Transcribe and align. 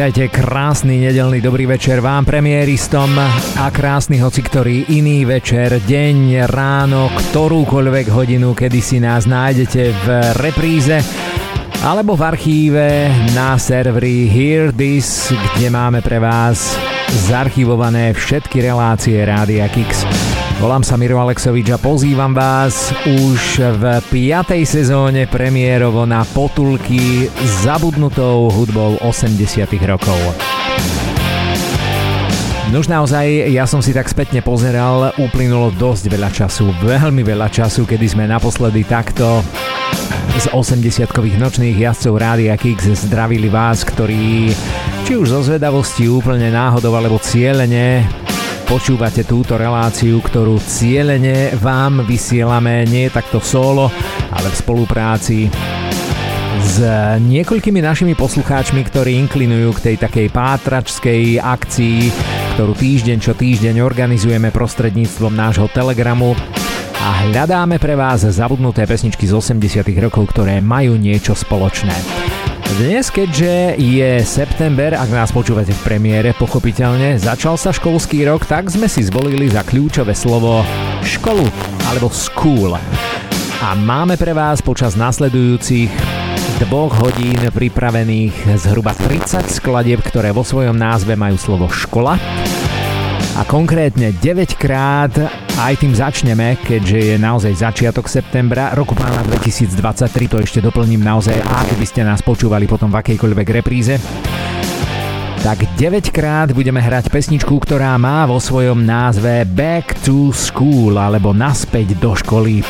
Vítajte, 0.00 0.32
krásny 0.32 0.96
nedelný 0.96 1.44
dobrý 1.44 1.68
večer 1.68 2.00
vám, 2.00 2.24
premiéristom 2.24 3.12
a 3.60 3.68
krásny 3.68 4.16
hoci 4.16 4.40
ktorý 4.40 4.88
iný 4.96 5.28
večer, 5.28 5.76
deň, 5.76 6.48
ráno, 6.48 7.12
ktorúkoľvek 7.12 8.08
hodinu, 8.08 8.56
kedy 8.56 8.80
si 8.80 8.96
nás 8.96 9.28
nájdete 9.28 9.82
v 9.92 10.06
repríze 10.40 11.04
alebo 11.84 12.16
v 12.16 12.22
archíve 12.32 13.12
na 13.36 13.60
serveri 13.60 14.24
Hear 14.24 14.72
This, 14.72 15.36
kde 15.60 15.68
máme 15.68 16.00
pre 16.00 16.16
vás 16.16 16.80
zarchivované 17.28 18.16
všetky 18.16 18.56
relácie 18.64 19.20
Rádia 19.20 19.68
Kix. 19.68 20.08
Volám 20.60 20.84
sa 20.84 21.00
Miro 21.00 21.16
Alexovič 21.16 21.72
a 21.72 21.80
pozývam 21.80 22.36
vás 22.36 22.92
už 23.08 23.64
v 23.80 23.84
5. 24.28 24.60
sezóne 24.68 25.24
premiérovo 25.24 26.04
na 26.04 26.20
potulky 26.36 27.32
zabudnutou 27.64 28.52
hudbou 28.52 29.00
80 29.00 29.40
rokov. 29.88 30.20
No 32.68 32.84
už 32.84 32.92
naozaj, 32.92 33.48
ja 33.48 33.64
som 33.64 33.80
si 33.80 33.96
tak 33.96 34.12
spätne 34.12 34.44
pozeral, 34.44 35.16
uplynulo 35.16 35.72
dosť 35.80 36.04
veľa 36.12 36.28
času, 36.28 36.68
veľmi 36.84 37.24
veľa 37.24 37.48
času, 37.48 37.88
kedy 37.88 38.12
sme 38.12 38.28
naposledy 38.28 38.84
takto 38.84 39.40
z 40.36 40.44
80-kových 40.52 41.40
nočných 41.40 41.88
jazdcov 41.88 42.20
Rádia 42.20 42.52
Kix 42.60 42.84
zdravili 43.08 43.48
vás, 43.48 43.80
ktorí 43.80 44.52
či 45.08 45.12
už 45.16 45.24
zo 45.24 45.40
zvedavosti 45.40 46.04
úplne 46.04 46.52
náhodou 46.52 46.92
alebo 46.92 47.16
cieľene 47.16 48.19
Počúvate 48.70 49.26
túto 49.26 49.58
reláciu, 49.58 50.22
ktorú 50.22 50.62
cieľene 50.62 51.58
vám 51.58 52.06
vysielame 52.06 52.86
nie 52.86 53.10
takto 53.10 53.42
solo, 53.42 53.90
ale 54.30 54.46
v 54.46 54.54
spolupráci 54.62 55.50
s 56.62 56.78
niekoľkými 57.18 57.82
našimi 57.82 58.14
poslucháčmi, 58.14 58.78
ktorí 58.86 59.18
inklinujú 59.26 59.74
k 59.74 59.82
tej 59.90 59.96
takej 60.06 60.26
pátračskej 60.30 61.42
akcii, 61.42 61.98
ktorú 62.54 62.78
týždeň 62.78 63.18
čo 63.18 63.34
týždeň 63.34 63.82
organizujeme 63.82 64.54
prostredníctvom 64.54 65.34
nášho 65.34 65.66
telegramu 65.74 66.38
a 67.02 67.26
hľadáme 67.26 67.82
pre 67.82 67.98
vás 67.98 68.22
zabudnuté 68.22 68.86
pesničky 68.86 69.26
z 69.26 69.34
80 69.34 69.82
rokov, 69.98 70.30
ktoré 70.30 70.62
majú 70.62 70.94
niečo 70.94 71.34
spoločné. 71.34 72.29
Dnes, 72.78 73.10
keďže 73.10 73.74
je 73.82 74.22
september, 74.22 74.94
ak 74.94 75.10
nás 75.10 75.34
počúvate 75.34 75.74
v 75.74 75.82
premiére, 75.82 76.30
pochopiteľne, 76.38 77.18
začal 77.18 77.58
sa 77.58 77.74
školský 77.74 78.22
rok, 78.30 78.46
tak 78.46 78.70
sme 78.70 78.86
si 78.86 79.02
zvolili 79.02 79.50
za 79.50 79.66
kľúčové 79.66 80.14
slovo 80.14 80.62
školu 81.02 81.50
alebo 81.90 82.06
school. 82.14 82.78
A 83.58 83.74
máme 83.74 84.14
pre 84.14 84.30
vás 84.30 84.62
počas 84.62 84.94
nasledujúcich 84.94 85.90
dvoch 86.62 86.94
hodín 87.02 87.42
pripravených 87.42 88.54
zhruba 88.62 88.94
30 88.94 89.50
skladieb, 89.50 89.98
ktoré 90.06 90.30
vo 90.30 90.46
svojom 90.46 90.78
názve 90.78 91.18
majú 91.18 91.34
slovo 91.42 91.66
škola 91.66 92.22
a 93.34 93.42
konkrétne 93.48 94.14
9 94.14 94.54
krát 94.60 95.39
aj 95.60 95.76
tým 95.76 95.92
začneme, 95.92 96.56
keďže 96.64 96.98
je 97.12 97.16
naozaj 97.20 97.52
začiatok 97.52 98.08
septembra 98.08 98.72
roku 98.72 98.96
pána 98.96 99.20
2023, 99.28 100.08
to 100.32 100.36
ešte 100.40 100.64
doplním 100.64 101.04
naozaj, 101.04 101.36
a 101.36 101.68
keby 101.68 101.84
ste 101.84 102.00
nás 102.00 102.24
počúvali 102.24 102.64
potom 102.64 102.88
v 102.88 103.04
akejkoľvek 103.04 103.46
repríze. 103.60 104.00
Tak 105.40 105.64
9 105.80 106.12
krát 106.12 106.52
budeme 106.52 106.84
hrať 106.84 107.08
pesničku, 107.08 107.56
ktorá 107.64 107.96
má 107.96 108.28
vo 108.28 108.36
svojom 108.36 108.84
názve 108.84 109.48
Back 109.48 109.96
to 110.04 110.36
School 110.36 111.00
alebo 111.00 111.32
Naspäť 111.32 111.96
do 111.96 112.12
školy. 112.12 112.60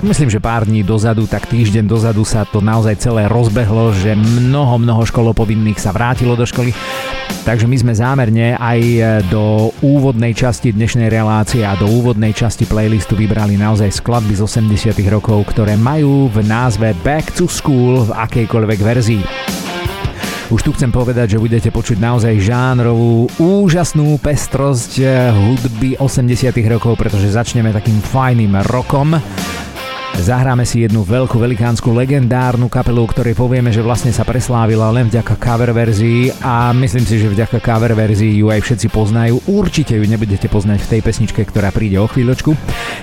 Myslím, 0.00 0.32
že 0.32 0.40
pár 0.40 0.64
dní 0.64 0.80
dozadu, 0.80 1.28
tak 1.28 1.44
týždeň 1.52 1.84
dozadu 1.84 2.24
sa 2.24 2.48
to 2.48 2.64
naozaj 2.64 2.96
celé 2.96 3.28
rozbehlo, 3.28 3.92
že 3.92 4.16
mnoho, 4.16 4.80
mnoho 4.80 5.04
školopovinných 5.04 5.76
sa 5.76 5.92
vrátilo 5.92 6.32
do 6.32 6.48
školy. 6.48 6.72
Takže 7.44 7.68
my 7.68 7.76
sme 7.76 7.92
zámerne 7.92 8.56
aj 8.56 8.80
do 9.28 9.68
úvodnej 9.84 10.32
časti 10.32 10.72
dnešnej 10.72 11.12
relácie 11.12 11.60
a 11.60 11.76
do 11.76 11.92
úvodnej 11.92 12.32
časti 12.32 12.64
playlistu 12.64 13.20
vybrali 13.20 13.60
naozaj 13.60 14.00
skladby 14.00 14.32
z 14.32 14.48
80 14.48 14.96
rokov, 15.12 15.44
ktoré 15.52 15.76
majú 15.76 16.32
v 16.32 16.40
názve 16.40 16.96
Back 17.04 17.36
to 17.36 17.44
School 17.44 18.08
v 18.08 18.16
akejkoľvek 18.16 18.80
verzii. 18.80 19.57
Už 20.48 20.64
tu 20.64 20.72
chcem 20.72 20.88
povedať, 20.88 21.36
že 21.36 21.42
budete 21.44 21.68
počuť 21.68 22.00
naozaj 22.00 22.40
žánrovú, 22.40 23.28
úžasnú 23.36 24.16
pestrosť 24.16 24.96
hudby 25.28 26.00
80 26.00 26.56
rokov, 26.72 26.96
pretože 26.96 27.28
začneme 27.28 27.68
takým 27.68 28.00
fajným 28.00 28.56
rokom 28.64 29.12
Zahráme 30.16 30.64
si 30.64 30.84
jednu 30.84 31.04
veľkú 31.04 31.36
velikánsku 31.36 31.92
legendárnu 31.92 32.72
kapelu, 32.72 33.04
ktorej 33.08 33.36
povieme, 33.36 33.68
že 33.68 33.84
vlastne 33.84 34.12
sa 34.12 34.24
preslávila 34.24 34.88
len 34.92 35.12
vďaka 35.12 35.36
cover 35.36 35.70
verzii 35.72 36.32
a 36.40 36.72
myslím 36.72 37.04
si, 37.04 37.20
že 37.20 37.32
vďaka 37.32 37.60
cover 37.60 37.92
verzii 37.92 38.40
ju 38.40 38.48
aj 38.48 38.60
všetci 38.64 38.88
poznajú. 38.88 39.40
Určite 39.48 39.96
ju 39.96 40.04
nebudete 40.04 40.48
poznať 40.48 40.84
v 40.84 40.90
tej 40.96 41.00
pesničke, 41.04 41.40
ktorá 41.48 41.68
príde 41.72 41.96
o 41.96 42.08
chvíľočku. 42.08 42.56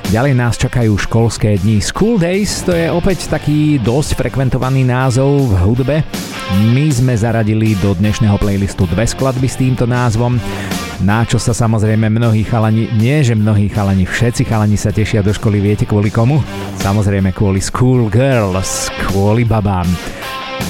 Ďalej 0.09 0.33
nás 0.37 0.57
čakajú 0.57 0.93
školské 0.97 1.57
dni. 1.61 1.81
School 1.81 2.21
Days 2.21 2.61
to 2.61 2.77
je 2.77 2.89
opäť 2.93 3.29
taký 3.29 3.81
dosť 3.81 4.21
frekventovaný 4.21 4.85
názov 4.85 5.49
v 5.49 5.53
hudbe. 5.65 5.95
My 6.73 6.87
sme 6.93 7.17
zaradili 7.17 7.73
do 7.81 7.97
dnešného 7.97 8.37
playlistu 8.37 8.85
dve 8.85 9.09
skladby 9.09 9.49
s 9.49 9.57
týmto 9.57 9.89
názvom 9.89 10.37
na 11.03 11.27
čo 11.27 11.35
sa 11.35 11.51
samozrejme 11.51 12.07
mnohí 12.07 12.47
chalani, 12.47 12.87
nie 12.95 13.19
že 13.19 13.35
mnohí 13.35 13.67
chalani, 13.67 14.07
všetci 14.07 14.47
chalani 14.47 14.79
sa 14.79 14.95
tešia 14.95 15.19
do 15.19 15.35
školy, 15.35 15.59
viete 15.59 15.83
kvôli 15.83 16.07
komu? 16.07 16.39
Samozrejme 16.79 17.35
kvôli 17.35 17.59
School 17.59 18.07
Girls, 18.07 18.87
kvôli 19.09 19.43
babám. 19.43 19.87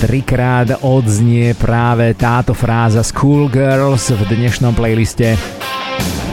Trikrát 0.01 0.81
odznie 0.81 1.53
práve 1.53 2.17
táto 2.17 2.57
fráza 2.57 3.05
School 3.05 3.45
Girls 3.53 4.09
v 4.09 4.21
dnešnom 4.25 4.73
playliste. 4.73 5.37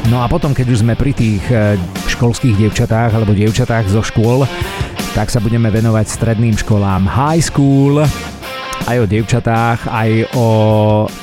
No 0.08 0.24
a 0.24 0.26
potom, 0.26 0.56
keď 0.56 0.66
už 0.72 0.82
sme 0.82 0.96
pri 0.96 1.12
tých 1.12 1.44
eh, 1.52 1.76
školských 2.08 2.58
dievčatách 2.58 3.12
alebo 3.12 3.36
dievčatách 3.36 3.92
zo 3.92 4.00
škôl, 4.00 4.48
tak 5.12 5.28
sa 5.28 5.44
budeme 5.44 5.68
venovať 5.68 6.08
stredným 6.08 6.56
školám 6.56 7.04
high 7.04 7.44
school, 7.44 8.00
aj 8.86 8.96
o 9.02 9.06
dievčatách, 9.06 9.86
aj 9.86 10.10
o... 10.34 10.46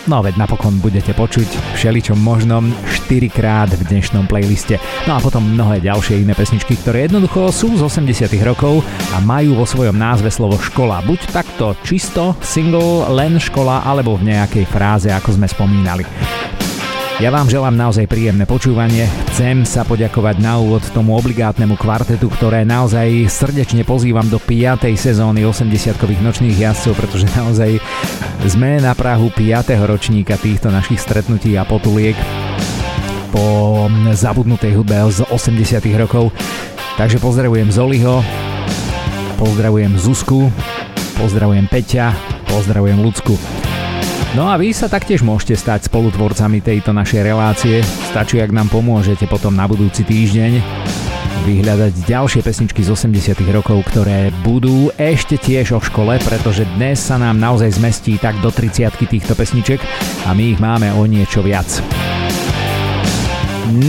No 0.08 0.18
veď 0.24 0.40
napokon 0.40 0.80
budete 0.80 1.12
počuť 1.12 1.76
všeličom 1.76 2.20
možnom 2.20 2.72
4 2.88 3.30
krát 3.32 3.70
v 3.72 3.84
dnešnom 3.88 4.30
playliste. 4.30 4.80
No 5.10 5.18
a 5.18 5.24
potom 5.24 5.44
mnohé 5.44 5.84
ďalšie 5.84 6.24
iné 6.24 6.38
pesničky, 6.38 6.80
ktoré 6.80 7.08
jednoducho 7.08 7.52
sú 7.52 7.76
z 7.76 7.84
80 7.84 8.30
rokov 8.46 8.86
a 9.12 9.20
majú 9.20 9.60
vo 9.60 9.66
svojom 9.68 9.96
názve 9.98 10.32
slovo 10.32 10.56
škola. 10.62 11.04
Buď 11.04 11.20
takto 11.34 11.76
čisto, 11.84 12.38
single, 12.40 13.10
len 13.12 13.42
škola, 13.42 13.84
alebo 13.84 14.16
v 14.16 14.32
nejakej 14.32 14.66
fráze, 14.70 15.10
ako 15.12 15.36
sme 15.36 15.48
spomínali. 15.48 16.59
Ja 17.20 17.36
vám 17.36 17.52
želám 17.52 17.76
naozaj 17.76 18.08
príjemné 18.08 18.48
počúvanie. 18.48 19.04
Chcem 19.36 19.68
sa 19.68 19.84
poďakovať 19.84 20.40
na 20.40 20.56
úvod 20.56 20.88
tomu 20.96 21.20
obligátnemu 21.20 21.76
kvartetu, 21.76 22.32
ktoré 22.32 22.64
naozaj 22.64 23.28
srdečne 23.28 23.84
pozývam 23.84 24.24
do 24.32 24.40
5. 24.40 24.88
sezóny 24.96 25.44
80-kových 25.44 26.24
nočných 26.24 26.56
jazdcov, 26.56 26.96
pretože 26.96 27.28
naozaj 27.36 27.84
sme 28.48 28.80
na 28.80 28.96
Prahu 28.96 29.36
5. 29.36 29.52
ročníka 29.84 30.40
týchto 30.40 30.72
našich 30.72 31.04
stretnutí 31.04 31.60
a 31.60 31.68
potuliek 31.68 32.16
po 33.36 33.92
zabudnutej 34.16 34.80
hudbe 34.80 35.04
z 35.12 35.28
80 35.28 35.76
rokov. 36.00 36.32
Takže 36.96 37.20
pozdravujem 37.20 37.68
Zoliho, 37.68 38.24
pozdravujem 39.36 39.92
Zuzku, 40.00 40.48
pozdravujem 41.20 41.68
Peťa, 41.68 42.16
pozdravujem 42.48 43.04
Lucku. 43.04 43.69
No 44.38 44.46
a 44.46 44.62
vy 44.62 44.70
sa 44.78 44.86
taktiež 44.86 45.26
môžete 45.26 45.58
stať 45.58 45.90
spolutvorcami 45.90 46.62
tejto 46.62 46.94
našej 46.94 47.22
relácie. 47.26 47.82
Stačí, 48.14 48.38
ak 48.38 48.54
nám 48.54 48.70
pomôžete 48.70 49.26
potom 49.26 49.58
na 49.58 49.66
budúci 49.66 50.06
týždeň 50.06 50.62
vyhľadať 51.50 52.06
ďalšie 52.06 52.46
pesničky 52.46 52.86
z 52.86 52.94
80 52.94 53.34
rokov, 53.50 53.82
ktoré 53.90 54.30
budú 54.46 54.94
ešte 55.02 55.42
tiež 55.42 55.74
o 55.74 55.82
škole, 55.82 56.22
pretože 56.22 56.68
dnes 56.78 57.02
sa 57.02 57.18
nám 57.18 57.42
naozaj 57.42 57.82
zmestí 57.82 58.22
tak 58.22 58.38
do 58.46 58.54
30 58.54 58.94
týchto 59.10 59.34
pesniček 59.34 59.82
a 60.30 60.38
my 60.38 60.44
ich 60.54 60.60
máme 60.62 60.94
o 60.94 61.10
niečo 61.10 61.42
viac. 61.42 61.66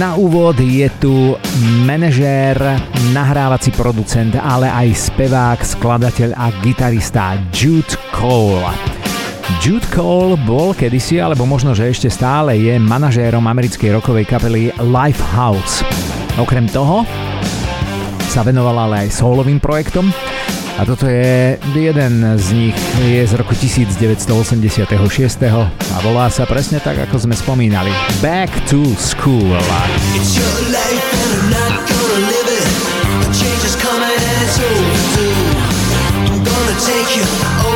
Na 0.01 0.17
úvod 0.17 0.57
je 0.57 0.89
tu 1.01 1.37
manažér, 1.85 2.57
nahrávací 3.13 3.77
producent, 3.77 4.33
ale 4.41 4.73
aj 4.73 5.13
spevák, 5.13 5.61
skladateľ 5.61 6.37
a 6.37 6.49
gitarista 6.65 7.37
Jude 7.53 7.93
Cole. 8.13 9.01
Jude 9.59 9.91
Cole 9.91 10.39
bol 10.47 10.71
kedysi, 10.71 11.19
alebo 11.19 11.43
možno, 11.43 11.75
že 11.75 11.91
ešte 11.91 12.07
stále 12.07 12.55
je 12.55 12.79
manažérom 12.79 13.43
americkej 13.43 13.99
rokovej 13.99 14.31
kapely 14.31 14.71
Lifehouse. 14.79 15.83
Okrem 16.39 16.71
toho 16.71 17.03
sa 18.31 18.47
venoval 18.47 18.87
ale 18.87 19.11
aj 19.11 19.19
solovým 19.19 19.59
projektom 19.59 20.15
a 20.79 20.87
toto 20.87 21.11
je 21.11 21.59
jeden 21.75 22.25
z 22.39 22.47
nich, 22.55 22.79
je 23.03 23.21
z 23.27 23.33
roku 23.37 23.53
1986 23.53 24.97
a 25.51 25.97
volá 26.01 26.31
sa 26.31 26.47
presne 26.47 26.79
tak, 26.81 26.97
ako 27.11 27.29
sme 27.29 27.35
spomínali. 27.35 27.91
Back 28.25 28.49
to 28.71 28.81
School. 28.97 29.51
It's 30.17 30.39
your 30.39 30.57
life 30.73 31.05
and 31.11 31.31
I'm 31.37 31.45
not 31.53 31.75
gonna 31.85 32.21
live 32.23 32.49
it. 32.49 32.67
The 33.27 33.29
change 33.35 33.63
is 33.67 33.77
coming 33.77 34.09
and 34.09 34.39
it's 34.41 34.57
overdue. 34.57 35.37
I'm 36.33 36.41
gonna 36.47 36.77
take 36.81 37.09
you 37.19 37.70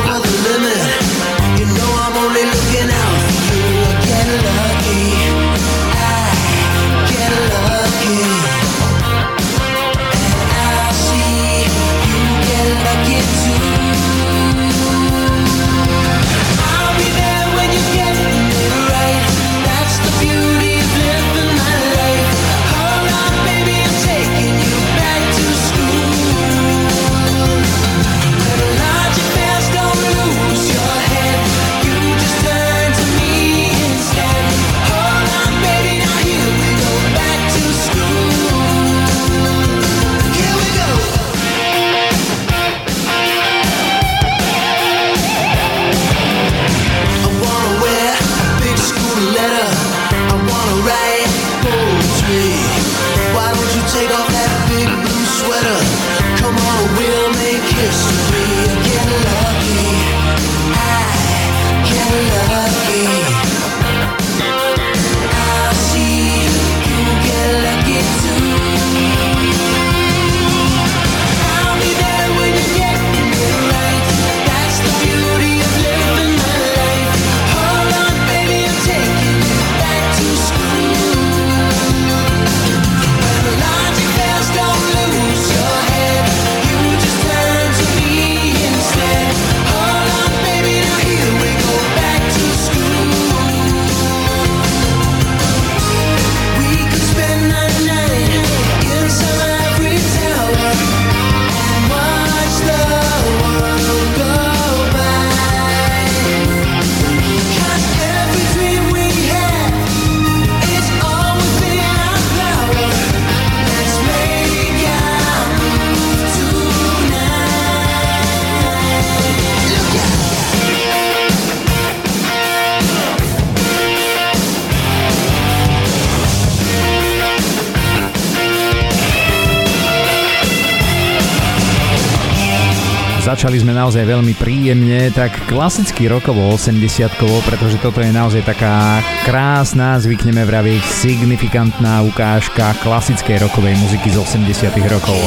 Začali 133.35 133.59
sme 133.59 133.75
naozaj 133.75 134.07
veľmi 134.07 134.31
príjemne, 134.39 135.11
tak 135.11 135.35
klasicky 135.51 136.07
rokovo 136.07 136.55
80 136.55 137.19
pretože 137.43 137.75
toto 137.83 137.99
je 137.99 138.07
naozaj 138.07 138.47
taká 138.47 139.03
krásna, 139.27 139.99
zvykneme 139.99 140.47
vraviť, 140.47 140.79
signifikantná 140.79 141.99
ukážka 142.07 142.71
klasickej 142.79 143.43
rokovej 143.43 143.75
muziky 143.75 144.07
z 144.07 144.23
80 144.23 144.79
rokov. 144.87 145.19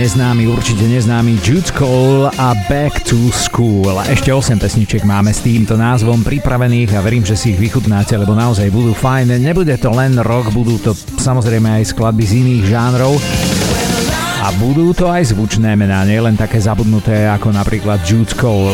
Neznámy, 0.00 0.48
určite 0.48 0.88
neznámy 0.88 1.36
Jude 1.44 1.76
Cole 1.76 2.32
a 2.40 2.56
Back 2.72 3.04
to 3.04 3.20
School. 3.36 4.00
Ešte 4.08 4.32
8 4.32 4.56
pesniček 4.56 5.04
máme 5.04 5.28
s 5.28 5.44
týmto 5.44 5.76
názvom 5.76 6.24
pripravených 6.24 6.96
a 6.96 7.04
verím, 7.04 7.20
že 7.20 7.36
si 7.36 7.52
ich 7.52 7.60
vychutnáte, 7.60 8.16
lebo 8.16 8.32
naozaj 8.32 8.72
budú 8.72 8.96
fajné. 8.96 9.36
Nebude 9.36 9.76
to 9.76 9.92
len 9.92 10.16
rock, 10.24 10.56
budú 10.56 10.80
to 10.80 10.96
samozrejme 11.20 11.68
aj 11.68 11.92
skladby 11.92 12.24
z 12.24 12.32
iných 12.40 12.64
žánrov. 12.72 13.12
A 14.40 14.48
budú 14.56 14.96
to 14.96 15.04
aj 15.04 15.36
zvučné 15.36 15.76
mená, 15.76 16.00
nielen 16.08 16.32
také 16.32 16.56
zabudnuté 16.56 17.28
ako 17.28 17.52
napríklad 17.52 18.00
Jude 18.00 18.32
Cole. 18.40 18.72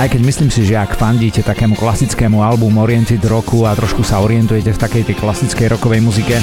Aj 0.00 0.08
keď 0.08 0.20
myslím 0.24 0.48
si, 0.48 0.64
že 0.64 0.80
ak 0.80 0.96
fandíte 0.96 1.44
takému 1.44 1.76
klasickému 1.76 2.40
albumu 2.40 2.80
Oriented 2.80 3.20
Roku 3.28 3.68
a 3.68 3.76
trošku 3.76 4.00
sa 4.00 4.24
orientujete 4.24 4.72
v 4.72 4.82
takej 4.88 5.02
tej 5.04 5.16
klasickej 5.20 5.76
rokovej 5.76 6.00
muzike, 6.00 6.40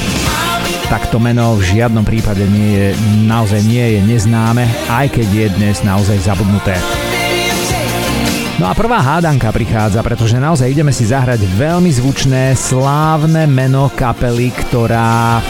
tak 0.87 1.11
to 1.11 1.19
meno 1.19 1.59
v 1.59 1.67
žiadnom 1.67 2.07
prípade 2.07 2.47
nie 2.47 2.71
je, 2.79 2.87
naozaj 3.27 3.59
nie 3.67 3.99
je 3.99 3.99
neznáme, 4.07 4.63
aj 4.87 5.11
keď 5.11 5.27
je 5.27 5.47
dnes 5.59 5.75
naozaj 5.83 6.15
zabudnuté. 6.23 6.79
No 8.57 8.71
a 8.71 8.73
prvá 8.73 9.03
hádanka 9.03 9.51
prichádza, 9.53 10.01
pretože 10.01 10.41
naozaj 10.41 10.71
ideme 10.71 10.89
si 10.89 11.05
zahrať 11.05 11.45
veľmi 11.59 11.91
zvučné, 11.93 12.55
slávne 12.57 13.45
meno 13.45 13.91
kapely, 13.93 14.49
ktorá... 14.49 15.43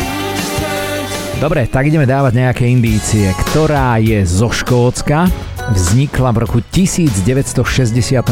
Dobre, 1.38 1.70
tak 1.70 1.88
ideme 1.88 2.10
dávať 2.10 2.34
nejaké 2.34 2.66
indície. 2.66 3.30
Ktorá 3.48 4.02
je 4.02 4.26
zo 4.26 4.50
Škótska, 4.50 5.30
vznikla 5.72 6.32
v 6.32 6.38
roku 6.48 6.60
1968 6.74 8.24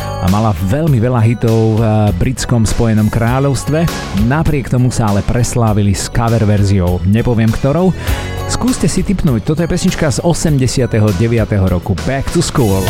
a 0.00 0.26
mala 0.32 0.50
veľmi 0.66 0.98
veľa 0.98 1.20
hitov 1.22 1.78
v 1.78 1.82
britskom 2.16 2.64
spojenom 2.64 3.12
kráľovstve. 3.12 3.84
Napriek 4.24 4.72
tomu 4.72 4.88
sa 4.88 5.12
ale 5.12 5.20
preslávili 5.24 5.92
s 5.92 6.08
cover 6.08 6.42
verziou, 6.48 7.00
nepoviem 7.04 7.52
ktorou. 7.52 7.92
Skúste 8.48 8.88
si 8.88 9.04
tipnúť, 9.04 9.44
toto 9.44 9.60
je 9.60 9.68
pesnička 9.68 10.08
z 10.08 10.24
89. 10.24 10.88
roku 11.68 11.92
Back 12.08 12.32
to 12.32 12.40
School. 12.40 12.80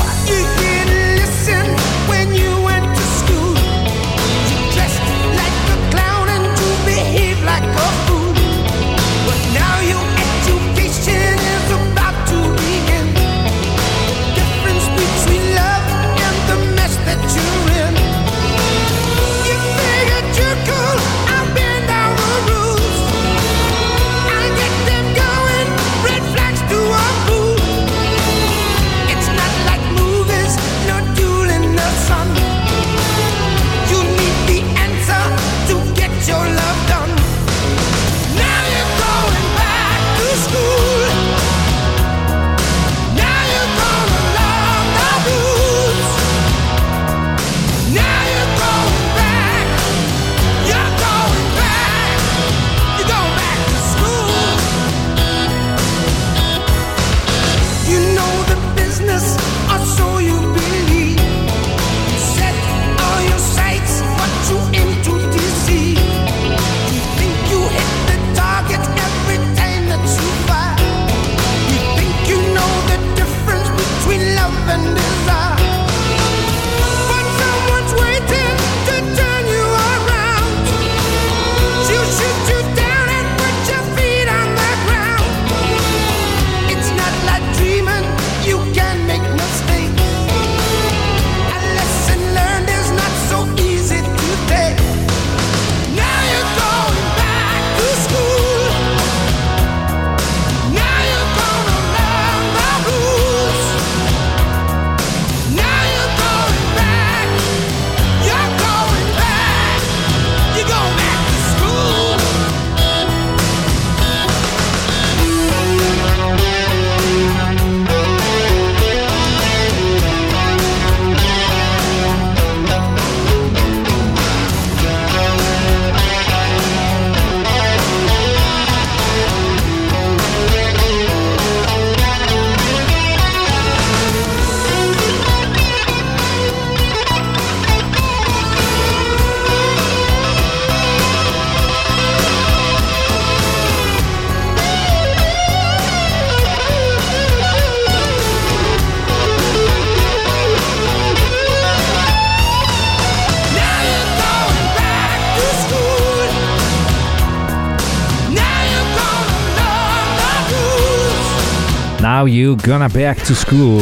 Now 162.19 162.27
You 162.27 162.59
Gonna 162.59 162.91
Back 162.91 163.23
to 163.31 163.35
School. 163.39 163.79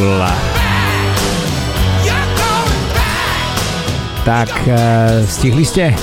Tak 4.29 4.53
uh, 4.69 5.25
stihli 5.25 5.65
ste 5.65 5.97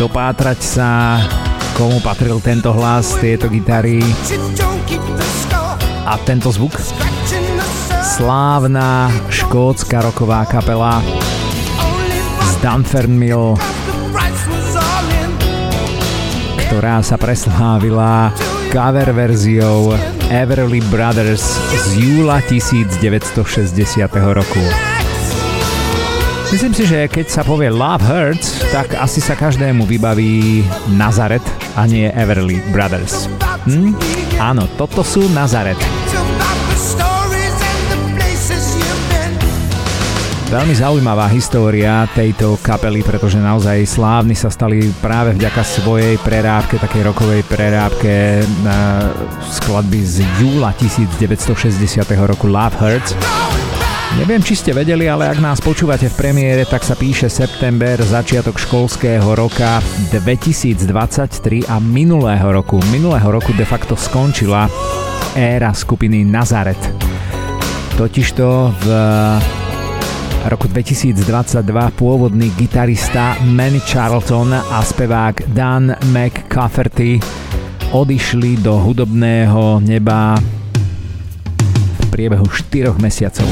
dopátrať 0.00 0.56
sa, 0.56 1.20
komu 1.76 2.00
patril 2.00 2.40
tento 2.40 2.72
hlas, 2.72 3.12
tieto 3.20 3.52
gitary 3.52 4.00
a 6.08 6.16
tento 6.24 6.48
zvuk? 6.48 6.80
Slávna 8.00 9.12
škótska 9.28 10.00
roková 10.00 10.48
kapela 10.48 11.04
z 12.40 12.52
Dunfermline 12.64 13.60
ktorá 16.72 17.04
sa 17.04 17.20
preslávila 17.20 18.32
cover 18.72 19.12
verziou 19.12 19.92
Everly 20.30 20.78
Brothers 20.94 21.42
z 21.74 21.98
júla 21.98 22.38
1960. 22.46 23.34
roku. 24.30 24.62
Myslím 26.54 26.70
si, 26.70 26.86
že 26.86 27.10
keď 27.10 27.26
sa 27.26 27.42
povie 27.42 27.66
Love 27.66 28.06
Hurts, 28.06 28.62
tak 28.70 28.94
asi 28.94 29.18
sa 29.18 29.34
každému 29.34 29.90
vybaví 29.90 30.62
Nazaret 30.94 31.42
a 31.74 31.82
nie 31.90 32.06
Everly 32.14 32.62
Brothers. 32.70 33.26
Hm? 33.66 33.98
Áno, 34.38 34.70
toto 34.78 35.02
sú 35.02 35.26
Nazaret. 35.34 35.99
Veľmi 40.50 40.74
zaujímavá 40.74 41.30
história 41.30 42.10
tejto 42.10 42.58
kapely, 42.58 43.06
pretože 43.06 43.38
naozaj 43.38 43.86
slávni 43.86 44.34
sa 44.34 44.50
stali 44.50 44.82
práve 44.98 45.38
vďaka 45.38 45.62
svojej 45.62 46.18
prerábke, 46.26 46.74
takej 46.74 47.06
rokovej 47.06 47.46
prerábke 47.46 48.42
na 48.66 48.98
skladby 49.46 50.02
z 50.02 50.26
júla 50.42 50.74
1960 50.74 52.02
roku 52.26 52.50
Love 52.50 52.74
Hurts. 52.82 53.14
Neviem, 54.18 54.42
či 54.42 54.58
ste 54.58 54.74
vedeli, 54.74 55.06
ale 55.06 55.30
ak 55.30 55.38
nás 55.38 55.62
počúvate 55.62 56.10
v 56.10 56.18
premiére, 56.18 56.66
tak 56.66 56.82
sa 56.82 56.98
píše 56.98 57.30
september, 57.30 58.02
začiatok 58.02 58.58
školského 58.58 59.30
roka 59.38 59.78
2023 60.10 61.70
a 61.70 61.78
minulého 61.78 62.50
roku. 62.50 62.82
Minulého 62.90 63.30
roku 63.30 63.54
de 63.54 63.62
facto 63.62 63.94
skončila 63.94 64.66
éra 65.38 65.70
skupiny 65.70 66.26
Nazaret. 66.26 66.82
Totižto 67.94 68.46
v 68.82 68.86
roku 70.48 70.72
2022 70.72 71.20
pôvodný 72.00 72.48
gitarista 72.56 73.36
Manny 73.44 73.82
Charlton 73.84 74.56
a 74.56 74.80
spevák 74.80 75.52
Dan 75.52 75.92
McCafferty 76.08 77.20
odišli 77.92 78.64
do 78.64 78.80
hudobného 78.80 79.84
neba 79.84 80.40
v 82.00 82.06
priebehu 82.08 82.48
4 82.48 82.96
mesiacov. 82.96 83.44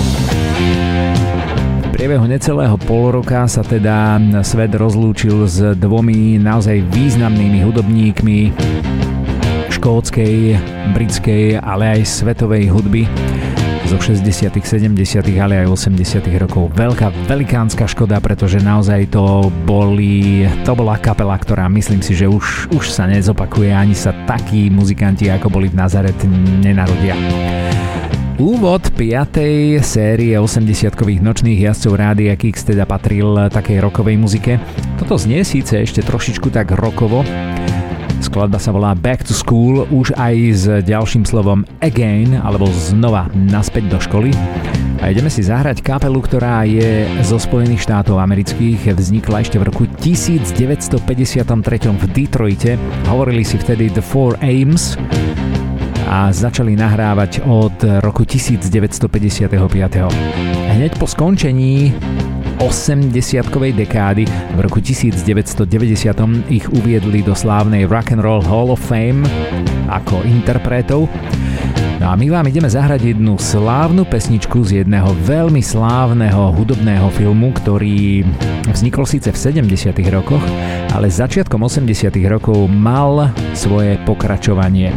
V 1.84 1.88
priebehu 1.92 2.24
necelého 2.24 2.80
pol 2.80 3.20
roka 3.20 3.44
sa 3.44 3.60
teda 3.60 4.16
svet 4.40 4.72
rozlúčil 4.72 5.44
s 5.44 5.60
dvomi 5.76 6.40
naozaj 6.40 6.88
významnými 6.88 7.68
hudobníkmi 7.68 8.38
škótskej, 9.76 10.56
britskej, 10.96 11.60
ale 11.60 12.00
aj 12.00 12.00
svetovej 12.06 12.72
hudby 12.72 13.04
zo 13.88 13.96
60., 13.96 14.52
70., 14.52 14.92
ale 15.40 15.64
aj 15.64 15.72
80. 15.72 16.20
rokov. 16.36 16.68
Veľká, 16.76 17.08
velikánska 17.24 17.88
škoda, 17.88 18.20
pretože 18.20 18.60
naozaj 18.60 19.08
to 19.08 19.48
boli, 19.64 20.44
to 20.68 20.76
bola 20.76 21.00
kapela, 21.00 21.32
ktorá 21.40 21.72
myslím 21.72 22.04
si, 22.04 22.12
že 22.12 22.28
už, 22.28 22.68
už 22.68 22.84
sa 22.92 23.08
nezopakuje, 23.08 23.72
ani 23.72 23.96
sa 23.96 24.12
takí 24.28 24.68
muzikanti, 24.68 25.32
ako 25.32 25.48
boli 25.48 25.72
v 25.72 25.80
Nazaret, 25.80 26.16
nenarodia. 26.60 27.16
Úvod 28.36 28.92
5. 28.94 29.80
série 29.80 30.36
80-kových 30.36 31.24
nočných 31.24 31.58
jazdcov 31.58 31.92
Rádia 31.96 32.36
Kix 32.36 32.68
teda 32.68 32.84
patril 32.84 33.50
takej 33.50 33.82
rokovej 33.82 34.14
muzike. 34.20 34.62
Toto 35.00 35.16
znie 35.16 35.42
síce 35.42 35.80
ešte 35.80 36.04
trošičku 36.04 36.52
tak 36.52 36.70
rokovo, 36.76 37.26
Skladba 38.18 38.58
sa 38.58 38.74
volá 38.74 38.98
Back 38.98 39.24
to 39.26 39.34
School 39.34 39.86
už 39.94 40.10
aj 40.18 40.34
s 40.50 40.64
ďalším 40.82 41.22
slovom 41.22 41.62
Again 41.78 42.34
alebo 42.42 42.66
znova 42.66 43.30
naspäť 43.34 43.86
do 43.90 43.98
školy. 44.02 44.34
A 44.98 45.14
ideme 45.14 45.30
si 45.30 45.46
zahrať 45.46 45.78
kapelu, 45.78 46.18
ktorá 46.18 46.66
je 46.66 47.06
zo 47.22 47.38
Spojených 47.38 47.86
štátov 47.86 48.18
amerických. 48.18 48.90
Vznikla 48.98 49.46
ešte 49.46 49.62
v 49.62 49.70
roku 49.70 49.86
1953 49.86 50.98
v 51.94 52.04
Detroite. 52.10 52.74
Hovorili 53.06 53.46
si 53.46 53.54
vtedy 53.54 53.94
The 53.94 54.02
Four 54.02 54.34
Aims 54.42 54.98
a 56.10 56.34
začali 56.34 56.74
nahrávať 56.74 57.46
od 57.46 58.02
roku 58.02 58.26
1955. 58.26 59.46
Hneď 60.74 60.92
po 60.98 61.06
skončení 61.06 61.94
80-kovej 62.58 63.72
dekády. 63.78 64.26
V 64.26 64.58
roku 64.58 64.82
1990 64.82 65.62
ich 66.50 66.66
uviedli 66.74 67.22
do 67.22 67.30
slávnej 67.32 67.86
Rock 67.86 68.18
and 68.18 68.22
Roll 68.26 68.42
Hall 68.42 68.74
of 68.74 68.82
Fame 68.82 69.22
ako 69.86 70.26
interpretov. 70.26 71.06
No 71.98 72.10
a 72.10 72.14
my 72.14 72.30
vám 72.30 72.46
ideme 72.46 72.70
zahrať 72.70 73.14
jednu 73.14 73.38
slávnu 73.38 74.06
pesničku 74.06 74.62
z 74.62 74.82
jedného 74.82 75.10
veľmi 75.26 75.58
slávneho 75.58 76.54
hudobného 76.54 77.10
filmu, 77.14 77.50
ktorý 77.54 78.22
vznikol 78.70 79.02
síce 79.06 79.34
v 79.34 79.38
70. 79.38 79.98
rokoch, 80.14 80.42
ale 80.94 81.10
začiatkom 81.10 81.62
80. 81.66 82.10
rokov 82.30 82.70
mal 82.70 83.34
svoje 83.54 83.98
pokračovanie. 84.06 84.94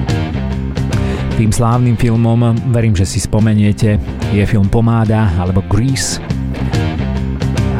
Tým 1.41 1.50
slávnym 1.50 1.98
filmom, 1.98 2.53
verím, 2.70 2.94
že 2.94 3.10
si 3.10 3.18
spomeniete, 3.18 3.98
je 4.30 4.44
film 4.46 4.70
Pomáda 4.70 5.34
alebo 5.41 5.65
Grease 5.65 6.40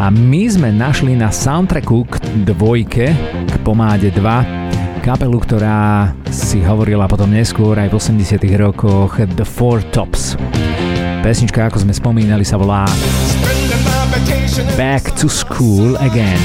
a 0.02 0.10
my 0.10 0.50
sme 0.50 0.74
našli 0.74 1.14
na 1.14 1.30
soundtracku 1.30 2.10
k 2.10 2.18
dvojke, 2.42 3.14
k 3.46 3.56
Pomáde 3.62 4.10
2, 4.10 5.06
kapelu, 5.06 5.38
ktorá 5.38 6.10
si 6.26 6.58
hovorila 6.66 7.06
potom 7.06 7.30
neskôr 7.30 7.78
aj 7.78 7.94
v 7.94 8.02
80 8.18 8.42
rokoch 8.58 9.22
The 9.22 9.46
Four 9.46 9.86
Tops. 9.94 10.42
Pesnička, 11.22 11.70
ako 11.70 11.86
sme 11.86 11.94
spomínali, 11.94 12.42
sa 12.42 12.58
volá 12.58 12.90
Back 14.74 15.14
to 15.22 15.30
School 15.30 15.94
Again. 16.02 16.42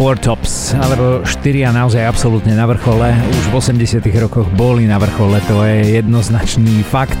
Four 0.00 0.16
Tops, 0.16 0.72
alebo 0.80 1.20
štyria 1.28 1.76
naozaj 1.76 2.00
absolútne 2.08 2.56
na 2.56 2.64
vrchole. 2.64 3.12
Už 3.12 3.52
v 3.52 3.84
80 3.84 4.00
rokoch 4.24 4.48
boli 4.56 4.88
na 4.88 4.96
vrchole, 4.96 5.44
to 5.44 5.60
je 5.60 6.00
jednoznačný 6.00 6.80
fakt. 6.88 7.20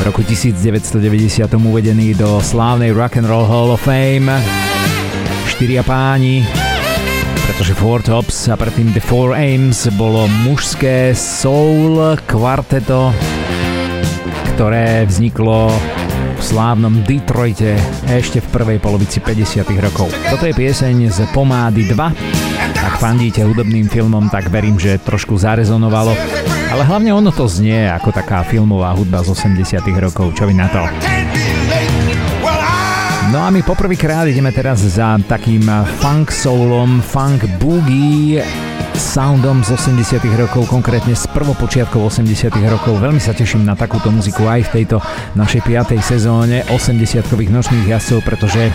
roku 0.00 0.24
1990 0.24 1.44
uvedený 1.52 2.16
do 2.16 2.40
slávnej 2.40 2.96
Rock 2.96 3.20
and 3.20 3.28
Roll 3.28 3.44
Hall 3.44 3.76
of 3.76 3.84
Fame. 3.84 4.32
Štyria 5.52 5.84
páni, 5.84 6.48
pretože 7.44 7.76
Four 7.76 8.00
Tops 8.08 8.48
a 8.48 8.56
predtým 8.56 8.96
The 8.96 9.04
Four 9.04 9.36
Aims 9.36 9.84
bolo 10.00 10.32
mužské 10.48 11.12
soul 11.12 12.16
kvarteto, 12.24 13.12
ktoré 14.56 15.04
vzniklo 15.04 15.68
v 16.40 16.56
slávnom 16.56 17.04
Detroite 17.04 17.76
ešte 18.08 18.40
v 18.40 18.48
prvej 18.48 18.78
polovici 18.80 19.20
50. 19.20 19.60
rokov. 19.76 20.08
Toto 20.32 20.48
je 20.48 20.56
pieseň 20.56 21.12
z 21.12 21.28
Pomády 21.36 21.84
2. 21.84 22.80
Ak 22.80 22.96
fandíte 22.96 23.44
hudobným 23.44 23.92
filmom, 23.92 24.32
tak 24.32 24.48
verím, 24.48 24.80
že 24.80 24.96
trošku 25.04 25.36
zarezonovalo. 25.36 26.16
Ale 26.72 26.82
hlavne 26.88 27.12
ono 27.12 27.28
to 27.28 27.44
znie 27.44 27.92
ako 27.92 28.16
taká 28.16 28.40
filmová 28.40 28.88
hudba 28.96 29.20
z 29.20 29.36
80. 29.36 29.84
rokov. 30.00 30.32
Čo 30.32 30.48
vy 30.48 30.56
na 30.56 30.72
to? 30.72 30.80
No 33.36 33.44
a 33.44 33.52
my 33.52 33.60
poprvýkrát 33.60 34.24
ideme 34.24 34.48
teraz 34.48 34.80
za 34.80 35.20
takým 35.20 35.68
funk 36.00 36.32
soulom, 36.32 37.04
funk 37.04 37.44
boogie 37.60 38.69
soundom 39.00 39.64
z 39.64 39.72
80 39.72 40.20
rokov, 40.36 40.68
konkrétne 40.68 41.16
z 41.16 41.24
prvopočiatkov 41.32 42.12
80 42.12 42.52
rokov. 42.68 43.00
Veľmi 43.00 43.16
sa 43.16 43.32
teším 43.32 43.64
na 43.64 43.72
takúto 43.72 44.12
muziku 44.12 44.44
aj 44.44 44.68
v 44.68 44.72
tejto 44.76 45.00
našej 45.32 45.64
5. 45.64 45.96
sezóne 46.04 46.60
80-kových 46.68 47.48
nočných 47.48 47.88
jazdcov, 47.88 48.20
pretože 48.28 48.68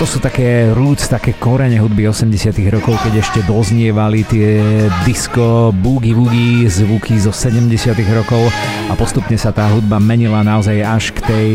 to 0.00 0.06
sú 0.06 0.22
také 0.22 0.70
roots, 0.72 1.10
také 1.10 1.34
korene 1.36 1.76
hudby 1.76 2.06
80 2.08 2.54
rokov, 2.72 2.96
keď 3.02 3.18
ešte 3.18 3.40
doznievali 3.44 4.24
tie 4.24 4.62
disco, 5.02 5.74
boogie 5.74 6.14
woogie 6.14 6.70
zvuky 6.70 7.20
zo 7.20 7.34
70 7.34 7.98
rokov 8.14 8.48
a 8.88 8.94
postupne 8.96 9.34
sa 9.34 9.52
tá 9.52 9.66
hudba 9.68 10.00
menila 10.00 10.40
naozaj 10.46 10.78
až 10.80 11.04
k 11.12 11.18
tej 11.26 11.48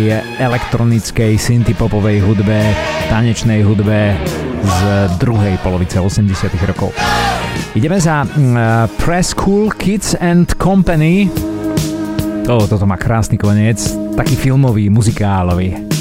elektronickej 0.43 1.39
synthpopovej 1.39 2.19
hudbe, 2.21 2.59
tanečnej 3.07 3.63
hudbe 3.63 4.13
z 4.59 4.79
druhej 5.23 5.55
polovice 5.63 6.03
80 6.03 6.27
rokov. 6.67 6.91
Ideme 7.73 8.01
za 8.01 8.21
uh, 8.21 8.29
Press 9.05 9.33
Cool 9.33 9.71
Kids 9.71 10.15
and 10.21 10.53
Company. 10.61 11.29
Oh, 12.45 12.69
toto 12.69 12.85
má 12.85 12.97
krásny 13.01 13.37
koniec, 13.37 13.97
taký 14.13 14.35
filmový, 14.37 14.93
muzikálový. 14.93 15.92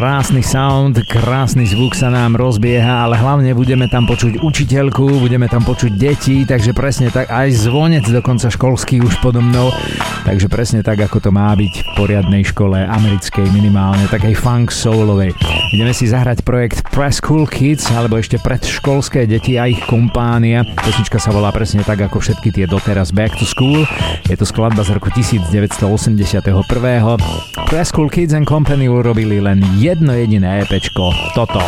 Krásny 0.00 0.40
sound, 0.40 0.96
krásny 1.04 1.68
zvuk 1.68 1.92
sa 1.92 2.08
nám 2.08 2.32
rozbieha, 2.32 3.04
ale 3.04 3.20
hlavne 3.20 3.52
budeme 3.52 3.84
tam 3.84 4.08
počuť 4.08 4.40
učiteľku, 4.40 5.20
budeme 5.20 5.44
tam 5.44 5.60
počuť 5.60 5.92
deti, 5.92 6.48
takže 6.48 6.72
presne 6.72 7.12
tak, 7.12 7.28
aj 7.28 7.68
zvonec 7.68 8.08
dokonca 8.08 8.48
školský 8.48 9.04
už 9.04 9.20
podo 9.20 9.44
mnou, 9.44 9.68
takže 10.24 10.48
presne 10.48 10.80
tak, 10.80 11.04
ako 11.04 11.28
to 11.28 11.28
má 11.28 11.52
byť 11.52 11.74
v 11.84 11.88
poriadnej 12.00 12.48
škole 12.48 12.80
americkej 12.80 13.44
minimálne, 13.52 14.08
takej 14.08 14.40
funk 14.40 14.72
soulovej. 14.72 15.36
Ideme 15.76 15.92
si 15.92 16.08
zahrať 16.08 16.48
projekt 16.48 16.80
Press 16.88 17.20
Cool 17.20 17.44
Kids, 17.44 17.92
alebo 17.92 18.16
ešte 18.16 18.40
predškolské 18.40 19.28
deti 19.28 19.60
a 19.60 19.68
ich 19.68 19.84
kompánia. 19.84 20.64
Pesnička 20.80 21.20
sa 21.20 21.28
volá 21.28 21.52
presne 21.52 21.84
tak, 21.84 22.00
ako 22.00 22.24
všetky 22.24 22.48
tie 22.48 22.64
doteraz 22.64 23.12
Back 23.12 23.36
to 23.36 23.44
School. 23.44 23.84
Je 24.26 24.34
to 24.34 24.48
skladba 24.48 24.80
z 24.80 24.96
roku 24.96 25.12
1981. 25.12 26.32
Press 27.68 27.92
Kids 27.92 28.34
and 28.34 28.48
Company 28.48 28.90
urobili 28.90 29.38
len 29.38 29.62
jedno 29.90 30.14
jediné 30.14 30.62
EPčko, 30.62 31.10
toto. 31.34 31.58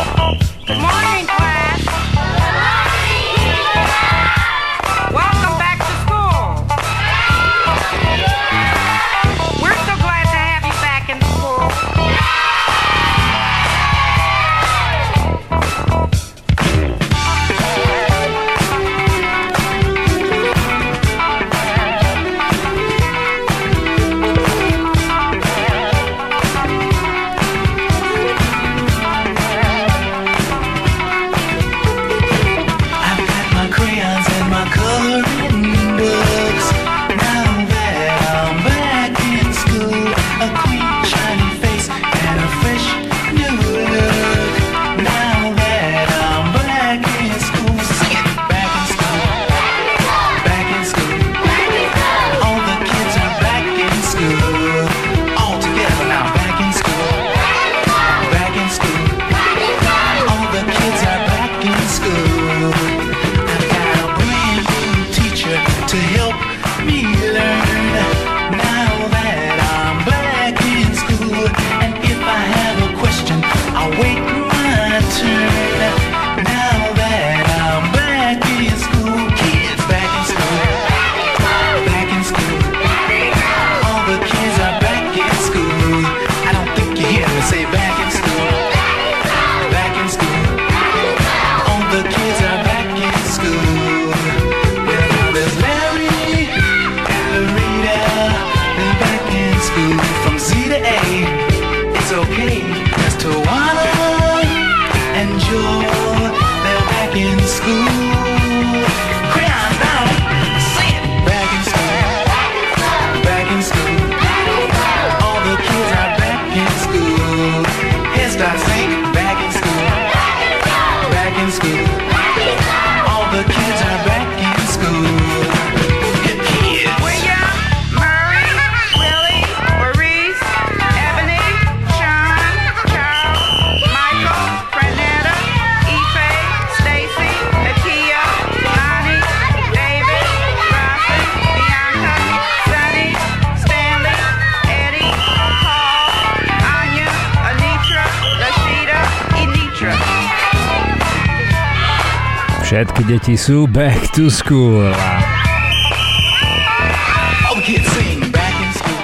Deti 153.13 153.37
sú 153.37 153.69
back 153.69 154.09
to 154.17 154.25
school. 154.25 154.89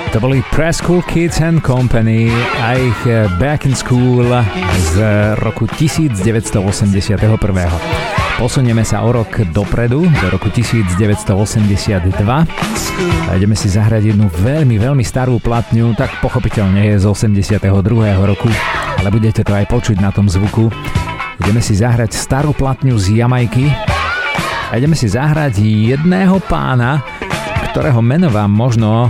To 0.10 0.18
boli 0.18 0.42
Press 0.50 0.82
School 0.82 1.06
Kids 1.06 1.38
and 1.38 1.62
Company 1.62 2.34
a 2.66 2.74
ich 2.74 3.06
eh, 3.06 3.30
Back 3.38 3.70
in 3.70 3.78
School 3.78 4.26
z 4.82 4.94
roku 5.46 5.70
1981. 5.70 6.58
Posunieme 8.42 8.82
sa 8.82 9.06
o 9.06 9.14
rok 9.14 9.46
dopredu, 9.54 10.10
do 10.10 10.28
roku 10.34 10.50
1982 10.50 11.30
a 13.30 13.32
ideme 13.38 13.54
si 13.54 13.70
zahrať 13.70 14.10
jednu 14.10 14.26
veľmi, 14.42 14.82
veľmi 14.82 15.06
starú 15.06 15.38
platňu, 15.38 15.94
tak 15.94 16.18
pochopiteľne 16.26 16.98
je 16.98 16.98
z 16.98 17.06
82. 17.06 17.62
roku, 18.26 18.50
ale 18.98 19.14
budete 19.14 19.46
to 19.46 19.54
aj 19.54 19.70
počuť 19.70 20.02
na 20.02 20.10
tom 20.10 20.26
zvuku. 20.26 20.74
Ideme 21.40 21.64
si 21.64 21.72
zahrať 21.72 22.12
starú 22.12 22.52
platňu 22.52 23.00
z 23.00 23.24
Jamajky 23.24 23.89
a 24.70 24.78
ideme 24.78 24.94
si 24.94 25.10
zahrať 25.10 25.58
jedného 25.66 26.38
pána, 26.46 27.02
ktorého 27.74 28.02
meno 28.06 28.30
vám 28.30 28.54
možno 28.54 29.10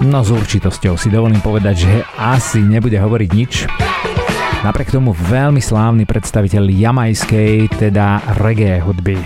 No 0.00 0.24
s 0.24 0.32
určitosťou 0.32 0.96
si 0.96 1.12
dovolím 1.12 1.44
povedať, 1.44 1.84
že 1.84 1.92
asi 2.16 2.64
nebude 2.64 2.96
hovoriť 2.96 3.30
nič. 3.36 3.68
Napriek 4.64 4.96
tomu 4.96 5.12
veľmi 5.12 5.60
slávny 5.60 6.08
predstaviteľ 6.08 6.72
jamajskej, 6.72 7.68
teda 7.76 8.24
reggae 8.40 8.80
hudby. 8.80 9.20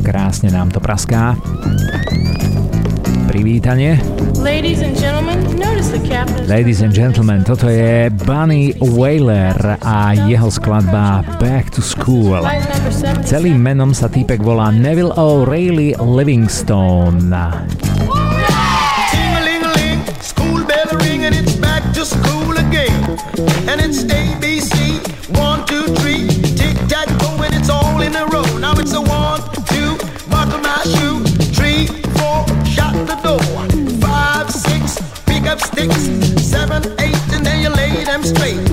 Krásne 0.00 0.48
nám 0.48 0.72
to 0.72 0.80
praská. 0.80 1.36
Privítanie. 3.28 4.00
Ladies 4.40 4.80
and 4.80 4.96
gentlemen. 4.96 5.14
Ladies 6.44 6.84
and 6.84 6.92
gentlemen, 6.92 7.40
toto 7.44 7.72
je 7.72 8.12
Bunny 8.28 8.76
Whaler 8.76 9.80
a 9.80 10.12
jeho 10.12 10.52
skladba 10.52 11.24
Back 11.40 11.72
to 11.72 11.80
School. 11.80 12.44
Celým 13.24 13.56
menom 13.56 13.96
sa 13.96 14.06
týpek 14.06 14.44
volá 14.44 14.68
Neville 14.68 15.10
O'Reilly 15.16 15.96
Livingstone. 15.96 17.32
one, 25.36 25.64
two, 25.66 25.84
three, 25.96 26.28
tic 26.56 26.76
tac 26.88 27.08
toe, 27.18 27.42
and 27.42 27.54
it's 27.54 27.70
all 27.70 28.00
in 28.02 28.14
a 28.14 28.26
row. 28.26 28.44
Now 28.58 28.72
it's 28.78 28.92
a 28.92 29.00
one, 29.00 29.40
two, 29.72 29.96
buckle 30.30 30.60
my 30.60 30.80
shoe, 30.94 31.20
three, 31.56 31.86
four, 32.18 32.46
shut 32.64 32.94
the 33.06 33.16
door, 33.22 33.40
five, 34.00 34.50
six, 34.50 35.00
pick 35.26 35.44
up 35.46 35.60
sticks, 35.60 36.02
seven, 36.42 36.82
eight, 37.00 37.18
and 37.32 37.44
then 37.44 37.60
you 37.62 37.70
lay 37.70 38.04
them 38.04 38.22
straight. 38.22 38.63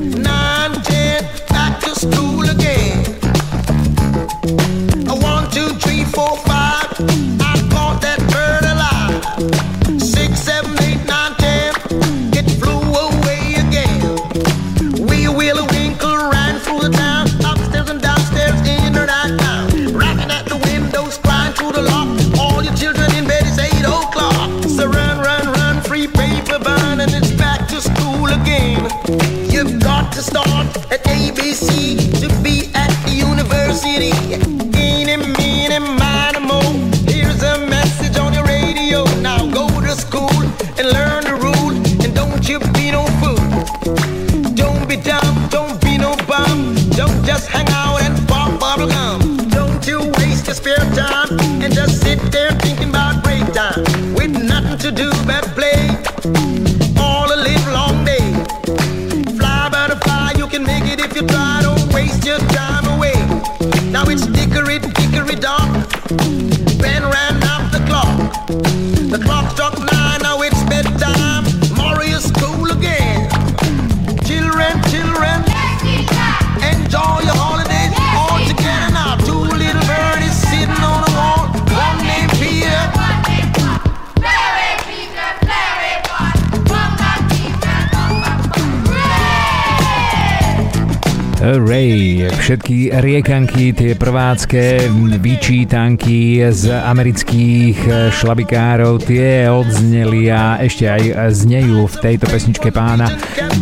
Všetky 92.51 92.91
riekanky, 92.99 93.71
tie 93.71 93.95
prvácké 93.95 94.91
vyčítanky 95.23 96.43
z 96.51 96.67
amerických 96.67 98.11
šlabikárov, 98.11 98.99
tie 98.99 99.47
odzneli 99.47 100.27
a 100.27 100.59
ešte 100.59 100.83
aj 100.83 101.31
znejú 101.31 101.87
v 101.87 101.95
tejto 102.03 102.27
pesničke 102.27 102.75
pána 102.75 103.07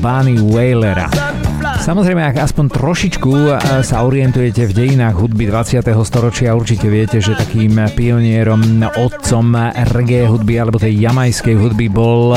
Bunny 0.02 0.42
Wailera. 0.42 1.06
Samozrejme, 1.86 2.34
ak 2.34 2.42
aspoň 2.50 2.66
trošičku 2.74 3.34
sa 3.86 4.02
orientujete 4.02 4.66
v 4.66 4.74
dejinách 4.74 5.22
hudby 5.22 5.46
20. 5.54 5.86
storočia, 6.02 6.58
určite 6.58 6.90
viete, 6.90 7.22
že 7.22 7.38
takým 7.38 7.78
pionierom, 7.94 8.90
otcom 8.98 9.54
reggae 9.94 10.26
hudby 10.26 10.58
alebo 10.58 10.82
tej 10.82 10.98
jamajskej 10.98 11.54
hudby 11.62 11.94
bol 11.94 12.34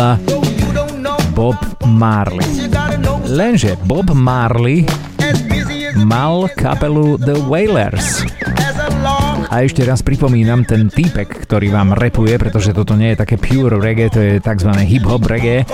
Bob 1.32 1.56
Marley. 1.88 2.68
Lenže 3.32 3.80
Bob 3.88 4.12
Marley 4.12 4.84
mal 6.00 6.48
kapelu 6.52 7.20
The 7.20 7.36
Wailers. 7.48 8.24
A 9.52 9.60
ešte 9.60 9.84
raz 9.84 10.00
pripomínam 10.00 10.64
ten 10.64 10.88
týpek, 10.88 11.44
ktorý 11.44 11.68
vám 11.68 11.92
repuje, 11.92 12.40
pretože 12.40 12.72
toto 12.72 12.96
nie 12.96 13.12
je 13.12 13.20
také 13.20 13.36
pure 13.36 13.76
reggae, 13.76 14.08
to 14.08 14.20
je 14.20 14.32
tzv. 14.40 14.72
hip-hop 14.80 15.28
reggae. 15.28 15.68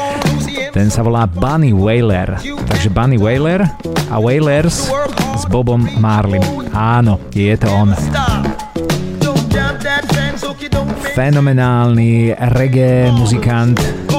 Ten 0.74 0.90
sa 0.90 1.06
volá 1.06 1.30
Bunny 1.30 1.70
Wailer. 1.70 2.42
Takže 2.42 2.90
Bunny 2.90 3.16
Wailer 3.16 3.62
a 4.10 4.16
Wailers 4.18 4.90
s 5.38 5.44
Bobom 5.46 5.86
Marlin. 6.02 6.42
Áno, 6.74 7.22
je 7.30 7.54
to 7.54 7.70
on. 7.70 7.94
Fenomenálny 11.18 12.34
reggae 12.54 13.10
muzikant, 13.10 13.78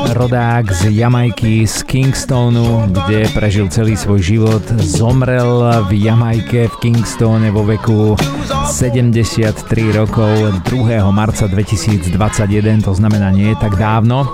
rodák 0.10 0.74
z 0.74 0.90
Jamajky, 0.90 1.68
z 1.68 1.84
Kingstonu, 1.86 2.90
kde 2.90 3.30
prežil 3.32 3.70
celý 3.70 3.94
svoj 3.94 4.20
život. 4.22 4.64
Zomrel 4.82 5.86
v 5.86 5.92
Jamajke 6.10 6.68
v 6.68 6.76
Kingstone 6.82 7.54
vo 7.54 7.62
veku 7.66 8.18
73 8.68 9.54
rokov 9.94 10.62
2. 10.66 11.00
marca 11.14 11.46
2021, 11.46 12.86
to 12.86 12.92
znamená 12.98 13.30
nie 13.30 13.54
tak 13.58 13.78
dávno. 13.78 14.30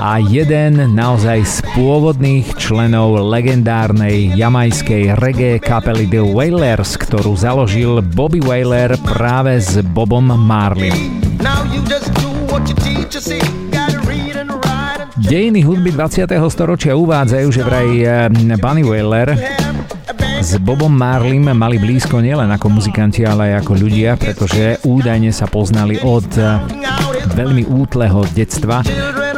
A 0.00 0.16
jeden 0.16 0.96
naozaj 0.96 1.44
z 1.44 1.56
pôvodných 1.76 2.56
členov 2.56 3.20
legendárnej 3.20 4.32
jamajskej 4.32 5.20
reggae 5.20 5.60
kapely 5.60 6.08
The 6.08 6.24
Wailers, 6.24 6.96
ktorú 6.96 7.36
založil 7.36 8.00
Bobby 8.00 8.40
Wailer 8.40 8.96
práve 9.04 9.60
s 9.60 9.76
Bobom 9.92 10.24
Marlin. 10.24 11.20
Dejiny 15.20 15.60
hudby 15.60 15.92
20. 15.92 16.32
storočia 16.48 16.96
uvádzajú, 16.96 17.48
že 17.52 17.60
vraj 17.60 17.88
Bunny 18.56 18.80
Wailer 18.80 19.36
s 20.40 20.56
Bobom 20.56 20.88
Marlim 20.88 21.52
mali 21.52 21.76
blízko 21.76 22.24
nielen 22.24 22.48
ako 22.48 22.80
muzikanti, 22.80 23.28
ale 23.28 23.52
aj 23.52 23.68
ako 23.68 23.72
ľudia, 23.76 24.16
pretože 24.16 24.80
údajne 24.80 25.28
sa 25.28 25.44
poznali 25.44 26.00
od 26.00 26.24
veľmi 27.36 27.68
útleho 27.68 28.24
detstva, 28.32 28.80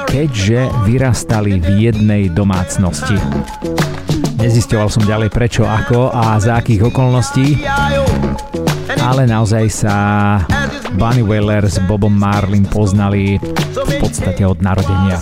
keďže 0.06 0.70
vyrastali 0.86 1.58
v 1.58 1.90
jednej 1.90 2.30
domácnosti. 2.30 3.18
Nezisťoval 4.38 4.86
som 4.86 5.02
ďalej 5.02 5.34
prečo, 5.34 5.66
ako 5.66 6.14
a 6.14 6.38
za 6.38 6.62
akých 6.62 6.94
okolností, 6.94 7.58
ale 9.02 9.26
naozaj 9.26 9.64
sa 9.66 9.96
Bunny 10.96 11.22
Wailer 11.22 11.66
s 11.66 11.78
Bobom 11.88 12.12
Marlin 12.12 12.64
poznali 12.68 13.40
v 13.72 14.00
podstate 14.00 14.44
od 14.44 14.60
narodenia. 14.60 15.16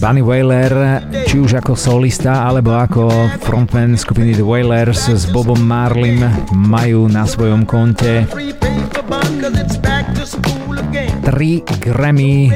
Bunny 0.00 0.24
Wailer, 0.24 1.04
či 1.28 1.36
už 1.42 1.54
ako 1.60 1.76
solista 1.76 2.48
alebo 2.48 2.72
ako 2.72 3.10
frontman 3.44 3.98
skupiny 3.98 4.32
The 4.32 4.46
Wailers 4.46 5.10
s 5.10 5.26
Bobom 5.28 5.60
Marlim 5.60 6.24
majú 6.56 7.04
na 7.10 7.26
svojom 7.28 7.66
konte 7.68 8.24
3 8.26 8.56
Grammy 11.84 12.48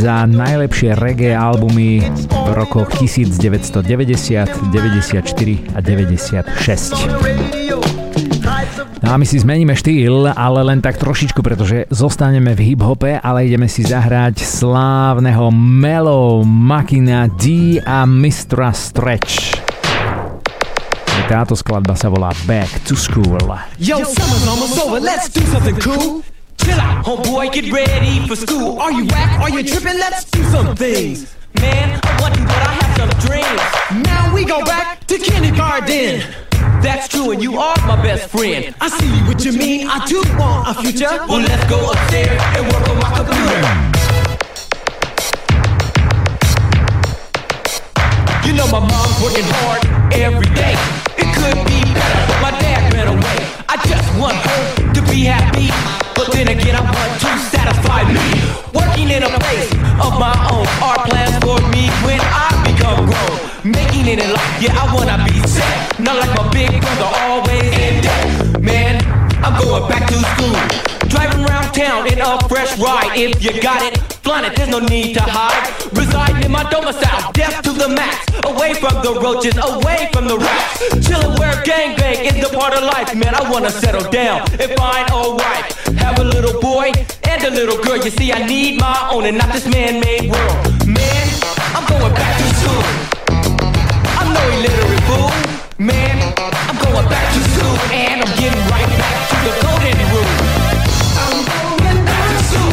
za 0.00 0.24
najlepšie 0.26 0.94
reggae 0.98 1.36
albumy 1.36 2.00
v 2.26 2.48
rokoch 2.54 2.88
1990, 2.96 4.70
94 4.70 5.76
a 5.76 5.82
96. 5.84 7.81
No 9.02 9.08
a 9.12 9.16
my 9.18 9.26
si 9.26 9.36
zmeníme 9.36 9.74
štýl, 9.74 10.30
ale 10.30 10.60
len 10.62 10.80
tak 10.80 10.96
trošičku, 10.96 11.42
pretože 11.42 11.90
zostaneme 11.90 12.54
v 12.54 12.72
hip-hope, 12.72 13.18
ale 13.20 13.50
ideme 13.50 13.66
si 13.66 13.82
zahrať 13.82 14.40
slávneho 14.40 15.50
Melo 15.52 16.46
Makina 16.46 17.26
D 17.28 17.76
a 17.82 18.06
Mistra 18.06 18.70
Stretch. 18.70 19.58
Táto 21.28 21.56
skladba 21.56 21.96
sa 21.96 22.12
volá 22.12 22.32
Back 22.44 22.68
to 22.84 22.92
School. 22.92 23.40
Yo, 23.80 24.04
summer's 24.04 24.44
almost 24.44 24.76
over, 24.80 25.00
let's 25.00 25.32
do 25.32 25.40
something 25.48 25.76
cool. 25.80 26.20
Chill 26.60 26.78
out, 26.78 27.02
homeboy, 27.02 27.50
get 27.50 27.72
ready 27.72 28.22
for 28.28 28.36
school. 28.36 28.78
Are 28.78 28.92
you 28.92 29.08
whack? 29.08 29.40
Are 29.40 29.50
you 29.50 29.64
tripping? 29.64 29.98
Let's 29.98 30.28
do 30.28 30.44
some 30.52 30.76
things. 30.76 31.32
Man, 31.58 31.98
I 32.04 32.10
want 32.20 32.36
you, 32.38 32.44
but 32.44 32.60
I 32.60 32.72
have 32.78 32.92
some 33.00 33.12
dreams. 33.18 33.62
Now 34.04 34.30
we 34.30 34.44
go 34.44 34.62
back 34.64 35.04
to 35.08 35.18
kindergarten. 35.18 36.51
That's 36.82 37.06
true, 37.08 37.30
and 37.30 37.40
you 37.40 37.58
are 37.58 37.76
my 37.86 37.94
best 38.02 38.28
friend. 38.28 38.74
I 38.80 38.88
see 38.88 39.08
what 39.28 39.44
you 39.44 39.52
mean. 39.52 39.86
I 39.88 40.04
do 40.06 40.20
want 40.36 40.68
a 40.68 40.74
future. 40.82 41.06
Well, 41.28 41.38
let's 41.38 41.64
go 41.70 41.78
upstairs 41.90 42.40
and 42.58 42.66
work 42.66 42.88
on 42.90 42.98
my 42.98 43.10
computer. 43.14 43.62
You 48.46 48.52
know 48.58 48.66
my 48.66 48.82
mom's 48.82 49.16
working 49.22 49.46
hard 49.62 49.86
every 50.12 50.50
day. 50.58 50.74
It 51.22 51.30
could 51.38 51.54
be 51.70 51.86
better, 51.94 52.22
but 52.26 52.38
my 52.42 52.50
dad 52.58 52.92
ran 52.92 53.06
away. 53.06 53.38
I 53.70 53.78
just 53.86 54.08
want 54.18 54.34
her 54.34 54.92
to 54.92 55.00
be 55.06 55.24
happy, 55.30 55.70
but 56.14 56.32
then 56.32 56.48
again 56.48 56.74
I 56.74 56.82
want 56.82 57.12
to 57.22 57.30
satisfy 57.46 58.02
me. 58.10 58.26
Working 58.74 59.08
in 59.10 59.22
a 59.22 59.30
place 59.30 59.70
of 60.02 60.18
my 60.18 60.34
own 60.50 60.66
are 60.82 60.98
plans 61.06 61.38
for 61.46 61.62
me 61.70 61.86
when 62.02 62.18
I 62.20 62.50
become 62.66 63.06
grown. 63.06 63.38
Making 63.62 64.18
it 64.18 64.18
in 64.18 64.32
life, 64.32 64.62
yeah, 64.62 64.74
I 64.74 64.92
wanna 64.92 65.22
be 65.30 65.41
set. 65.52 66.00
Not 66.00 66.16
like 66.16 66.32
my 66.36 66.48
big 66.50 66.72
brother, 66.80 67.08
always 67.28 67.68
in 67.84 68.00
debt. 68.00 68.60
Man, 68.60 68.96
I'm 69.44 69.54
going 69.60 69.84
back 69.88 70.08
to 70.08 70.16
school. 70.32 70.56
Driving 71.12 71.44
around 71.44 71.72
town 71.72 72.08
in 72.08 72.18
a 72.20 72.40
fresh 72.48 72.72
ride. 72.78 73.12
If 73.14 73.44
you 73.44 73.60
got 73.60 73.82
it, 73.82 73.98
flying 74.24 74.46
it, 74.48 74.56
there's 74.56 74.70
no 74.70 74.80
need 74.80 75.14
to 75.14 75.22
hide. 75.22 75.68
Residing 75.92 76.42
in 76.44 76.50
my 76.50 76.64
domicile, 76.70 77.32
death 77.32 77.62
to 77.62 77.72
the 77.72 77.88
max. 77.88 78.16
Away 78.46 78.74
from 78.74 78.94
the 79.04 79.12
roaches, 79.20 79.56
away 79.60 80.08
from 80.12 80.26
the 80.26 80.38
rats. 80.38 80.72
Chillin' 81.04 81.38
where 81.38 81.56
gangbang 81.68 82.24
is 82.24 82.36
the 82.40 82.56
part 82.56 82.72
of 82.74 82.82
life. 82.84 83.14
Man, 83.14 83.34
I 83.34 83.48
wanna 83.50 83.70
settle 83.70 84.08
down 84.10 84.40
and 84.60 84.70
find 84.80 85.06
a 85.12 85.34
wife. 85.36 85.68
Have 85.98 86.18
a 86.18 86.24
little 86.24 86.60
boy 86.60 86.92
and 87.28 87.44
a 87.44 87.50
little 87.50 87.78
girl. 87.84 87.98
You 87.98 88.10
see, 88.10 88.32
I 88.32 88.46
need 88.46 88.80
my 88.80 89.10
own 89.12 89.26
and 89.26 89.36
not 89.36 89.52
this 89.52 89.66
man-made 89.68 90.30
world. 90.30 90.58
Man, 90.86 91.26
I'm 91.76 91.84
going 91.86 92.14
back 92.14 92.38
to 92.38 92.46
school 92.54 93.11
I'm 94.44 94.58
going 96.78 97.08
back 97.08 97.32
to 97.32 97.40
school 97.50 97.76
and 97.92 98.22
I'm 98.22 98.32
getting 98.38 98.64
right 98.70 98.88
back 98.98 99.28
to 99.30 99.36
the 99.46 99.52
golden 99.62 99.98
rule. 100.10 100.30
I'm 101.22 101.38
going 101.46 102.00
back 102.04 102.26
to 102.28 102.42
school. 102.50 102.72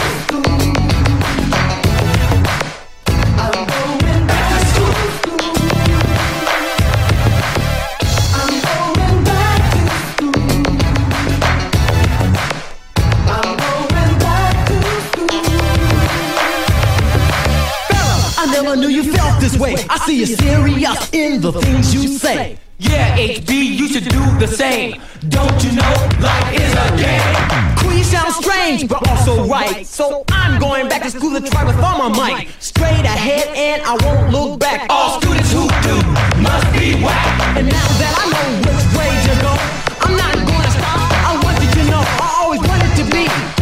I'm 3.38 3.53
going 3.69 4.25
back 4.27 4.49
to 4.60 4.67
school. 4.69 4.95
I'm 8.34 8.53
going 8.65 9.23
back 9.25 9.62
to 9.71 9.86
school. 10.10 10.41
I'm 13.29 13.49
going 13.62 14.15
back 14.19 14.53
to 14.67 14.79
school. 15.05 15.38
Fella, 17.89 18.17
I 18.38 18.43
never 18.51 18.73
knew 18.75 18.88
you 18.89 19.03
this 19.50 19.60
way. 19.60 19.76
I 19.90 19.98
see 20.00 20.20
you 20.20 20.26
serious 20.26 21.10
in 21.14 21.42
the 21.42 21.52
things 21.52 21.94
you 21.94 22.08
say. 22.08 22.58
Yeah, 22.78 23.18
HB, 23.18 23.50
you 23.52 23.88
should 23.90 24.06
do 24.06 24.24
the 24.38 24.48
same. 24.48 25.02
Don't 25.28 25.64
you 25.64 25.72
know 25.74 25.94
life 26.22 26.54
is 26.54 26.72
a 26.74 26.88
game? 26.96 27.76
Queen 27.78 28.04
sounds 28.04 28.36
strange, 28.38 28.88
but 28.88 29.06
also 29.10 29.46
right. 29.46 29.86
So 29.86 30.24
I'm 30.30 30.60
going 30.60 30.88
back 30.88 31.04
to 31.04 31.12
school 31.12 31.40
to 31.40 31.50
try 31.50 31.66
with 31.66 31.78
all 31.78 31.98
my 31.98 32.10
might. 32.10 32.50
Straight 32.60 33.06
ahead, 33.06 33.48
and 33.56 33.82
I 33.84 33.96
won't 34.06 34.32
look 34.32 34.60
back. 34.60 34.88
All 34.90 35.20
students 35.20 35.52
who 35.52 35.68
do 35.84 35.96
must 36.42 36.72
be 36.72 36.96
whack. 37.04 37.58
And 37.58 37.68
now 37.68 37.88
that 38.00 38.14
I 38.16 38.26
know 38.32 38.48
which 38.64 38.86
way 38.96 39.12
to 39.28 39.34
go, 39.44 39.54
I'm 40.06 40.16
not 40.16 40.36
gonna 40.48 40.72
stop. 40.72 41.12
I 41.28 41.42
want 41.44 41.58
you 41.62 41.72
to 41.84 41.92
know 41.92 42.02
I 42.02 42.30
always 42.44 42.62
wanted 42.62 42.96
to 42.96 43.12
be. 43.12 43.59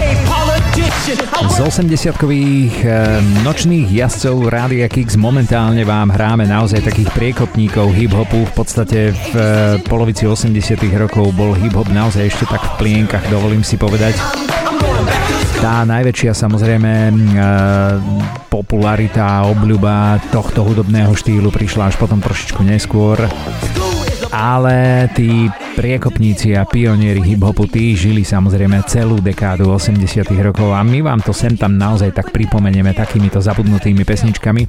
Z 1.47 1.57
80-kových 1.63 2.83
e, 2.83 2.89
nočných 3.41 3.87
jazdcov 3.87 4.51
Rádia 4.51 4.85
Kix 4.91 5.15
momentálne 5.15 5.81
vám 5.87 6.11
hráme 6.11 6.43
naozaj 6.43 6.83
takých 6.83 7.09
priekopníkov 7.15 7.95
hip-hopu. 7.95 8.45
V 8.45 8.53
podstate 8.53 9.15
v 9.15 9.31
e, 9.33 9.43
polovici 9.87 10.27
80 10.27 10.53
rokov 10.99 11.31
bol 11.33 11.55
hip-hop 11.55 11.87
naozaj 11.89 12.27
ešte 12.29 12.45
tak 12.51 12.61
v 12.61 12.71
plienkach, 12.77 13.25
dovolím 13.31 13.63
si 13.63 13.79
povedať. 13.79 14.19
Tá 15.57 15.81
najväčšia 15.87 16.37
samozrejme 16.37 16.91
e, 16.91 17.13
popularita 18.51 19.23
a 19.25 19.45
obľuba 19.49 20.21
tohto 20.29 20.61
hudobného 20.61 21.15
štýlu 21.15 21.49
prišla 21.49 21.89
až 21.89 21.95
potom 21.97 22.21
trošičku 22.21 22.61
neskôr 22.61 23.25
ale 24.31 25.07
tí 25.15 25.47
priekopníci 25.75 26.57
a 26.57 26.65
pionieri 26.65 27.21
hip-hopu 27.23 27.69
tí 27.69 27.93
žili 27.93 28.25
samozrejme 28.25 28.83
celú 28.89 29.21
dekádu 29.21 29.71
80 29.71 30.27
rokov 30.41 30.73
a 30.73 30.81
my 30.83 30.99
vám 31.05 31.21
to 31.23 31.31
sem 31.31 31.55
tam 31.55 31.77
naozaj 31.77 32.11
tak 32.11 32.33
pripomenieme 32.33 32.91
takýmito 32.91 33.39
zabudnutými 33.39 34.03
pesničkami. 34.03 34.67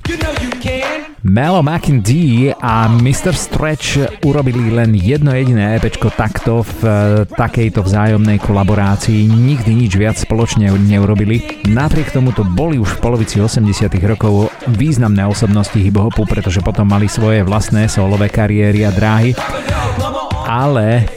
Melo 1.27 1.67
D 2.07 2.11
a 2.55 2.87
Mr. 2.87 3.35
Stretch 3.35 3.99
urobili 4.23 4.71
len 4.71 4.95
jedno 4.95 5.35
jediné 5.35 5.75
EPčko 5.75 6.15
takto 6.15 6.63
v 6.63 6.81
e, 6.87 6.91
takejto 7.27 7.83
vzájomnej 7.83 8.39
kolaborácii. 8.39 9.27
Nikdy 9.27 9.71
nič 9.75 9.99
viac 9.99 10.15
spoločne 10.15 10.71
neurobili. 10.71 11.67
Napriek 11.67 12.15
tomu 12.15 12.31
to 12.31 12.47
boli 12.47 12.79
už 12.79 12.99
v 12.99 13.03
polovici 13.03 13.43
80 13.43 13.91
rokov 14.07 14.55
významné 14.79 15.27
osobnosti 15.27 15.75
hip-hopu, 15.75 16.23
pretože 16.23 16.63
potom 16.63 16.87
mali 16.87 17.11
svoje 17.11 17.43
vlastné 17.43 17.91
solové 17.91 18.31
kariéry 18.31 18.87
a 18.87 18.95
dráhy. 18.95 19.35
Ale 20.47 21.11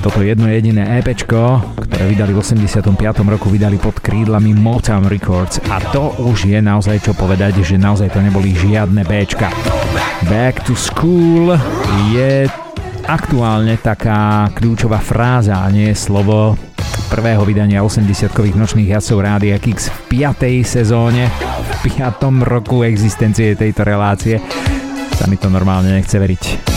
toto 0.00 0.24
jedno 0.24 0.48
jediné 0.48 1.02
EP, 1.02 1.12
ktoré 1.12 2.04
vydali 2.08 2.32
v 2.32 2.40
85. 2.40 2.96
roku, 3.28 3.52
vydali 3.52 3.76
pod 3.76 4.00
krídlami 4.00 4.56
Motown 4.56 5.04
Records 5.10 5.60
a 5.68 5.76
to 5.92 6.16
už 6.24 6.48
je 6.48 6.58
naozaj 6.62 7.04
čo 7.04 7.12
povedať, 7.12 7.60
že 7.60 7.76
naozaj 7.76 8.08
to 8.14 8.24
neboli 8.24 8.56
žiadne 8.56 9.04
B. 9.04 9.28
Back 10.30 10.64
to 10.64 10.72
School 10.72 11.52
je 12.14 12.48
aktuálne 13.04 13.76
taká 13.82 14.48
kľúčová 14.54 15.02
fráza 15.02 15.60
a 15.60 15.68
nie 15.68 15.92
slovo 15.92 16.56
prvého 17.12 17.44
vydania 17.44 17.84
80-kových 17.84 18.56
nočných 18.56 18.88
jazdcov 18.96 19.18
Rádia 19.20 19.60
Kix 19.60 19.92
v 20.08 20.24
5. 20.24 20.64
sezóne, 20.64 21.28
v 21.84 21.92
5. 22.00 22.24
roku 22.40 22.88
existencie 22.88 23.52
tejto 23.52 23.84
relácie. 23.84 24.40
Sa 25.20 25.28
mi 25.28 25.36
to 25.36 25.52
normálne 25.52 25.92
nechce 25.92 26.16
veriť. 26.16 26.71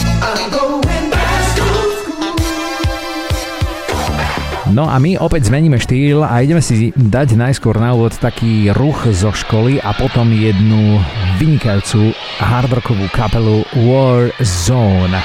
No 4.73 4.89
a 4.89 4.97
my 4.97 5.21
opäť 5.21 5.53
zmeníme 5.53 5.77
štýl 5.77 6.25
a 6.25 6.41
ideme 6.41 6.57
si 6.57 6.89
dať 6.95 7.37
najskôr 7.37 7.77
na 7.77 7.93
úvod 7.93 8.17
taký 8.17 8.73
ruch 8.73 9.05
zo 9.13 9.29
školy 9.29 9.77
a 9.77 9.93
potom 9.93 10.33
jednu 10.33 10.97
vynikajúcu 11.37 12.09
hardrockovú 12.41 13.05
kapelu 13.13 13.61
War 13.85 14.33
Zone. 14.41 15.21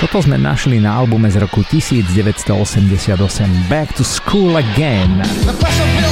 Toto 0.00 0.24
sme 0.24 0.40
našli 0.40 0.80
na 0.80 0.96
albume 0.96 1.28
z 1.28 1.44
roku 1.44 1.60
1988 1.60 3.20
Back 3.68 3.92
to 3.92 4.04
School 4.04 4.56
Again. 4.56 5.20
The 5.44 6.09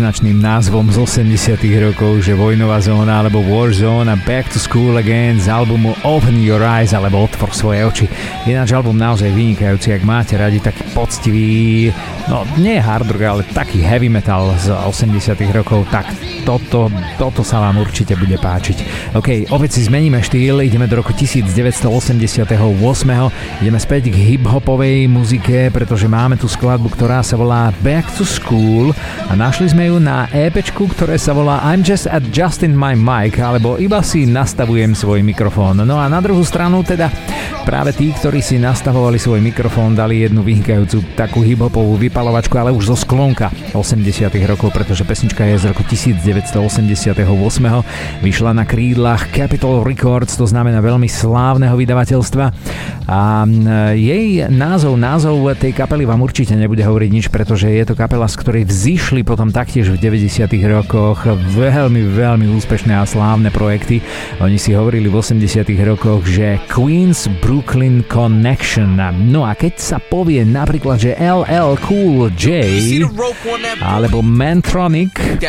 príznačným 0.00 0.40
názvom 0.40 0.88
z 0.88 0.96
80 1.28 1.60
rokov, 1.76 2.24
že 2.24 2.32
Vojnová 2.32 2.80
zóna 2.80 3.20
alebo 3.20 3.44
War 3.44 3.68
Zone 3.68 4.08
a 4.08 4.16
Back 4.16 4.48
to 4.48 4.56
School 4.56 4.96
Again 4.96 5.36
z 5.36 5.52
albumu 5.52 5.92
Open 6.08 6.40
Your 6.40 6.64
Eyes 6.64 6.96
alebo 6.96 7.28
Otvor 7.28 7.52
svoje 7.52 7.84
oči. 7.84 8.06
Ináč 8.48 8.72
album 8.72 8.96
naozaj 8.96 9.28
vynikajúci, 9.28 9.92
ak 9.92 10.00
máte 10.00 10.40
radi 10.40 10.56
taký 10.56 10.88
poctivý, 10.96 11.92
no 12.32 12.48
nie 12.56 12.80
hard 12.80 13.12
rock, 13.12 13.20
ale 13.28 13.42
taký 13.52 13.84
heavy 13.84 14.08
metal 14.08 14.56
z 14.56 14.72
80 14.72 15.36
rokov, 15.52 15.84
tak 15.92 16.08
toto, 16.48 16.88
toto 17.20 17.44
sa 17.44 17.60
vám 17.60 17.84
určite 17.84 18.16
bude 18.16 18.40
páčiť. 18.40 19.12
OK, 19.20 19.52
opäť 19.52 19.76
si 19.76 19.84
zmeníme 19.84 20.24
štýl, 20.24 20.64
ideme 20.64 20.88
do 20.88 20.96
roku 21.04 21.12
1988, 21.12 21.84
ideme 23.60 23.76
späť 23.76 24.08
k 24.08 24.16
hip-hopovej 24.16 25.04
muzike, 25.12 25.68
pretože 25.68 26.08
máme 26.08 26.40
tu 26.40 26.48
skladbu, 26.48 26.88
ktorá 26.88 27.20
sa 27.20 27.36
volá 27.36 27.68
Back 27.84 28.08
to 28.16 28.24
School 28.24 28.96
a 29.28 29.36
našli 29.36 29.68
sme 29.68 29.92
ju 29.92 29.99
na 30.00 30.26
EP, 30.32 30.56
ktoré 30.72 31.20
sa 31.20 31.36
volá 31.36 31.60
I'm 31.60 31.84
just 31.84 32.08
adjusting 32.08 32.72
my 32.72 32.96
mic, 32.96 33.36
alebo 33.36 33.76
iba 33.76 34.00
si 34.00 34.24
nastavujem 34.24 34.96
svoj 34.96 35.20
mikrofón. 35.20 35.84
No 35.84 36.00
a 36.00 36.08
na 36.08 36.24
druhú 36.24 36.40
stranu 36.40 36.80
teda 36.80 37.12
práve 37.68 37.92
tí, 37.92 38.10
ktorí 38.10 38.40
si 38.40 38.56
nastavovali 38.56 39.20
svoj 39.20 39.44
mikrofón, 39.44 39.94
dali 39.94 40.24
jednu 40.24 40.40
vynikajúcu 40.42 41.14
takú 41.14 41.44
hip-hopovú 41.44 42.00
vypalovačku, 42.00 42.56
ale 42.56 42.74
už 42.74 42.90
zo 42.90 42.96
sklonka 42.98 43.52
80 43.76 44.32
rokov, 44.48 44.72
pretože 44.74 45.04
pesnička 45.06 45.44
je 45.44 45.56
z 45.60 45.64
roku 45.70 45.86
1988. 45.86 47.22
Vyšla 48.24 48.50
na 48.56 48.64
krídlach 48.64 49.28
Capitol 49.30 49.86
Records, 49.86 50.34
to 50.34 50.48
znamená 50.48 50.82
veľmi 50.82 51.06
slávneho 51.06 51.76
vydavateľstva 51.76 52.44
a 53.06 53.44
jej 53.94 54.44
názov, 54.50 54.98
názov 54.98 55.52
tej 55.56 55.72
kapely 55.76 56.04
vám 56.04 56.20
určite 56.20 56.58
nebude 56.58 56.84
hovoriť 56.84 57.10
nič, 57.12 57.26
pretože 57.30 57.70
je 57.70 57.84
to 57.86 57.94
kapela, 57.94 58.26
z 58.26 58.36
ktorej 58.36 58.64
vzýšli 58.66 59.22
potom 59.24 59.54
taktiež 59.54 59.79
v 59.88 59.96
90 59.96 60.50
rokoch 60.68 61.24
veľmi, 61.56 62.12
veľmi 62.12 62.50
úspešné 62.60 62.92
a 62.92 63.08
slávne 63.08 63.48
projekty. 63.48 64.04
Oni 64.44 64.60
si 64.60 64.76
hovorili 64.76 65.08
v 65.08 65.16
80 65.16 65.64
rokoch, 65.86 66.26
že 66.28 66.60
Queen's 66.68 67.30
Brooklyn 67.40 68.04
Connection. 68.04 69.00
No 69.30 69.48
a 69.48 69.56
keď 69.56 69.80
sa 69.80 69.96
povie 69.96 70.44
napríklad, 70.44 71.00
že 71.00 71.16
LL 71.16 71.80
Cool 71.86 72.28
J 72.36 72.66
alebo 73.80 74.20
Mantronic, 74.20 75.40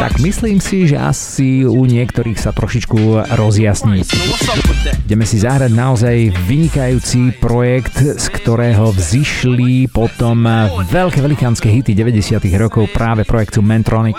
tak 0.00 0.18
myslím 0.18 0.58
si, 0.58 0.90
že 0.90 0.98
asi 0.98 1.62
u 1.62 1.84
niektorých 1.86 2.40
sa 2.40 2.50
trošičku 2.50 3.30
rozjasní. 3.38 4.02
Ideme 5.06 5.28
si 5.28 5.38
zahrať 5.38 5.70
naozaj 5.70 6.16
vynikajúci 6.48 7.36
projekt, 7.38 8.00
z 8.00 8.26
ktorého 8.32 8.90
vzýšli 8.90 9.92
potom 9.92 10.48
veľké 10.88 11.20
velikánske 11.20 11.68
hity 11.68 11.92
90 11.92 12.40
rokov 12.56 12.88
práve 12.94 13.28
projektu 13.52 13.60
Mentronic. 13.60 14.16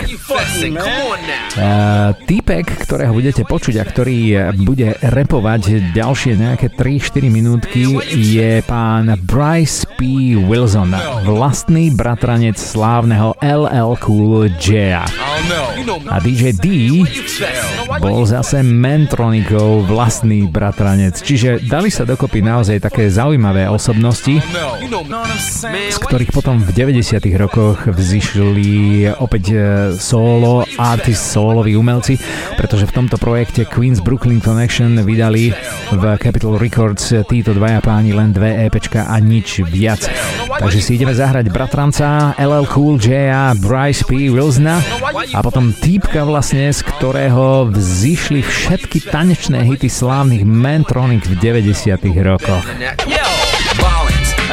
Uh, 1.57 2.13
týpek, 2.29 2.65
ktorého 2.85 3.13
budete 3.13 3.41
počuť 3.45 3.81
a 3.81 3.83
ktorý 3.85 4.17
bude 4.61 4.93
repovať 5.01 5.93
ďalšie 5.93 6.37
nejaké 6.37 6.69
3-4 6.69 7.33
minútky 7.33 7.97
je 8.13 8.61
pán 8.65 9.17
Bryce 9.25 9.89
P. 9.97 10.33
Wilson, 10.37 10.93
vlastný 11.25 11.89
bratranec 11.93 12.57
slávneho 12.61 13.33
LL 13.41 13.97
Cool 14.01 14.53
J. 14.61 15.01
A 16.09 16.17
DJ 16.21 16.53
D 16.53 16.65
bol 17.97 18.25
zase 18.29 18.61
Mentronikov 18.61 19.89
vlastný 19.89 20.45
bratranec, 20.45 21.17
čiže 21.17 21.61
dali 21.65 21.89
sa 21.89 22.05
dokopy 22.05 22.45
naozaj 22.45 22.77
také 22.81 23.09
zaujímavé 23.09 23.65
osobnosti, 23.69 24.41
z 25.89 25.97
ktorých 25.97 26.31
potom 26.33 26.61
v 26.61 26.69
90 26.69 27.17
rokoch 27.37 27.89
vzýšli 27.89 29.13
opäť 29.23 29.43
e, 29.49 29.57
solo, 29.95 30.67
artist, 30.75 31.31
soloví 31.31 31.79
umelci, 31.79 32.19
pretože 32.59 32.83
v 32.83 32.95
tomto 32.99 33.15
projekte 33.15 33.63
Queen's 33.63 34.03
Brooklyn 34.03 34.43
Connection 34.43 34.99
vydali 34.99 35.55
v 35.95 36.03
Capitol 36.19 36.59
Records 36.59 37.15
títo 37.25 37.55
dvaja 37.55 37.79
páni 37.79 38.11
len 38.11 38.35
dve 38.35 38.67
EPčka 38.67 39.07
a 39.07 39.15
nič 39.23 39.63
viac. 39.63 40.05
Takže 40.59 40.79
si 40.83 40.99
ideme 40.99 41.15
zahrať 41.15 41.47
bratranca 41.49 42.35
LL 42.35 42.67
Cool 42.67 42.99
J 42.99 43.31
a 43.31 43.55
Bryce 43.55 44.03
P. 44.03 44.27
Wilsona 44.27 44.83
a 45.31 45.39
potom 45.39 45.71
týpka 45.71 46.27
vlastne, 46.27 46.67
z 46.69 46.83
ktorého 46.83 47.71
vzýšli 47.71 48.43
všetky 48.43 49.07
tanečné 49.07 49.63
hity 49.63 49.87
slávnych 49.87 50.43
Mantronic 50.43 51.23
v 51.25 51.39
90 51.39 51.95
rokoch. 52.21 52.65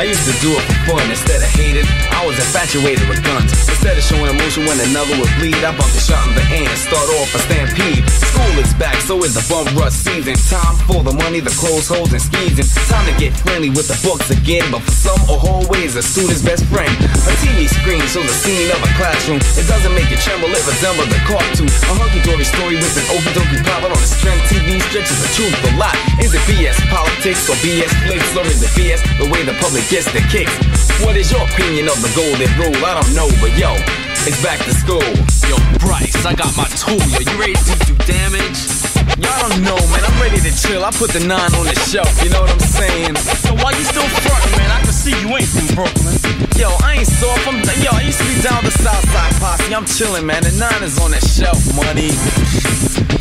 I 0.01 0.05
used 0.05 0.25
to 0.25 0.33
do 0.41 0.53
it 0.57 0.63
for 0.87 0.97
fun 0.97 1.11
instead 1.11 1.43
of 1.43 1.50
hating. 1.55 1.87
I 2.15 2.27
was 2.27 2.37
infatuated 2.39 3.07
with 3.09 3.23
guns. 3.23 3.53
Instead 3.69 3.99
of 3.99 4.05
showing 4.05 4.31
emotion 4.31 4.67
when 4.67 4.79
another 4.81 5.15
would 5.21 5.33
bleed, 5.39 5.59
I 5.61 5.75
bumped 5.77 5.97
a 5.97 6.03
shot 6.03 6.23
in 6.29 6.35
the 6.35 6.45
hand, 6.45 6.71
start 6.79 7.07
off 7.21 7.35
a 7.35 7.41
stampede. 7.47 8.05
School 8.09 8.55
is 8.59 8.73
back, 8.75 8.97
so 9.05 9.21
is 9.23 9.35
the 9.35 9.45
bum 9.51 9.67
rush 9.77 9.95
season. 9.95 10.35
Time 10.49 10.77
for 10.89 11.03
the 11.03 11.13
money, 11.13 11.41
the 11.41 11.55
clothes, 11.55 11.89
holes, 11.89 12.13
and. 12.13 12.21
And 12.41 12.69
time 12.89 13.05
to 13.05 13.15
get 13.21 13.37
friendly 13.37 13.69
with 13.69 13.89
the 13.89 13.99
books 14.01 14.31
again. 14.31 14.65
But 14.73 14.81
for 14.81 14.93
some, 14.93 15.21
a 15.29 15.37
hallway 15.37 15.85
is 15.85 15.97
a 15.97 16.03
student's 16.03 16.41
best 16.41 16.65
friend. 16.73 16.89
A 17.29 17.33
TV 17.45 17.69
screen 17.69 18.01
shows 18.09 18.25
the 18.25 18.37
scene 18.37 18.69
of 18.73 18.81
a 18.81 18.91
classroom. 18.97 19.45
It 19.61 19.69
doesn't 19.69 19.93
make 19.93 20.09
you 20.09 20.17
tremble, 20.21 20.49
it 20.49 20.65
resembles 20.65 21.13
a 21.13 21.21
cartoon. 21.29 21.69
A 21.69 21.95
hunky-dory 22.01 22.45
story 22.49 22.77
with 22.81 22.97
an 22.97 23.07
okie-dokie 23.13 23.61
pilot 23.67 23.93
on 23.93 24.01
a 24.01 24.09
strength. 24.09 24.49
TV 24.49 24.81
stretches 24.89 25.21
the 25.21 25.31
truth 25.37 25.53
a 25.69 25.73
lot. 25.77 25.97
Is 26.21 26.33
it 26.33 26.43
BS 26.49 26.81
politics 26.89 27.45
or 27.49 27.57
BS 27.61 27.93
flicks? 28.07 28.31
Or 28.37 28.45
is 28.47 28.63
it 28.63 28.73
BS 28.73 29.01
the 29.21 29.29
way 29.29 29.45
the 29.45 29.57
public 29.61 29.85
gets 29.93 30.09
the 30.13 30.25
kicks? 30.33 30.53
What 31.05 31.17
is 31.17 31.33
your 31.33 31.45
opinion 31.53 31.89
of 31.89 31.99
the 32.03 32.11
golden 32.15 32.51
rule? 32.59 32.79
I 32.87 32.95
don't 33.01 33.13
know, 33.15 33.29
but 33.43 33.51
yo, 33.59 33.75
it's 34.27 34.39
back 34.43 34.63
to 34.63 34.73
school. 34.75 35.03
Yo, 35.49 35.57
Bryce, 35.79 36.25
I 36.25 36.35
got 36.35 36.55
my 36.57 36.69
tool. 36.79 37.01
Yo, 37.11 37.19
you 37.27 37.37
ready 37.39 37.59
to 37.59 37.75
do 37.87 37.95
damage? 38.07 38.61
Y'all 39.19 39.49
don't 39.49 39.63
know, 39.67 39.79
man. 39.91 40.03
I'm 40.07 40.19
ready 40.23 40.39
to 40.39 40.53
chill. 40.55 40.85
I 40.85 40.91
put 40.91 41.11
the 41.11 41.21
nine 41.21 41.51
on 41.59 41.67
the 41.67 41.75
shelf. 41.91 42.11
You 42.23 42.31
know 42.31 42.43
what 42.43 42.53
I'm 42.53 42.61
saying? 42.61 43.17
So 43.43 43.55
why 43.59 43.73
you 43.75 43.85
still 43.85 44.07
frontin', 44.23 44.55
man? 44.57 44.71
I 44.71 44.81
see 45.01 45.17
you 45.17 45.29
ain't 45.33 45.49
from 45.49 45.67
Brooklyn. 45.75 46.13
Yo, 46.61 46.69
I 46.85 47.01
ain't 47.01 47.09
soft. 47.09 47.49
I'm 47.49 47.57
yo. 47.81 47.91
I 47.97 48.03
used 48.05 48.21
to 48.21 48.27
be 48.29 48.37
down 48.45 48.63
the 48.63 48.71
South 48.71 49.05
Side 49.09 49.33
posse. 49.41 49.75
I'm 49.75 49.85
chillin', 49.85 50.25
man. 50.25 50.43
The 50.43 50.53
nine 50.61 50.83
is 50.83 51.01
on 51.01 51.11
that 51.13 51.25
shelf, 51.25 51.57
money. 51.75 52.13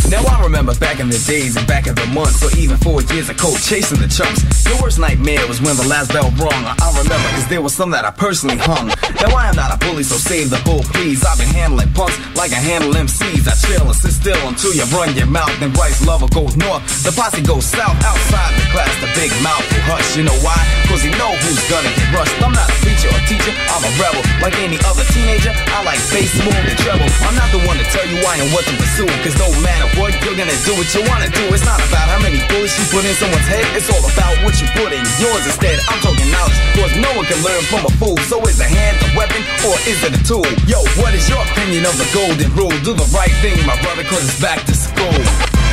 Now 0.10 0.26
I 0.26 0.42
remember 0.42 0.74
back 0.76 1.00
in 1.00 1.08
the 1.08 1.22
days 1.30 1.56
and 1.56 1.68
back 1.70 1.86
in 1.86 1.94
the 1.94 2.06
months, 2.08 2.42
or 2.42 2.50
even 2.58 2.78
four 2.82 3.02
years 3.14 3.30
of 3.30 3.38
cold 3.38 3.62
chasing 3.62 4.02
the 4.02 4.10
chumps. 4.10 4.42
Your 4.66 4.82
worst 4.82 4.98
nightmare 4.98 5.46
was 5.48 5.62
when 5.62 5.78
the 5.78 5.86
last 5.86 6.12
bell 6.12 6.34
rung. 6.42 6.66
I, 6.66 6.74
remember, 6.98 7.30
cause 7.38 7.48
there 7.48 7.62
was 7.62 7.78
some 7.78 7.92
that 7.92 8.04
I 8.04 8.12
personally 8.12 8.58
hung. 8.58 8.90
Now 9.22 9.38
I 9.38 9.54
am 9.54 9.56
not 9.56 9.70
a 9.70 9.78
bully, 9.78 10.02
so 10.02 10.18
save 10.18 10.50
the 10.50 10.58
bull, 10.66 10.82
please. 10.98 11.24
I've 11.24 11.38
been 11.38 11.54
handling 11.54 11.94
punks 11.94 12.18
like 12.34 12.52
I 12.58 12.62
handle 12.62 12.90
MCs. 12.90 13.46
I 13.46 13.54
chill 13.54 13.86
and 13.86 13.96
sit 13.96 14.18
still 14.18 14.42
until 14.50 14.74
you 14.74 14.84
run 14.90 15.14
your 15.14 15.30
mouth. 15.30 15.54
Then 15.62 15.72
Bryce 15.78 16.02
Lover 16.02 16.28
goes 16.34 16.58
north, 16.58 16.82
the 17.06 17.14
posse 17.14 17.46
goes 17.46 17.70
south. 17.70 17.94
Outside 18.02 18.58
the 18.58 18.66
class, 18.74 18.90
the 19.06 19.10
big 19.14 19.30
mouth 19.46 19.62
will 19.70 19.86
hush. 19.94 20.18
You 20.18 20.26
know 20.26 20.38
why? 20.42 20.58
Cause 20.90 21.06
he 21.06 21.14
know 21.22 21.38
who's 21.46 21.62
gonna 21.70 21.94
get 21.94 22.10
rushed. 22.10 22.34
I'm 22.42 22.52
not 22.52 22.66
a 22.66 22.76
preacher 22.82 23.08
or 23.14 23.22
teacher, 23.30 23.54
I'm 23.70 23.86
a 23.86 23.92
rebel. 24.02 24.26
Like 24.42 24.58
any 24.60 24.82
other 24.84 25.06
teenager, 25.14 25.54
I 25.54 25.86
like 25.86 26.02
bass, 26.10 26.34
boom, 26.42 26.52
and 26.52 26.78
treble. 26.82 27.06
I'm 27.24 27.38
not 27.38 27.54
the 27.54 27.62
one 27.70 27.78
to 27.78 27.86
tell 27.94 28.04
you 28.10 28.18
why 28.26 28.42
and 28.42 28.50
what 28.50 28.66
to 28.66 28.74
pursue, 28.76 29.08
cause 29.22 29.38
no 29.38 29.48
matter 29.62 29.86
what, 30.02 30.18
you're 30.26 30.36
gonna 30.36 30.58
do 30.66 30.74
what 30.74 30.90
you 30.92 31.06
wanna 31.06 31.30
do. 31.30 31.46
It's 31.54 31.64
not 31.64 31.78
about 31.86 32.10
how 32.10 32.20
many 32.20 32.42
bullets 32.50 32.74
you 32.76 32.86
put 32.90 33.06
in 33.06 33.14
someone's 33.16 33.46
head, 33.46 33.64
it's 33.78 33.88
all 33.88 34.02
about 34.02 34.34
what 34.42 34.58
you 34.58 34.68
put 34.74 34.90
in 34.90 35.06
yours 35.22 35.46
instead. 35.46 35.78
I'm 35.88 36.02
talking 36.02 36.28
knowledge, 36.34 36.58
cause 36.74 36.92
no 36.98 37.14
one 37.14 37.30
can 37.30 37.40
learn 37.46 37.62
from 37.70 37.86
a 37.86 37.94
fool. 38.02 38.18
So 38.26 38.42
is 38.50 38.60
a 38.60 38.68
hand 38.68 38.98
a 39.06 39.08
weapon, 39.14 39.46
or 39.70 39.78
is 39.86 40.02
it 40.02 40.18
a 40.18 40.22
tool? 40.26 40.50
Yo, 40.66 40.82
what 40.98 41.14
is 41.14 41.30
your 41.30 41.40
opinion 41.54 41.86
of 41.86 41.94
the 42.02 42.10
golden 42.12 42.50
rule? 42.58 42.74
Do 42.82 42.98
the 42.98 43.08
right 43.14 43.32
thing, 43.46 43.62
my 43.70 43.78
brother, 43.86 44.04
cause 44.10 44.26
it's 44.26 44.42
back 44.42 44.66
to 44.66 44.74
school. 44.74 45.22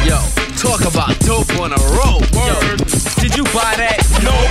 Yo, 0.05 0.21
talk 0.57 0.85
about 0.89 1.13
dope 1.21 1.53
on 1.61 1.73
a 1.73 1.81
roll. 1.93 2.25
Yo, 2.33 2.57
did 3.21 3.37
you 3.37 3.45
buy 3.53 3.77
that? 3.77 4.01
Nope. 4.25 4.49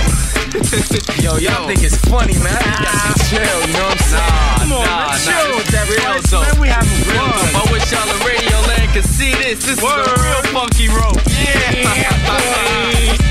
Yo, 1.22 1.36
y'all 1.36 1.66
think 1.66 1.82
it's 1.82 1.96
funny, 2.06 2.38
man. 2.38 2.54
Got 2.54 3.18
chill, 3.26 3.42
you 3.66 3.74
know 3.74 3.90
what 3.90 3.98
I'm 3.98 4.06
saying? 4.06 4.22
Nah, 4.22 4.58
Come 4.58 4.72
on, 4.72 4.86
nah, 4.86 5.10
man, 5.10 5.18
chill 5.18 5.50
nah, 5.50 5.56
with 5.58 5.68
that 5.74 5.86
real 5.90 6.22
so, 6.22 6.40
man. 6.40 6.60
We 6.60 6.68
having 6.68 7.02
real. 7.10 7.26
I 7.26 7.62
wish 7.72 7.90
y'all 7.90 8.06
in 8.06 8.20
radio 8.22 8.56
land 8.70 8.92
could 8.94 9.04
see 9.04 9.34
this. 9.34 9.66
This 9.66 9.82
Word. 9.82 10.06
is 10.06 10.06
a 10.06 10.22
real 10.22 10.42
funky 10.54 10.88
rope. 10.88 11.18
Yeah, 11.26 11.98
yeah 11.98 13.16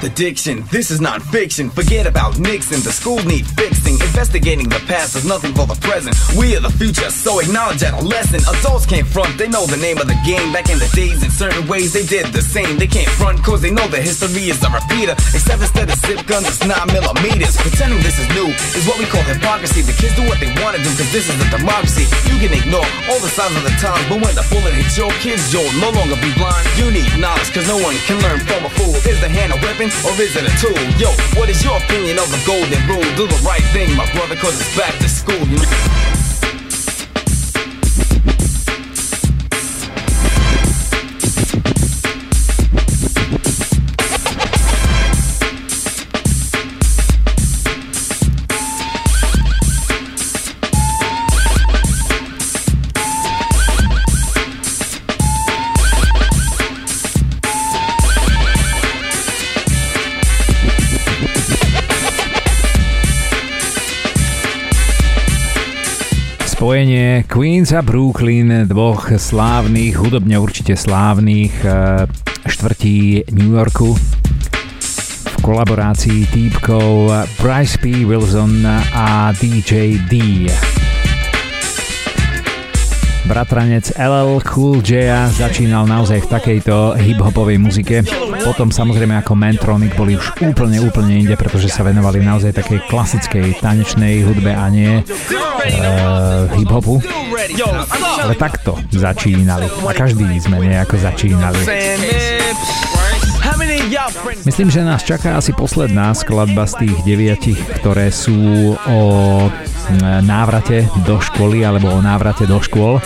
the 0.00 0.08
diction. 0.10 0.64
This 0.70 0.90
is 0.90 1.00
not 1.00 1.20
fiction. 1.20 1.68
Forget 1.68 2.06
about 2.06 2.38
Nixon. 2.38 2.80
The 2.80 2.92
school 2.92 3.20
need 3.24 3.46
fixing. 3.46 4.00
Investigating 4.00 4.68
the 4.68 4.80
past 4.88 5.16
is 5.16 5.24
nothing 5.24 5.52
for 5.52 5.66
the 5.66 5.76
present. 5.84 6.16
We 6.36 6.56
are 6.56 6.60
the 6.60 6.72
future, 6.72 7.10
so 7.10 7.40
acknowledge 7.40 7.84
that 7.84 8.00
lesson. 8.02 8.40
Adults 8.48 8.86
can't 8.86 9.06
front, 9.06 9.36
they 9.36 9.48
know 9.48 9.66
the 9.66 9.76
name 9.76 9.98
of 9.98 10.08
the 10.08 10.16
game. 10.24 10.52
Back 10.52 10.70
in 10.72 10.78
the 10.80 10.88
days, 10.96 11.22
in 11.22 11.30
certain 11.30 11.68
ways, 11.68 11.92
they 11.92 12.06
did 12.06 12.32
the 12.32 12.40
same. 12.40 12.78
They 12.78 12.86
can't 12.86 13.10
front, 13.20 13.44
cause 13.44 13.60
they 13.60 13.70
know 13.70 13.86
the 13.88 14.00
history 14.00 14.48
is 14.48 14.62
a 14.64 14.70
repeater. 14.72 15.12
Except 15.36 15.60
instead 15.60 15.92
of 15.92 15.98
zip 16.00 16.24
guns, 16.24 16.48
it's 16.48 16.64
9 16.64 16.72
millimeters. 16.96 17.60
Pretending 17.60 18.00
this 18.00 18.16
is 18.16 18.28
new 18.32 18.48
is 18.78 18.88
what 18.88 18.96
we 18.96 19.04
call 19.04 19.22
hypocrisy. 19.28 19.84
The 19.84 19.96
kids 20.00 20.16
do 20.16 20.24
what 20.24 20.40
they 20.40 20.48
want 20.64 20.76
to 20.76 20.80
do, 20.80 20.90
cause 20.96 21.12
this 21.12 21.28
is 21.28 21.36
a 21.36 21.48
democracy. 21.52 22.08
You 22.32 22.40
can 22.40 22.56
ignore 22.56 22.88
all 23.12 23.20
the 23.20 23.28
signs 23.28 23.52
of 23.52 23.64
the 23.68 23.74
times, 23.76 24.04
but 24.08 24.24
when 24.24 24.32
the 24.32 24.46
bullet 24.48 24.72
hits 24.72 24.96
your 24.96 25.12
kids, 25.20 25.52
you'll 25.52 25.68
no 25.76 25.92
longer 25.92 26.16
be 26.24 26.32
blind. 26.40 26.64
You 26.80 26.88
need 26.88 27.10
knowledge, 27.20 27.52
cause 27.52 27.68
no 27.68 27.76
one 27.76 27.96
can 28.08 28.16
learn 28.24 28.40
from 28.48 28.64
a 28.64 28.70
fool. 28.80 28.96
Is 29.04 29.20
the 29.20 29.28
hand 29.28 29.52
weapon, 29.60 29.89
or 30.04 30.12
is 30.20 30.36
it 30.36 30.44
a 30.44 30.54
tool? 30.60 30.78
Yo, 30.98 31.10
what 31.38 31.48
is 31.48 31.62
your 31.64 31.76
opinion 31.76 32.18
of 32.18 32.30
the 32.30 32.40
golden 32.46 32.80
rule? 32.86 33.04
Do 33.16 33.26
the 33.26 33.40
right 33.46 33.64
thing, 33.72 33.96
my 33.96 34.10
brother, 34.12 34.36
cause 34.36 34.60
it's 34.60 34.76
back 34.76 34.96
to 34.98 35.08
school. 35.08 36.19
Queens 67.40 67.72
a 67.72 67.80
Brooklyn, 67.80 68.68
dvoch 68.68 69.16
slávnych, 69.16 69.96
hudobne 69.96 70.36
určite 70.36 70.76
slávnych 70.76 71.64
eh, 71.64 72.04
štvrtí 72.44 73.32
New 73.32 73.56
Yorku 73.56 73.96
v 75.24 75.36
kolaborácii 75.40 76.28
týpkov 76.36 77.08
Bryce 77.40 77.80
P. 77.80 78.04
Wilson 78.04 78.60
a 78.92 79.32
DJ 79.40 79.96
D. 80.12 80.20
Bratranec 83.30 83.94
LL 83.94 84.42
Cool 84.42 84.82
J 84.82 85.06
začínal 85.30 85.86
naozaj 85.86 86.26
v 86.26 86.30
takejto 86.34 86.98
hip-hopovej 86.98 87.62
muzike. 87.62 88.02
Potom 88.42 88.74
samozrejme 88.74 89.14
ako 89.22 89.38
Mantronic 89.38 89.94
boli 89.94 90.18
už 90.18 90.34
úplne, 90.42 90.82
úplne 90.82 91.22
inde, 91.22 91.38
pretože 91.38 91.70
sa 91.70 91.86
venovali 91.86 92.18
naozaj 92.26 92.58
takej 92.58 92.90
klasickej 92.90 93.62
tanečnej 93.62 94.26
hudbe 94.26 94.50
a 94.50 94.66
nie 94.66 94.98
uh, 94.98 96.50
hip-hopu. 96.58 96.98
Ale 98.18 98.34
takto 98.34 98.74
začínali. 98.90 99.70
A 99.86 99.94
každý 99.94 100.26
sme 100.42 100.58
nejako 100.66 100.98
začínali. 100.98 101.62
Myslím, 104.42 104.74
že 104.74 104.82
nás 104.82 105.06
čaká 105.06 105.38
asi 105.38 105.54
posledná 105.54 106.10
skladba 106.18 106.66
z 106.66 106.82
tých 106.82 106.98
deviatich, 107.06 107.60
ktoré 107.78 108.10
sú 108.10 108.74
o 108.74 108.98
návrate 110.22 110.86
do 111.02 111.18
školy 111.18 111.66
alebo 111.66 111.90
o 111.90 112.00
návrate 112.00 112.46
do 112.46 112.62
škôl. 112.62 113.02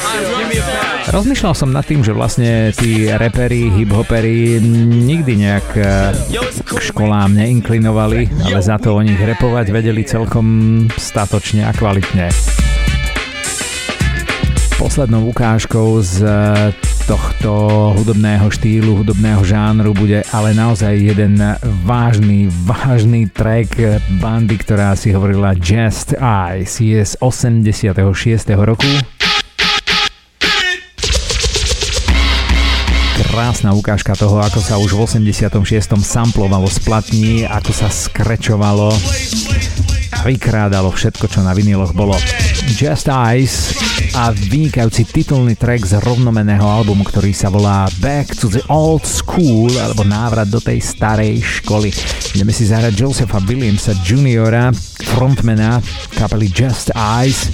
Rozmýšľal 1.05 1.53
som 1.53 1.69
nad 1.69 1.85
tým, 1.85 2.01
že 2.01 2.17
vlastne 2.17 2.73
tí 2.73 3.07
repery, 3.13 3.69
hip-hopery 3.69 4.57
nikdy 5.05 5.37
nejak 5.37 5.69
e, 5.77 5.85
k 6.65 6.71
školám 6.81 7.37
neinklinovali, 7.37 8.49
ale 8.49 8.61
za 8.65 8.81
to 8.81 8.97
o 8.97 9.05
nich 9.05 9.21
repovať 9.21 9.69
vedeli 9.69 10.01
celkom 10.09 10.47
statočne 10.97 11.69
a 11.69 11.77
kvalitne. 11.77 12.33
Poslednou 14.81 15.29
ukážkou 15.29 16.01
z 16.01 16.25
tohto 17.05 17.53
hudobného 18.01 18.49
štýlu, 18.49 19.05
hudobného 19.05 19.45
žánru 19.45 19.93
bude 19.93 20.25
ale 20.33 20.57
naozaj 20.57 20.97
jeden 20.97 21.37
vážny, 21.85 22.49
vážny 22.65 23.29
track 23.29 24.01
bandy, 24.21 24.57
ktorá 24.57 24.97
si 24.97 25.13
hovorila 25.13 25.53
Just 25.53 26.17
Eyes. 26.17 26.81
Je 26.81 27.05
z 27.05 27.15
86. 27.21 27.93
roku. 28.57 28.89
krásna 33.35 33.75
ukážka 33.75 34.15
toho, 34.15 34.39
ako 34.39 34.63
sa 34.63 34.79
už 34.79 34.95
v 34.95 35.27
86. 35.27 35.51
samplovalo 36.07 36.71
z 36.71 36.79
platní, 36.87 37.43
ako 37.43 37.75
sa 37.75 37.91
skrečovalo 37.91 38.95
a 40.15 40.21
vykrádalo 40.23 40.95
všetko, 40.95 41.27
čo 41.27 41.43
na 41.43 41.51
viniloch 41.51 41.91
bolo. 41.99 42.15
Just 42.73 43.13
Eyes 43.13 43.77
a 44.17 44.33
vynikajúci 44.33 45.05
titulný 45.05 45.53
track 45.59 45.85
z 45.85 46.01
rovnomeného 46.01 46.65
albumu, 46.65 47.05
ktorý 47.05 47.37
sa 47.37 47.53
volá 47.53 47.85
Back 48.01 48.33
to 48.39 48.49
the 48.49 48.65
Old 48.73 49.05
School 49.05 49.69
alebo 49.77 50.07
návrat 50.07 50.49
do 50.49 50.63
tej 50.63 50.81
starej 50.81 51.43
školy. 51.43 51.93
Ideme 52.33 52.55
si 52.55 52.65
zahrať 52.65 52.97
Josepha 52.97 53.43
Williamsa 53.45 53.93
Juniora, 54.01 54.73
frontmana 55.13 55.85
kapely 56.17 56.49
Just 56.49 56.95
Eyes. 56.97 57.53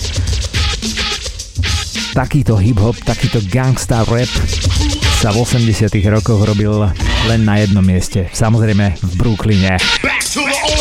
Takýto 2.14 2.58
hip-hop, 2.58 2.98
takýto 3.02 3.42
gangsta 3.50 4.06
rap 4.06 4.30
sa 5.20 5.34
v 5.34 5.44
80 5.44 5.92
rokoch 6.08 6.42
robil 6.48 6.72
len 7.28 7.40
na 7.44 7.60
jednom 7.60 7.84
mieste, 7.84 8.30
samozrejme 8.32 8.96
v 8.96 9.12
Brooklyne. 9.20 9.76
Back 10.00 10.24
to 10.32 10.40
the 10.46 10.56
old 10.64 10.79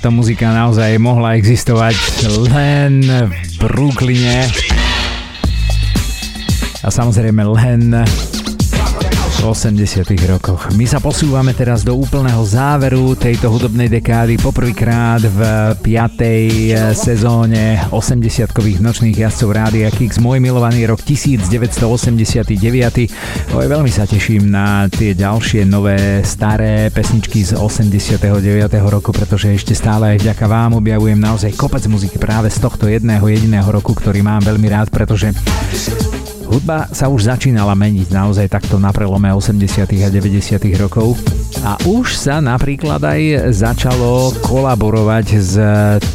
Takáto 0.00 0.16
muzika 0.16 0.48
naozaj 0.48 0.96
mohla 0.96 1.36
existovať 1.36 2.24
len 2.48 3.04
v 3.04 3.36
Brooklyne 3.60 4.48
a 6.80 6.88
samozrejme 6.88 7.44
len 7.44 8.00
v 8.00 9.38
80 9.44 10.04
rokoch. 10.28 10.72
My 10.76 10.84
sa 10.84 11.00
posúvame 11.00 11.56
teraz 11.56 11.80
do 11.80 11.96
úplného 11.96 12.44
záveru 12.44 13.16
tejto 13.16 13.48
hudobnej 13.48 13.88
dekády 13.88 14.36
poprvýkrát 14.36 15.20
v 15.20 15.40
5. 15.84 16.96
sezóne 16.96 17.80
80-kových 17.88 18.84
nočných 18.84 19.16
jazdcov 19.16 19.48
Rádia 19.52 19.88
Kix. 19.88 20.20
Môj 20.20 20.44
milovaný 20.44 20.84
rok 20.88 21.00
1989. 21.04 22.56
Oj, 23.50 23.66
veľmi 23.66 23.90
sa 23.90 24.06
teším 24.06 24.46
na 24.46 24.86
tie 24.86 25.10
ďalšie 25.10 25.66
nové 25.66 26.22
staré 26.22 26.86
pesničky 26.94 27.42
z 27.42 27.58
89. 27.58 28.22
roku, 28.86 29.10
pretože 29.10 29.50
ešte 29.50 29.74
stále 29.74 30.14
aj 30.14 30.22
vďaka 30.22 30.46
vám 30.46 30.78
objavujem 30.78 31.18
naozaj 31.18 31.58
kopec 31.58 31.82
muziky 31.90 32.14
práve 32.14 32.46
z 32.46 32.62
tohto 32.62 32.86
jedného 32.86 33.26
jediného 33.26 33.66
roku, 33.66 33.90
ktorý 33.90 34.22
mám 34.22 34.38
veľmi 34.46 34.70
rád, 34.70 34.94
pretože 34.94 35.34
Hudba 36.50 36.90
sa 36.90 37.06
už 37.06 37.30
začínala 37.30 37.78
meniť 37.78 38.10
naozaj 38.10 38.46
takto 38.50 38.78
na 38.78 38.90
prelome 38.90 39.30
80. 39.30 39.86
a 39.86 40.08
90. 40.10 40.82
rokov 40.82 41.14
a 41.60 41.76
už 41.84 42.16
sa 42.16 42.40
napríklad 42.40 43.04
aj 43.04 43.52
začalo 43.52 44.32
kolaborovať 44.40 45.26
s 45.36 45.54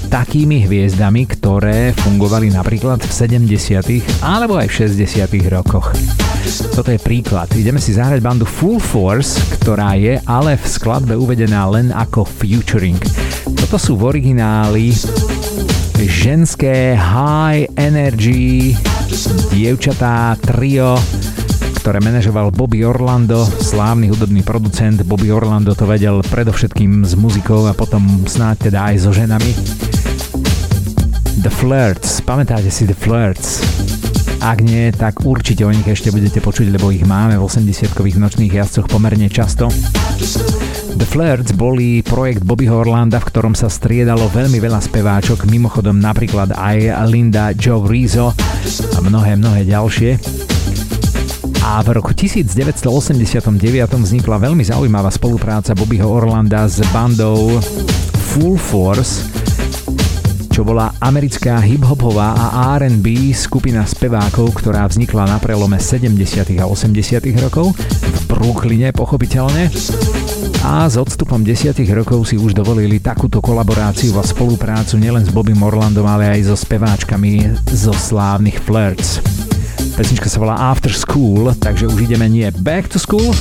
takými 0.09 0.65
hviezdami, 0.65 1.29
ktoré 1.29 1.93
fungovali 1.93 2.49
napríklad 2.49 2.97
v 3.01 3.11
70. 3.13 4.25
alebo 4.25 4.57
aj 4.57 4.67
v 4.69 4.89
60. 4.89 5.53
rokoch. 5.53 5.93
Toto 6.73 6.89
je 6.89 6.97
príklad. 7.01 7.49
Ideme 7.53 7.77
si 7.77 7.93
zahrať 7.93 8.21
bandu 8.21 8.45
Full 8.45 8.81
Force, 8.81 9.37
ktorá 9.61 9.97
je 9.97 10.17
ale 10.25 10.57
v 10.57 10.65
skladbe 10.65 11.13
uvedená 11.13 11.65
len 11.69 11.93
ako 11.93 12.25
featuring. 12.25 12.97
Toto 13.57 13.77
sú 13.77 13.97
v 13.97 14.17
origináli 14.17 14.93
ženské 16.05 16.93
high 16.93 17.65
energy 17.77 18.73
dievčatá 19.49 20.35
trio, 20.41 20.99
ktoré 21.85 22.01
manažoval 22.01 22.49
Bobby 22.49 22.81
Orlando, 22.81 23.45
slávny 23.45 24.09
hudobný 24.09 24.41
producent. 24.41 24.97
Bobby 25.05 25.29
Orlando 25.29 25.77
to 25.77 25.85
vedel 25.85 26.25
predovšetkým 26.25 27.05
s 27.05 27.13
muzikou 27.13 27.69
a 27.69 27.77
potom 27.77 28.25
snáď 28.25 28.73
teda 28.73 28.89
aj 28.89 28.95
so 29.05 29.13
ženami. 29.13 29.53
The 31.45 31.53
Flirts, 31.53 32.25
pamätáte 32.25 32.73
si 32.73 32.89
The 32.89 32.97
Flirts? 32.97 33.61
Ak 34.41 34.65
nie, 34.65 34.89
tak 34.97 35.29
určite 35.29 35.61
o 35.61 35.69
nich 35.69 35.85
ešte 35.85 36.09
budete 36.09 36.41
počuť, 36.41 36.73
lebo 36.73 36.89
ich 36.89 37.05
máme 37.05 37.37
v 37.37 37.45
80-kových 37.45 38.17
nočných 38.17 38.57
jazdcoch 38.57 38.89
pomerne 38.89 39.29
často. 39.29 39.69
The 40.89 41.05
Flirts 41.05 41.53
boli 41.53 42.01
projekt 42.01 42.41
Bobbyho 42.49 42.81
Orlanda, 42.81 43.21
v 43.21 43.29
ktorom 43.29 43.53
sa 43.53 43.69
striedalo 43.69 44.25
veľmi 44.33 44.57
veľa 44.57 44.81
speváčok, 44.81 45.45
mimochodom 45.45 46.01
napríklad 46.01 46.49
aj 46.49 47.05
Linda 47.13 47.53
Joe 47.53 47.85
Rizzo 47.85 48.33
a 48.89 48.97
mnohé, 49.05 49.37
mnohé 49.37 49.69
ďalšie. 49.69 50.54
A 51.65 51.81
v 51.81 51.97
roku 51.97 52.13
1989 52.13 52.85
vznikla 53.97 54.37
veľmi 54.37 54.61
zaujímavá 54.61 55.09
spolupráca 55.09 55.73
Bobbyho 55.73 56.05
Orlanda 56.05 56.69
s 56.69 56.77
bandou 56.93 57.57
Full 58.37 58.53
Force, 58.61 59.25
čo 60.53 60.61
bola 60.61 60.93
americká 61.01 61.57
hip-hopová 61.57 62.37
a 62.37 62.77
R&B 62.77 63.33
skupina 63.33 63.81
spevákov, 63.81 64.61
ktorá 64.61 64.85
vznikla 64.85 65.25
na 65.25 65.41
prelome 65.41 65.81
70. 65.81 66.53
a 66.61 66.69
80. 66.69 67.33
rokov 67.41 67.73
v 67.73 68.19
Brooklyne 68.29 68.93
pochopiteľne 68.93 69.65
a 70.69 70.85
s 70.85 71.01
odstupom 71.01 71.41
10 71.41 71.73
rokov 71.97 72.29
si 72.29 72.37
už 72.37 72.53
dovolili 72.53 73.01
takúto 73.01 73.41
kolaboráciu 73.41 74.13
a 74.17 74.23
spoluprácu 74.25 75.01
nielen 75.01 75.25
s 75.25 75.33
Bobby 75.33 75.57
Morlandom, 75.57 76.05
ale 76.05 76.29
aj 76.29 76.45
so 76.45 76.55
speváčkami 76.61 77.57
zo 77.73 77.93
slávnych 77.93 78.61
Flirts. 78.61 79.34
Pesnička 79.95 80.27
sa 80.27 80.43
volá 80.43 80.55
After 80.59 80.91
School, 80.91 81.55
takže 81.55 81.87
už 81.87 82.11
ideme 82.11 82.27
nie 82.27 82.51
back 82.59 82.91
to 82.91 82.99
school, 82.99 83.31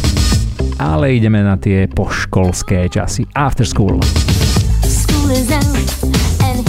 ale 0.78 1.18
ideme 1.18 1.42
na 1.42 1.58
tie 1.58 1.90
poškolské 1.90 2.86
časy. 2.86 3.26
After 3.34 3.66
School. 3.66 3.98
School 4.86 5.34
is 5.34 5.50
out. 5.50 5.74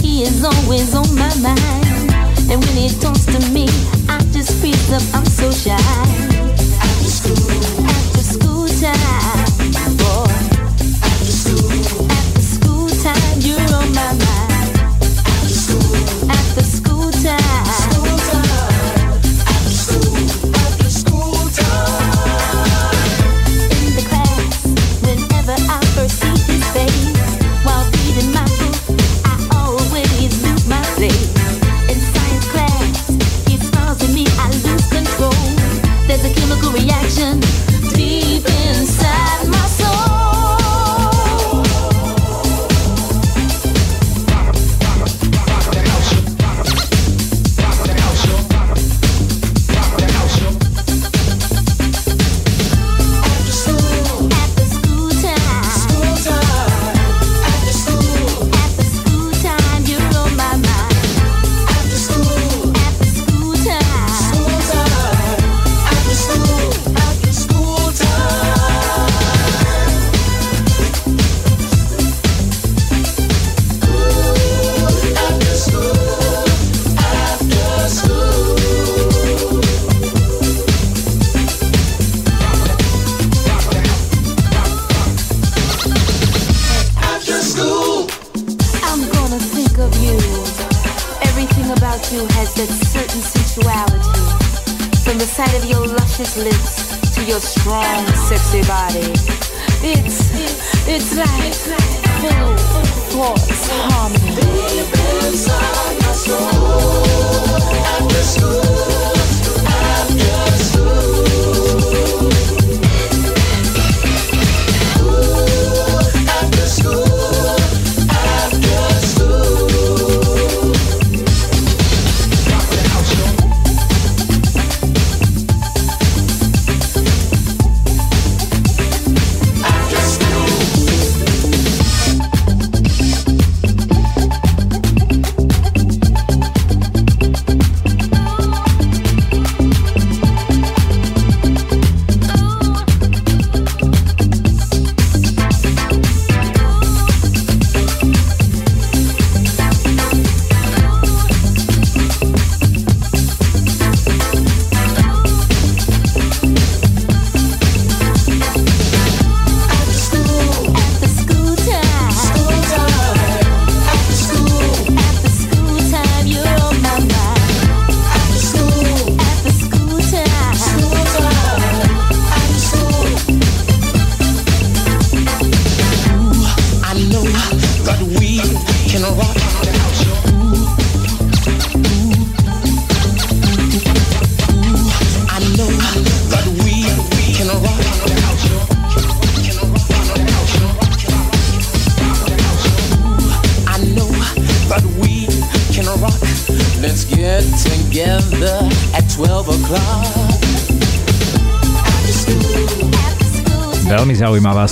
he 0.02 0.22
is 0.22 0.42
always 0.42 0.94
on 0.94 1.06
my 1.14 1.30
mind. 1.38 2.10
And 2.50 2.58
when 2.58 2.76
he 2.76 2.90
talks 2.98 3.26
to 3.26 3.38
me, 3.54 3.70
I 4.10 4.18
just 4.34 4.58
freeze 4.58 4.90
up, 4.90 5.02
I'm 5.14 5.26
so 5.26 5.50
shy. 5.50 5.78
After 6.82 7.10
school, 7.10 7.46
after 7.86 8.22
school 8.26 8.66
time, 8.66 9.25
luscious 96.18 96.36
lips 96.38 97.14
to 97.14 97.24
your 97.24 97.40
strong, 97.40 98.06
sexy 98.14 98.62
body. 98.62 99.12
It's, 99.82 100.30
it's 100.88 101.14
like 101.14 101.52
full 102.20 102.56
force. 103.10 103.68
harmony. 103.70 104.25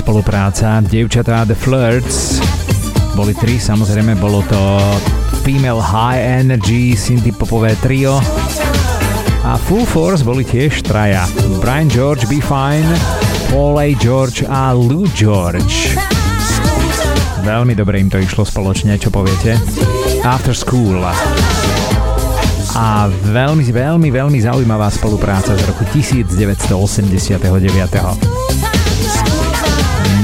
Spolupráca. 0.05 0.85
Dievčatá 0.85 1.49
The 1.49 1.57
Flirts 1.57 2.37
boli 3.17 3.33
tri, 3.33 3.57
samozrejme 3.57 4.21
bolo 4.21 4.45
to 4.45 4.61
Female 5.41 5.81
High 5.81 6.45
Energy 6.45 6.93
synthpopové 6.93 7.73
trio 7.81 8.21
a 9.49 9.57
Full 9.57 9.89
Force 9.89 10.21
boli 10.21 10.45
tiež 10.45 10.85
traja. 10.85 11.25
Brian 11.65 11.89
George, 11.89 12.29
Be 12.29 12.45
Fine, 12.45 12.85
Paul 13.49 13.81
A. 13.81 13.97
George 13.97 14.45
a 14.45 14.77
Lou 14.77 15.09
George. 15.17 15.97
Veľmi 17.41 17.73
dobre 17.73 17.97
im 18.01 18.09
to 18.13 18.21
išlo 18.21 18.45
spoločne, 18.45 19.01
čo 19.01 19.09
poviete? 19.09 19.57
After 20.21 20.53
School. 20.53 21.01
A 22.77 23.09
veľmi, 23.09 23.65
veľmi, 23.69 24.09
veľmi 24.13 24.39
zaujímavá 24.41 24.89
spolupráca 24.93 25.57
z 25.57 25.63
roku 25.65 25.85
1989. 25.93 28.64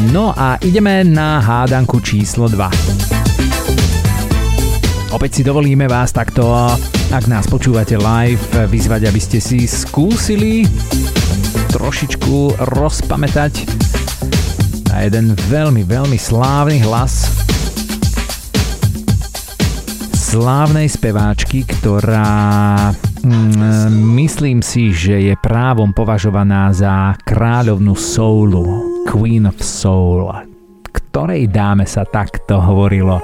No 0.08 0.32
a 0.32 0.56
ideme 0.64 1.04
na 1.04 1.44
hádanku 1.44 2.00
číslo 2.00 2.48
2. 2.48 5.12
Opäť 5.12 5.30
si 5.36 5.42
dovolíme 5.44 5.84
vás 5.84 6.08
takto, 6.08 6.48
ak 7.12 7.28
nás 7.28 7.44
počúvate 7.44 8.00
live, 8.00 8.40
vyzvať, 8.64 9.04
aby 9.04 9.20
ste 9.20 9.44
si 9.44 9.68
skúsili 9.68 10.64
trošičku 11.68 12.64
rozpamätať 12.64 13.52
na 14.88 15.04
jeden 15.04 15.36
veľmi, 15.36 15.84
veľmi 15.84 16.16
slávny 16.16 16.80
hlas 16.80 17.28
slávnej 20.16 20.88
speváčky, 20.88 21.68
ktorá 21.68 22.88
mm, 23.20 23.92
myslím 24.22 24.62
si, 24.62 24.94
že 24.94 25.28
je 25.28 25.34
právom 25.36 25.92
považovaná 25.92 26.70
za 26.70 27.18
kráľovnú 27.26 27.98
soulu 27.98 28.89
Queen 29.08 29.48
of 29.48 29.56
Soul, 29.62 30.28
ktorej 30.90 31.48
dáme 31.48 31.88
sa 31.88 32.04
takto 32.04 32.60
hovorilo 32.60 33.22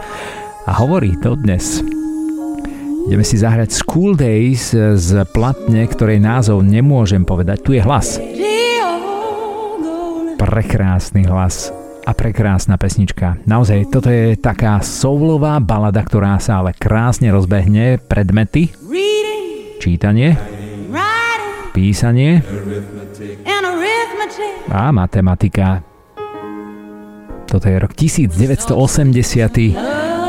a 0.65 0.71
hovorí 0.81 1.19
to 1.21 1.37
dnes. 1.37 1.85
Ideme 3.07 3.23
si 3.23 3.37
zahrať 3.37 3.71
School 3.71 4.17
Days 4.17 4.73
z 4.77 5.11
platne, 5.31 5.85
ktorej 5.85 6.19
názov 6.23 6.65
nemôžem 6.65 7.23
povedať. 7.23 7.63
Tu 7.63 7.71
je 7.77 7.83
hlas. 7.85 8.17
Prekrásny 10.41 11.29
hlas 11.29 11.71
a 12.07 12.11
prekrásna 12.15 12.79
pesnička. 12.79 13.39
Naozaj, 13.45 13.91
toto 13.91 14.09
je 14.11 14.39
taká 14.39 14.79
soulová 14.83 15.59
balada, 15.59 16.03
ktorá 16.07 16.39
sa 16.39 16.63
ale 16.63 16.75
krásne 16.75 17.35
rozbehne. 17.35 17.99
Predmety, 17.99 18.71
čítanie, 19.83 20.56
písanie, 21.77 22.41
a 24.73 24.89
matematika. 24.93 25.85
Toto 27.45 27.69
je 27.69 27.77
rok 27.77 27.93
1980 27.93 28.73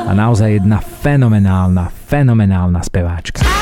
a 0.07 0.11
naozaj 0.11 0.59
jedna 0.59 0.83
fenomenálna, 0.83 1.87
fenomenálna 1.87 2.83
speváčka. 2.83 3.56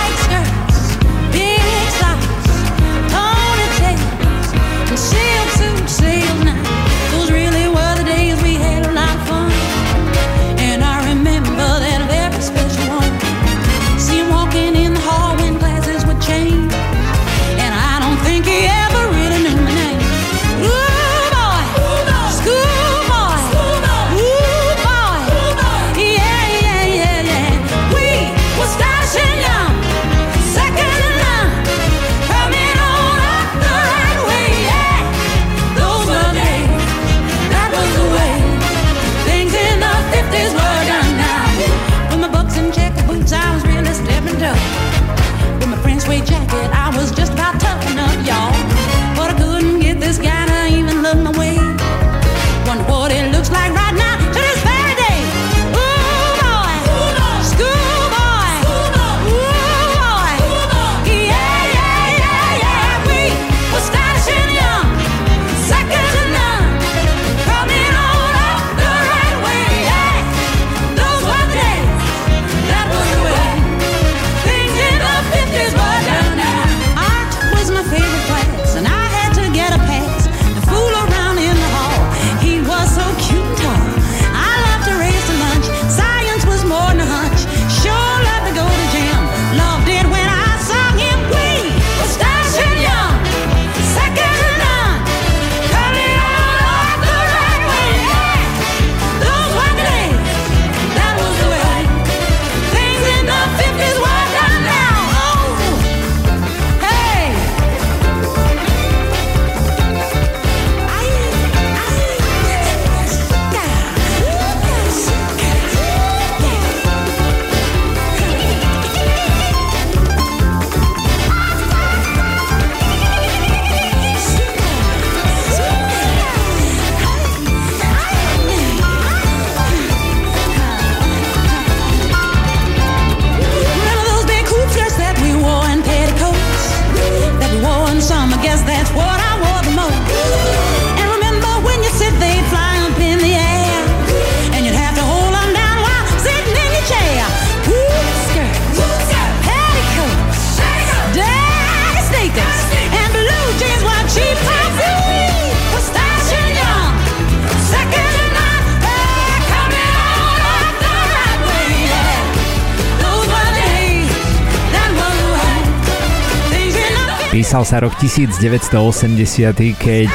Písal 167.66 167.82
sa 167.82 167.90
rok 167.90 167.98
1980, 167.98 169.58
keď 169.74 170.06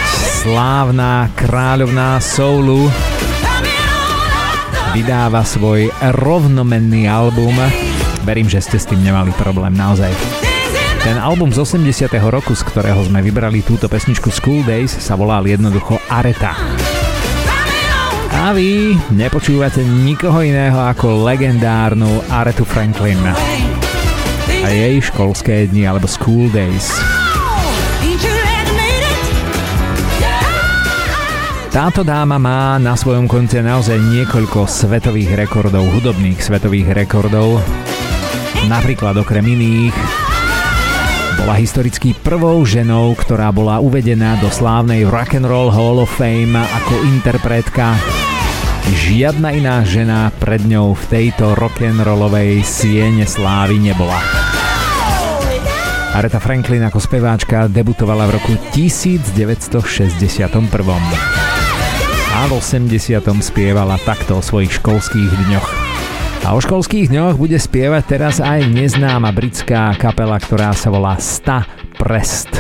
slávna 0.47 1.27
kráľovná 1.35 2.23
soulu 2.23 2.87
vydáva 4.95 5.43
svoj 5.43 5.91
rovnomenný 6.15 7.11
album. 7.11 7.51
Verím, 8.23 8.47
že 8.47 8.63
ste 8.63 8.79
s 8.79 8.87
tým 8.87 9.03
nemali 9.03 9.35
problém, 9.35 9.75
naozaj. 9.75 10.15
Ten 11.03 11.19
album 11.19 11.51
z 11.51 11.67
80. 11.67 12.15
roku, 12.31 12.55
z 12.55 12.63
ktorého 12.71 13.03
sme 13.11 13.19
vybrali 13.19 13.67
túto 13.67 13.91
pesničku 13.91 14.31
School 14.31 14.63
Days, 14.63 14.95
sa 14.95 15.19
volal 15.19 15.43
jednoducho 15.43 15.99
Areta. 16.07 16.55
A 18.31 18.55
vy 18.55 18.95
nepočúvate 19.11 19.83
nikoho 19.83 20.47
iného 20.47 20.79
ako 20.79 21.27
legendárnu 21.27 22.31
Aretu 22.31 22.63
Franklin. 22.63 23.19
a 24.61 24.69
jej 24.71 25.03
školské 25.03 25.67
dni 25.67 25.91
alebo 25.91 26.07
school 26.07 26.47
days. 26.55 27.20
Táto 31.71 32.03
dáma 32.03 32.35
má 32.35 32.83
na 32.83 32.99
svojom 32.99 33.31
konte 33.31 33.63
naozaj 33.63 33.95
niekoľko 33.95 34.67
svetových 34.67 35.39
rekordov, 35.39 35.87
hudobných 35.95 36.43
svetových 36.43 36.99
rekordov. 36.99 37.63
Napríklad 38.67 39.15
okrem 39.15 39.47
iných 39.47 39.95
bola 41.39 41.55
historicky 41.55 42.11
prvou 42.11 42.67
ženou, 42.67 43.15
ktorá 43.15 43.55
bola 43.55 43.79
uvedená 43.79 44.43
do 44.43 44.51
slávnej 44.51 45.07
Rock 45.07 45.39
and 45.39 45.47
Roll 45.47 45.71
Hall 45.71 46.03
of 46.03 46.11
Fame 46.11 46.59
ako 46.59 47.07
interpretka. 47.07 47.95
Žiadna 48.91 49.55
iná 49.55 49.87
žena 49.87 50.35
pred 50.43 50.67
ňou 50.67 50.99
v 50.99 51.05
tejto 51.07 51.55
rock'n'rollovej 51.55 52.67
siene 52.67 53.31
slávy 53.31 53.79
nebola. 53.79 54.19
Aretha 56.19 56.43
Franklin 56.43 56.83
ako 56.83 56.99
speváčka 56.99 57.71
debutovala 57.71 58.27
v 58.27 58.43
roku 58.43 58.59
1961 58.75 60.11
a 62.31 62.47
v 62.47 62.63
80. 62.63 63.27
spievala 63.43 63.99
takto 64.07 64.39
o 64.39 64.43
svojich 64.43 64.79
školských 64.79 65.33
dňoch. 65.51 65.69
A 66.47 66.55
o 66.55 66.61
školských 66.63 67.11
dňoch 67.11 67.35
bude 67.37 67.59
spievať 67.59 68.05
teraz 68.07 68.39
aj 68.39 68.71
neznáma 68.71 69.35
britská 69.35 69.99
kapela, 69.99 70.39
ktorá 70.39 70.71
sa 70.73 70.95
volá 70.95 71.19
Sta 71.19 71.67
Prest. 71.99 72.55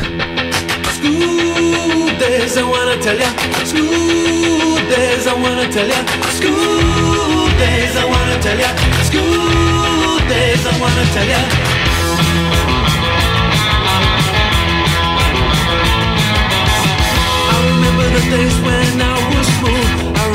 Days 18.31 18.61
when 18.62 19.03
I 19.03 19.20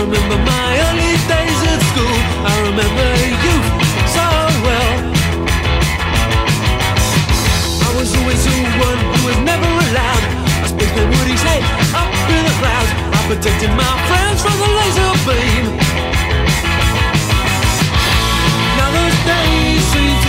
remember 0.06 0.38
my 0.46 0.70
early 0.86 1.18
days 1.26 1.60
at 1.66 1.82
school. 1.90 2.18
I 2.46 2.54
remember 2.70 3.10
you 3.42 3.56
so 4.14 4.26
well. 4.66 4.98
I 7.82 7.90
was 7.98 8.10
always 8.14 8.42
the 8.46 8.58
one 8.86 9.00
who 9.02 9.20
was 9.26 9.38
never 9.42 9.66
allowed. 9.66 10.26
I 10.62 10.68
spent 10.70 10.92
my 10.94 11.06
Woody's 11.10 11.42
head 11.42 11.64
up 11.98 12.12
in 12.30 12.42
the 12.46 12.54
clouds. 12.62 12.92
I 13.18 13.20
protected 13.34 13.72
my 13.74 13.94
friends 14.06 14.40
from 14.46 14.56
the 14.62 14.70
laser 14.78 15.12
beam. 15.26 15.66
Now 18.78 18.90
those 18.94 19.18
days 19.26 19.82
seem 19.90 20.25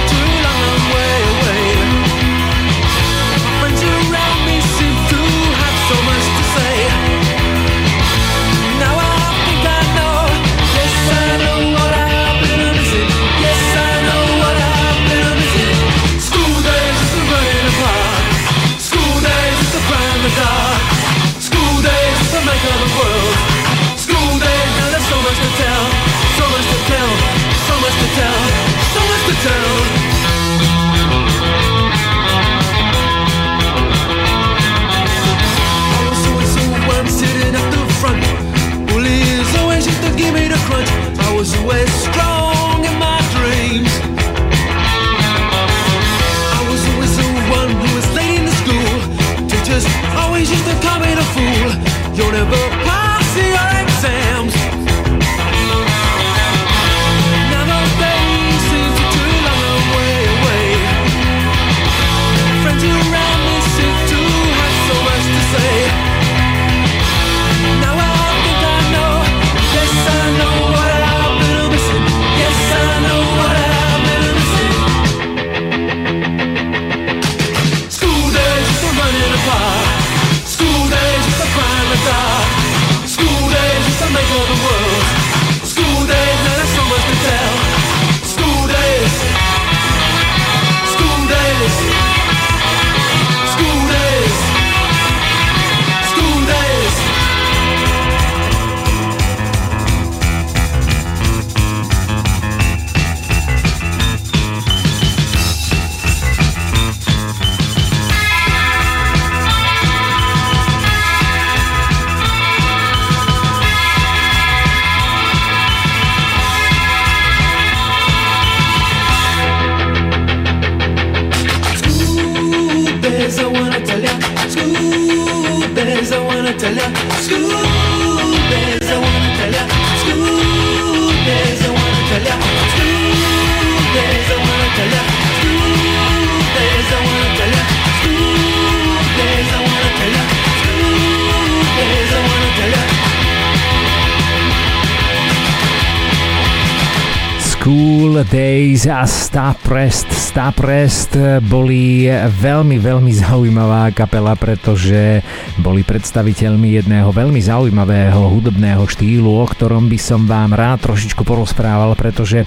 Days 148.87 149.03
a 149.03 149.03
Staprest. 149.03 150.07
Staprest 150.15 151.19
boli 151.43 152.07
veľmi, 152.23 152.79
veľmi 152.79 153.11
zaujímavá 153.19 153.91
kapela, 153.91 154.39
pretože 154.39 155.27
boli 155.59 155.83
predstaviteľmi 155.83 156.79
jedného 156.79 157.11
veľmi 157.11 157.43
zaujímavého 157.43 158.31
hudobného 158.31 158.87
štýlu, 158.87 159.27
o 159.27 159.43
ktorom 159.43 159.91
by 159.91 159.99
som 159.99 160.31
vám 160.31 160.55
rád 160.55 160.87
trošičku 160.87 161.27
porozprával, 161.27 161.99
pretože 161.99 162.47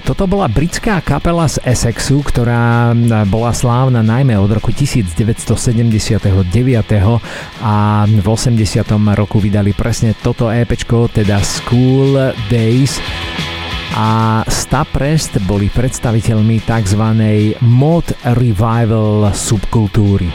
toto 0.00 0.24
bola 0.24 0.48
britská 0.48 1.04
kapela 1.04 1.44
z 1.44 1.60
Essexu, 1.60 2.24
ktorá 2.24 2.96
bola 3.28 3.52
slávna 3.52 4.00
najmä 4.00 4.40
od 4.40 4.48
roku 4.48 4.72
1979 4.72 6.40
a 7.60 7.76
v 8.08 8.26
80. 8.32 8.80
roku 9.12 9.36
vydali 9.44 9.76
presne 9.76 10.16
toto 10.16 10.48
EPčko, 10.48 11.12
teda 11.12 11.36
School 11.44 12.32
Days 12.48 12.96
a 13.94 14.42
Staprest 14.50 15.38
boli 15.46 15.70
predstaviteľmi 15.70 16.66
tzv. 16.66 17.04
mod 17.62 18.06
revival 18.34 19.30
subkultúry. 19.30 20.26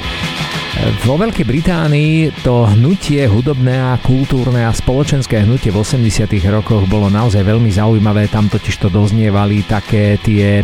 Vo 1.03 1.20
Veľkej 1.20 1.43
Británii 1.43 2.39
to 2.39 2.64
hnutie 2.64 3.28
hudobné 3.28 3.76
a 3.76 3.99
kultúrne 3.99 4.64
a 4.64 4.72
spoločenské 4.72 5.43
hnutie 5.43 5.76
v 5.76 5.84
80 5.84 6.32
rokoch 6.47 6.88
bolo 6.88 7.12
naozaj 7.12 7.43
veľmi 7.43 7.68
zaujímavé, 7.68 8.32
tam 8.32 8.47
totiž 8.47 8.80
to 8.80 8.88
doznievali 8.88 9.68
také 9.68 10.16
tie 10.24 10.64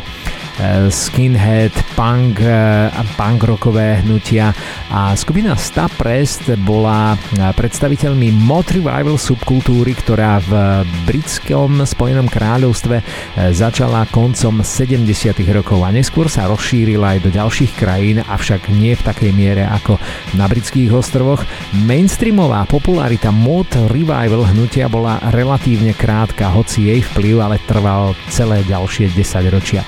skinhead, 0.87 1.75
punk 1.99 2.39
a 2.47 3.03
punk 3.19 3.43
rockové 3.43 3.99
hnutia 4.07 4.55
a 4.95 5.11
skupina 5.11 5.59
Staprest 5.59 6.55
bola 6.63 7.19
predstaviteľmi 7.35 8.31
Mod 8.31 8.71
Revival 8.71 9.19
subkultúry, 9.19 9.91
ktorá 9.91 10.39
v 10.39 10.87
britskom 11.03 11.83
Spojenom 11.83 12.31
kráľovstve 12.31 13.03
začala 13.51 14.07
koncom 14.07 14.63
70. 14.63 15.03
rokov 15.51 15.83
a 15.83 15.91
neskôr 15.91 16.31
sa 16.31 16.47
rozšírila 16.47 17.19
aj 17.19 17.27
do 17.27 17.29
ďalších 17.35 17.75
krajín, 17.75 18.23
avšak 18.23 18.71
nie 18.71 18.95
v 18.95 19.03
takej 19.03 19.31
miere 19.35 19.67
ako 19.67 19.99
na 20.39 20.47
britských 20.47 20.87
ostrovoch. 20.95 21.43
Mainstreamová 21.83 22.63
popularita 22.63 23.35
Mod 23.35 23.67
Revival 23.91 24.47
hnutia 24.55 24.87
bola 24.87 25.19
relatívne 25.35 25.91
krátka, 25.91 26.55
hoci 26.55 26.87
jej 26.95 27.03
vplyv 27.11 27.43
ale 27.43 27.59
trval 27.67 28.15
celé 28.31 28.63
ďalšie 28.63 29.11
10 29.11 29.51
ročia. 29.51 29.83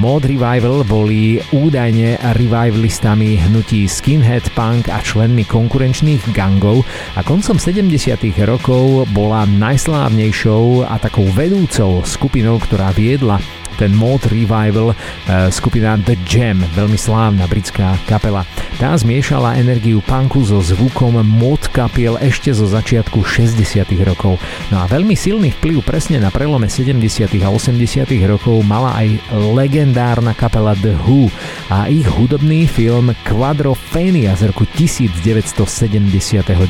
Mod 0.00 0.24
Revival 0.24 0.80
boli 0.88 1.36
údajne 1.52 2.16
revivalistami 2.32 3.36
hnutí 3.36 3.84
skinhead 3.84 4.48
punk 4.56 4.88
a 4.88 4.96
členmi 5.04 5.44
konkurenčných 5.44 6.32
gangov 6.32 6.88
a 7.12 7.20
koncom 7.20 7.60
70. 7.60 8.16
rokov 8.48 9.04
bola 9.12 9.44
najslávnejšou 9.44 10.88
a 10.88 10.96
takou 10.96 11.28
vedúcou 11.36 12.00
skupinou, 12.08 12.56
ktorá 12.56 12.96
viedla 12.96 13.44
ten 13.80 13.96
mod 13.96 14.20
revival 14.28 14.92
eh, 14.92 15.48
skupina 15.48 15.96
The 15.96 16.20
Jam, 16.28 16.60
veľmi 16.76 17.00
slávna 17.00 17.48
britská 17.48 17.96
kapela. 18.04 18.44
Tá 18.76 18.92
zmiešala 18.92 19.56
energiu 19.56 20.04
punku 20.04 20.44
so 20.44 20.60
zvukom 20.60 21.16
mod 21.24 21.64
kapiel 21.72 22.20
ešte 22.20 22.52
zo 22.52 22.68
začiatku 22.68 23.24
60 23.24 23.56
rokov. 24.04 24.36
No 24.68 24.84
a 24.84 24.84
veľmi 24.84 25.16
silný 25.16 25.56
vplyv 25.56 25.80
presne 25.80 26.20
na 26.20 26.28
prelome 26.28 26.68
70 26.68 27.00
a 27.40 27.48
80 27.48 28.04
rokov 28.28 28.60
mala 28.60 28.92
aj 29.00 29.16
legendárna 29.56 30.36
kapela 30.36 30.76
The 30.76 30.92
Who 31.08 31.32
a 31.72 31.88
ich 31.88 32.04
hudobný 32.04 32.68
film 32.68 33.16
Quadrophenia 33.24 34.36
z 34.36 34.52
roku 34.52 34.68
1979. 34.76 36.68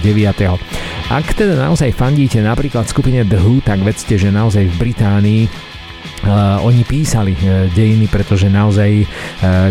Ak 1.10 1.26
teda 1.34 1.54
naozaj 1.58 1.90
fandíte 1.90 2.38
napríklad 2.38 2.86
skupine 2.86 3.26
The 3.26 3.38
Who, 3.42 3.58
tak 3.62 3.82
vedzte, 3.82 4.14
že 4.14 4.30
naozaj 4.30 4.70
v 4.70 4.74
Británii 4.78 5.69
Uh, 6.20 6.60
oni 6.68 6.84
písali 6.84 7.32
uh, 7.32 7.64
dejiny, 7.72 8.04
pretože 8.12 8.52
naozaj 8.52 8.90
uh, 9.02 9.06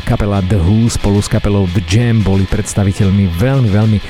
kapela 0.02 0.42
The 0.42 0.58
Who 0.58 0.90
spolu 0.90 1.22
s 1.22 1.30
kapelou 1.30 1.70
The 1.70 1.86
Jam 1.86 2.26
boli 2.26 2.50
predstaviteľmi 2.50 3.30
veľmi, 3.38 3.70
veľmi 3.70 4.00
uh, 4.02 4.10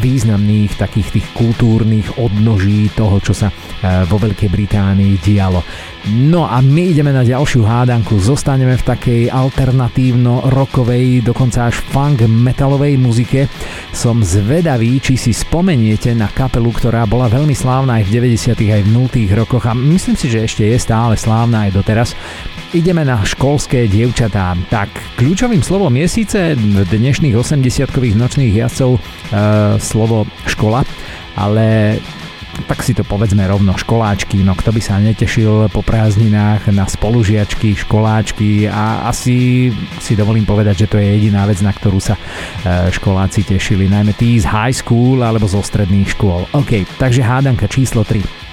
významných 0.00 0.80
takých 0.80 1.20
tých 1.20 1.26
kultúrnych 1.36 2.16
odnoží 2.16 2.88
toho, 2.96 3.20
čo 3.20 3.34
sa 3.36 3.52
vo 3.82 4.14
Veľkej 4.14 4.46
Británii 4.46 5.18
dialo. 5.18 5.58
No 6.02 6.50
a 6.50 6.58
my 6.58 6.90
ideme 6.90 7.14
na 7.14 7.22
ďalšiu 7.22 7.62
hádanku. 7.62 8.18
Zostaneme 8.18 8.74
v 8.74 8.86
takej 8.86 9.22
alternatívno-rokovej, 9.30 11.22
dokonca 11.22 11.70
až 11.70 11.78
funk 11.78 12.26
metalovej 12.26 12.98
muzike. 12.98 13.46
Som 13.94 14.18
zvedavý, 14.26 14.98
či 14.98 15.14
si 15.14 15.30
spomeniete 15.30 16.10
na 16.10 16.26
kapelu, 16.26 16.74
ktorá 16.74 17.06
bola 17.06 17.30
veľmi 17.30 17.54
slávna 17.54 18.02
aj 18.02 18.10
v 18.10 18.34
90. 18.34 18.50
aj 18.50 18.82
v 18.82 18.90
0. 18.90 19.38
rokoch 19.46 19.62
a 19.70 19.78
myslím 19.78 20.18
si, 20.18 20.26
že 20.26 20.42
ešte 20.42 20.66
je 20.66 20.74
stále 20.74 21.14
slávna 21.22 21.68
aj 21.68 21.70
doteraz. 21.78 22.08
Ideme 22.74 23.06
na 23.06 23.22
školské 23.22 23.86
dievčatá. 23.86 24.58
Tak, 24.72 24.90
kľúčovým 25.20 25.62
slovom 25.62 25.92
je 25.94 26.06
síce 26.08 26.38
dnešných 26.88 27.36
80-kových 27.36 28.18
nočných 28.18 28.52
jazdcov 28.58 28.90
e, 28.96 29.00
slovo 29.78 30.24
škola, 30.48 30.82
ale 31.36 32.00
tak 32.68 32.84
si 32.84 32.92
to 32.92 33.00
povedzme 33.04 33.40
rovno 33.48 33.72
školáčky, 33.72 34.44
no 34.44 34.52
kto 34.52 34.76
by 34.76 34.80
sa 34.80 35.00
netešil 35.00 35.72
po 35.72 35.80
prázdninách 35.80 36.68
na 36.68 36.84
spolužiačky, 36.84 37.72
školáčky 37.76 38.68
a 38.68 39.08
asi 39.08 39.68
si 40.00 40.12
dovolím 40.12 40.44
povedať, 40.44 40.84
že 40.84 40.90
to 40.92 40.96
je 41.00 41.16
jediná 41.16 41.48
vec, 41.48 41.60
na 41.64 41.72
ktorú 41.72 41.98
sa 42.00 42.14
e, 42.16 42.20
školáci 42.92 43.48
tešili, 43.48 43.88
najmä 43.88 44.12
tí 44.12 44.36
z 44.36 44.48
high 44.48 44.74
school 44.74 45.24
alebo 45.24 45.48
zo 45.48 45.64
stredných 45.64 46.12
škôl. 46.12 46.44
OK, 46.52 46.84
takže 47.00 47.24
hádanka 47.24 47.68
číslo 47.68 48.04
3. 48.04 48.51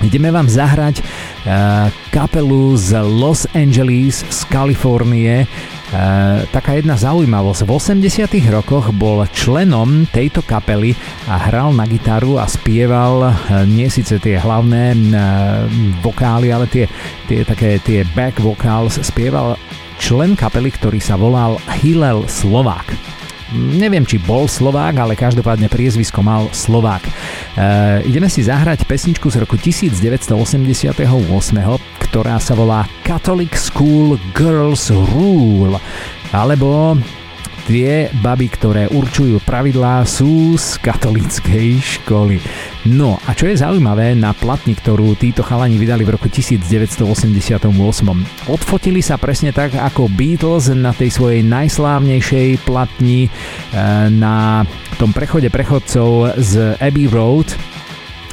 Ideme 0.00 0.32
vám 0.32 0.48
zahrať 0.48 1.00
uh, 1.00 1.92
kapelu 2.08 2.72
z 2.76 3.00
Los 3.04 3.44
Angeles 3.52 4.24
z 4.24 4.40
Kalifornie, 4.48 5.44
E, 5.90 6.46
taká 6.54 6.78
jedna 6.78 6.94
zaujímavosť. 6.94 7.66
V 7.66 7.70
80 7.74 8.30
rokoch 8.54 8.94
bol 8.94 9.26
členom 9.34 10.06
tejto 10.06 10.46
kapely 10.46 10.94
a 11.26 11.50
hral 11.50 11.74
na 11.74 11.82
gitaru 11.82 12.38
a 12.38 12.46
spieval 12.46 13.26
e, 13.26 13.30
nie 13.66 13.90
síce 13.90 14.22
tie 14.22 14.38
hlavné 14.38 14.94
e, 14.94 14.98
vokály, 15.98 16.54
ale 16.54 16.70
tie, 16.70 16.86
tie 17.26 17.42
také 17.42 17.82
tie 17.82 18.06
back 18.14 18.38
vocals 18.38 19.02
spieval 19.02 19.58
člen 19.98 20.38
kapely, 20.38 20.70
ktorý 20.70 21.02
sa 21.02 21.18
volal 21.18 21.58
Hillel 21.82 22.22
Slovák. 22.30 23.19
Neviem, 23.54 24.06
či 24.06 24.22
bol 24.22 24.46
Slovák, 24.46 24.94
ale 24.94 25.18
každopádne 25.18 25.66
priezvisko 25.66 26.22
mal 26.22 26.46
Slovák. 26.54 27.02
E, 27.02 27.10
ideme 28.06 28.30
si 28.30 28.46
zahrať 28.46 28.86
pesničku 28.86 29.26
z 29.26 29.42
roku 29.42 29.58
1988, 29.58 30.30
ktorá 32.10 32.36
sa 32.38 32.54
volá 32.54 32.86
Catholic 33.02 33.54
School 33.58 34.22
Girls 34.34 34.90
Rule 34.90 35.82
alebo 36.30 36.94
Tie 37.70 38.10
baby, 38.18 38.50
ktoré 38.50 38.90
určujú 38.90 39.38
pravidlá, 39.46 40.02
sú 40.02 40.58
z 40.58 40.74
katolíckej 40.82 41.78
školy. 41.78 42.42
No 42.90 43.14
a 43.22 43.30
čo 43.30 43.46
je 43.46 43.62
zaujímavé, 43.62 44.18
na 44.18 44.34
platni, 44.34 44.74
ktorú 44.74 45.14
títo 45.14 45.46
chalani 45.46 45.78
vydali 45.78 46.02
v 46.02 46.18
roku 46.18 46.26
1988, 46.26 47.70
odfotili 48.50 48.98
sa 48.98 49.22
presne 49.22 49.54
tak 49.54 49.78
ako 49.78 50.10
Beatles 50.10 50.66
na 50.74 50.90
tej 50.90 51.14
svojej 51.14 51.46
najslávnejšej 51.46 52.66
platni 52.66 53.30
eh, 53.30 54.10
na 54.10 54.66
tom 54.98 55.14
prechode 55.14 55.46
prechodcov 55.46 56.42
z 56.42 56.74
Abbey 56.82 57.06
Road, 57.06 57.54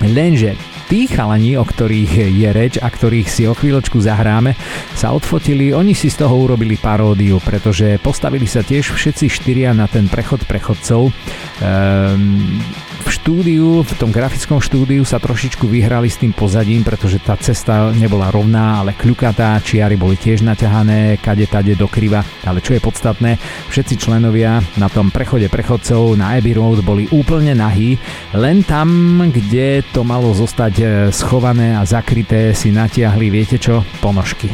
lenže 0.02 0.58
tí 0.88 1.06
chalani, 1.12 1.60
o 1.60 1.68
ktorých 1.68 2.32
je 2.32 2.50
reč 2.56 2.74
a 2.80 2.88
ktorých 2.88 3.28
si 3.28 3.44
o 3.44 3.54
chvíľočku 3.54 4.00
zahráme, 4.00 4.56
sa 4.96 5.12
odfotili, 5.12 5.76
oni 5.76 5.92
si 5.92 6.08
z 6.08 6.24
toho 6.24 6.34
urobili 6.34 6.80
paródiu, 6.80 7.44
pretože 7.44 8.00
postavili 8.00 8.48
sa 8.48 8.64
tiež 8.64 8.96
všetci 8.96 9.28
štyria 9.28 9.76
na 9.76 9.92
ten 9.92 10.08
prechod 10.08 10.48
prechodcov. 10.48 11.12
Ehm, 11.60 12.64
v 13.04 13.10
štúdiu, 13.10 13.86
v 13.86 13.94
tom 14.00 14.10
grafickom 14.10 14.58
štúdiu 14.58 15.06
sa 15.06 15.22
trošičku 15.22 15.70
vyhrali 15.70 16.10
s 16.10 16.18
tým 16.18 16.34
pozadím, 16.34 16.82
pretože 16.82 17.22
tá 17.22 17.38
cesta 17.38 17.94
nebola 17.94 18.34
rovná, 18.34 18.82
ale 18.82 18.98
kľukatá, 18.98 19.60
čiary 19.62 20.00
boli 20.00 20.18
tiež 20.18 20.42
naťahané, 20.42 21.22
kade 21.22 21.46
tade 21.46 21.78
do 21.78 21.86
kriva, 21.86 22.26
ale 22.48 22.64
čo 22.64 22.74
je 22.74 22.82
podstatné, 22.82 23.38
všetci 23.70 23.96
členovia 24.02 24.64
na 24.82 24.88
tom 24.90 25.14
prechode 25.14 25.52
prechodcov 25.52 26.18
na 26.18 26.38
Abbey 26.40 26.58
Road 26.58 26.82
boli 26.82 27.06
úplne 27.14 27.54
nahí, 27.54 28.00
len 28.34 28.66
tam, 28.66 29.22
kde 29.30 29.86
to 29.94 30.02
malo 30.02 30.34
zostať 30.34 30.74
eh, 30.82 30.88
schované 31.14 31.78
a 31.78 31.86
zakryté, 31.86 32.56
si 32.58 32.74
natiahli, 32.74 33.28
viete 33.30 33.62
čo, 33.62 33.86
ponožky. 34.02 34.50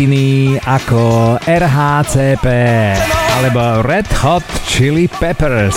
Iný 0.00 0.56
ako 0.64 1.36
RHCP 1.44 2.46
alebo 3.36 3.84
Red 3.84 4.08
Hot 4.24 4.48
Chili 4.64 5.12
Peppers 5.12 5.76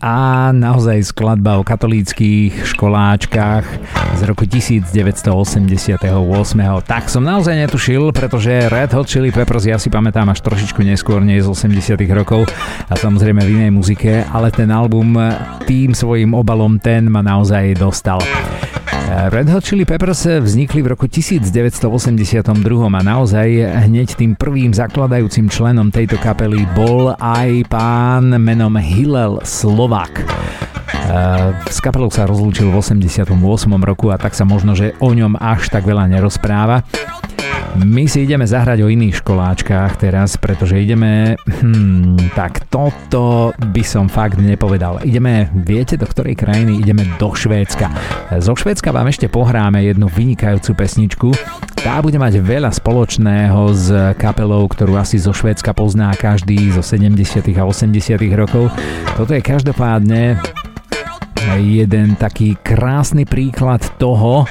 a 0.00 0.48
naozaj 0.56 1.12
skladba 1.12 1.60
o 1.60 1.64
katolíckých 1.64 2.64
školáčkach 2.64 3.64
z 4.16 4.20
roku 4.24 4.48
1988. 4.48 5.68
Tak 6.84 7.12
som 7.12 7.24
naozaj 7.24 7.56
netušil, 7.68 8.12
pretože 8.16 8.68
Red 8.72 8.96
Hot 8.96 9.08
Chili 9.08 9.28
Peppers 9.28 9.68
ja 9.68 9.76
si 9.76 9.92
pamätám 9.92 10.32
až 10.32 10.40
trošičku 10.44 10.80
neskôr, 10.80 11.20
nie 11.20 11.40
z 11.40 11.48
80 11.48 12.00
rokov 12.16 12.48
a 12.88 12.94
samozrejme 12.96 13.44
v 13.44 13.52
inej 13.52 13.70
muzike, 13.72 14.24
ale 14.32 14.48
ten 14.48 14.72
album 14.72 15.16
tým 15.68 15.92
svojim 15.92 16.32
obalom 16.32 16.80
ten 16.80 17.08
ma 17.08 17.20
naozaj 17.20 17.76
dostal. 17.76 18.20
Red 19.04 19.52
Hot 19.52 19.64
Chili 19.68 19.84
Peppers 19.84 20.24
vznikli 20.24 20.80
v 20.80 20.96
roku 20.96 21.04
1982 21.04 21.52
a 22.88 23.00
naozaj 23.04 23.48
hneď 23.84 24.16
tým 24.16 24.32
prvým 24.32 24.72
zakladajúcim 24.72 25.52
členom 25.52 25.92
tejto 25.92 26.16
kapely 26.16 26.64
bol 26.72 27.12
aj 27.20 27.68
pán 27.68 28.32
menom 28.40 28.72
Hillel 28.80 29.44
Slovak. 29.44 30.24
S 31.68 31.84
kapelou 31.84 32.08
sa 32.08 32.24
rozlúčil 32.24 32.72
v 32.72 32.80
88. 32.80 33.28
roku 33.84 34.08
a 34.08 34.16
tak 34.16 34.32
sa 34.32 34.48
možno, 34.48 34.72
že 34.72 34.96
o 35.04 35.12
ňom 35.12 35.36
až 35.36 35.68
tak 35.68 35.84
veľa 35.84 36.08
nerozpráva. 36.08 36.80
My 37.84 38.06
si 38.06 38.22
ideme 38.22 38.46
zahrať 38.46 38.86
o 38.86 38.90
iných 38.90 39.18
školáčkách 39.18 39.98
teraz, 39.98 40.38
pretože 40.38 40.78
ideme... 40.78 41.34
Hmm, 41.58 42.14
tak 42.32 42.70
toto 42.70 43.50
by 43.74 43.82
som 43.82 44.06
fakt 44.06 44.38
nepovedal. 44.38 45.02
Ideme, 45.02 45.50
viete 45.52 45.98
do 45.98 46.06
ktorej 46.06 46.38
krajiny? 46.38 46.78
Ideme 46.78 47.02
do 47.18 47.34
Švédska. 47.34 47.90
Zo 48.38 48.54
Švédska 48.54 48.94
vám 48.94 49.10
ešte 49.10 49.26
pohráme 49.26 49.82
jednu 49.82 50.06
vynikajúcu 50.06 50.70
pesničku. 50.74 51.28
Tá 51.82 51.98
bude 51.98 52.16
mať 52.16 52.38
veľa 52.38 52.70
spoločného 52.70 53.60
s 53.74 53.90
kapelou, 54.22 54.70
ktorú 54.70 54.94
asi 54.94 55.18
zo 55.18 55.34
Švédska 55.34 55.74
pozná 55.74 56.14
každý 56.14 56.70
zo 56.72 56.80
70. 56.80 57.42
a 57.58 57.62
80. 57.66 58.16
rokov. 58.38 58.70
Toto 59.18 59.34
je 59.34 59.42
každopádne 59.42 60.38
jeden 61.58 62.16
taký 62.16 62.56
krásny 62.62 63.28
príklad 63.28 63.84
toho, 64.00 64.48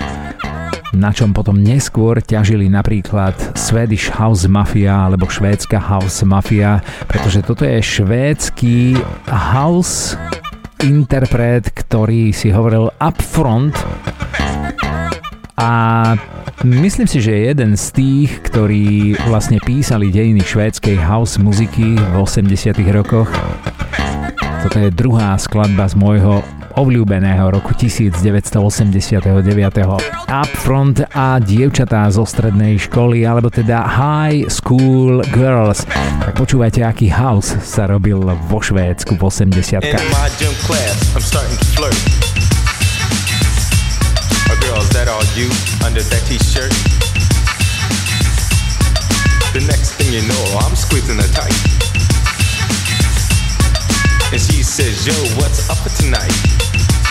na 0.94 1.10
čom 1.10 1.34
potom 1.34 1.58
neskôr 1.58 2.22
ťažili 2.22 2.70
napríklad 2.70 3.34
Swedish 3.58 4.14
House 4.14 4.46
Mafia 4.46 5.10
alebo 5.10 5.26
švédska 5.26 5.82
House 5.82 6.22
Mafia, 6.22 6.86
pretože 7.10 7.42
toto 7.42 7.66
je 7.66 7.82
švédsky 7.82 8.98
house 9.28 10.14
interpret, 10.86 11.74
ktorý 11.74 12.30
si 12.30 12.54
hovoril 12.54 12.94
upfront 13.02 13.74
a 15.58 15.72
myslím 16.62 17.08
si, 17.08 17.24
že 17.24 17.32
je 17.34 17.42
jeden 17.50 17.72
z 17.74 17.86
tých, 17.94 18.32
ktorí 18.52 19.16
vlastne 19.26 19.58
písali 19.64 20.14
dejiny 20.14 20.44
švédskej 20.44 20.98
house 21.02 21.42
muziky 21.42 21.98
v 21.98 22.14
80 22.20 22.78
rokoch. 22.94 23.32
Toto 24.64 24.78
je 24.80 24.90
druhá 24.92 25.36
skladba 25.40 25.88
z 25.88 25.96
môjho 26.00 26.44
obľúbeného 26.76 27.54
roku 27.54 27.76
1989. 27.78 28.30
Upfront 30.30 31.06
a 31.14 31.38
dievčatá 31.38 32.10
zo 32.10 32.26
strednej 32.26 32.82
školy, 32.82 33.28
alebo 33.28 33.54
teda 33.54 33.86
High 33.86 34.50
School 34.50 35.22
Girls. 35.30 35.86
Tak 36.24 36.40
počúvajte, 36.40 36.82
aký 36.82 37.12
house 37.12 37.54
sa 37.62 37.86
robil 37.86 38.24
vo 38.50 38.60
Švédsku 38.64 39.20
v 39.20 39.22
80 39.22 39.84
that 44.94 45.10
are 45.10 45.26
you 45.36 45.50
under 45.84 46.02
that 46.02 46.24
t-shirt? 46.30 46.72
The 49.54 49.62
next 49.68 49.98
thing 49.98 50.14
you 50.14 50.22
know, 50.26 50.44
I'm 50.62 50.76
squeezing 50.76 51.18
her 51.18 51.32
tight. 51.34 51.54
And 54.32 54.42
she 54.42 54.63
says, 54.74 55.06
yo, 55.06 55.14
what's 55.38 55.70
up 55.70 55.78
for 55.78 55.90
tonight? 56.02 57.03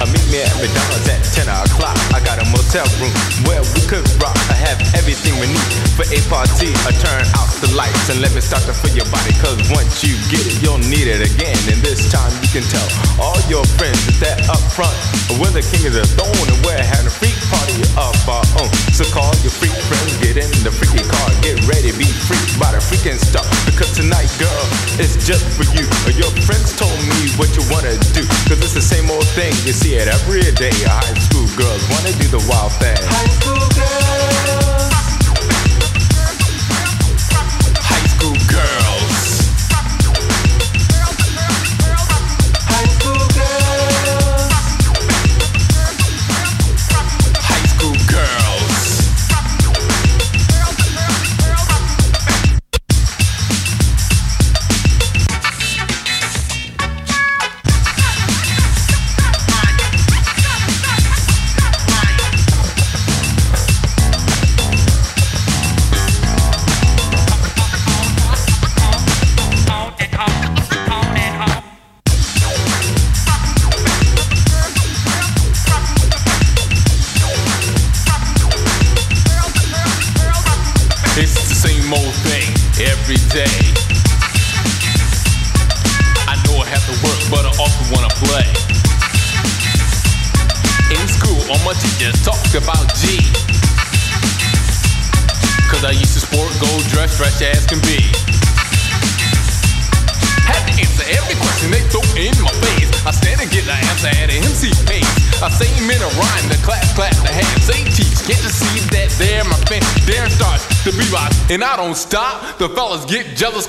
Uh, 0.00 0.08
meet 0.08 0.24
me 0.32 0.40
at 0.40 0.48
McDonald's 0.56 1.04
at 1.12 1.20
10 1.20 1.44
o'clock. 1.52 1.92
I 2.16 2.24
got 2.24 2.40
a 2.40 2.46
motel 2.48 2.88
room 2.96 3.12
where 3.44 3.60
we 3.76 3.84
could 3.84 4.00
rock. 4.16 4.32
I 4.48 4.56
have 4.56 4.80
everything 4.96 5.36
we 5.36 5.44
need 5.52 5.72
for 5.92 6.08
a 6.08 6.20
party. 6.32 6.72
I 6.88 6.96
turn 6.96 7.20
out 7.36 7.52
the 7.60 7.68
lights 7.76 8.08
and 8.08 8.16
let 8.24 8.32
me 8.32 8.40
start 8.40 8.64
to 8.64 8.72
fill 8.72 8.96
your 8.96 9.08
body. 9.12 9.36
Cause 9.44 9.60
once 9.68 10.00
you 10.00 10.16
get 10.32 10.40
it, 10.40 10.56
you'll 10.64 10.80
need 10.88 11.04
it 11.04 11.20
again. 11.20 11.60
And 11.68 11.84
this 11.84 12.08
time 12.08 12.32
you 12.40 12.48
can 12.48 12.64
tell 12.72 12.88
all 13.20 13.36
your 13.52 13.64
friends 13.76 14.00
that 14.08 14.16
they're 14.24 14.40
up 14.48 14.64
front 14.72 14.96
we're 15.40 15.56
the 15.56 15.62
king 15.62 15.88
of 15.88 15.96
the 15.96 16.04
throne 16.04 16.46
and 16.52 16.58
we're 16.68 16.76
having 16.76 17.08
a 17.08 17.14
freak 17.14 17.36
party 17.48 17.80
of 17.96 18.12
our 18.28 18.44
own. 18.60 18.68
So 18.92 19.08
call 19.08 19.32
your 19.40 19.54
freak 19.54 19.72
friends, 19.88 20.20
get 20.20 20.36
in 20.36 20.50
the 20.60 20.68
freaky 20.68 21.00
car, 21.00 21.28
get 21.40 21.56
ready, 21.64 21.96
be 21.96 22.04
freaked 22.04 22.60
by 22.60 22.76
the 22.76 22.82
freaking 22.82 23.16
stuff. 23.16 23.48
Because 23.64 23.94
tonight, 23.96 24.28
girl, 24.36 24.64
it's 24.98 25.16
just 25.22 25.46
for 25.54 25.64
you. 25.72 25.86
Your 26.12 26.28
friends 26.44 26.76
told 26.76 26.92
me 27.08 27.32
what 27.40 27.48
you 27.56 27.64
wanna 27.72 27.96
do. 28.12 28.20
Cause 28.50 28.60
it's 28.60 28.76
the 28.76 28.84
same 28.84 29.08
old 29.08 29.24
thing 29.32 29.54
you 29.64 29.72
see 29.72 29.89
it 29.94 30.08
every 30.08 30.42
day. 30.52 30.70
High 30.86 31.18
school 31.18 31.46
girls 31.56 31.82
wanna 31.90 32.12
do 32.18 32.28
the 32.28 32.44
wild 32.48 32.72
thing. 32.72 32.96
High 32.96 33.28
school 33.28 33.68
girls. 33.74 34.39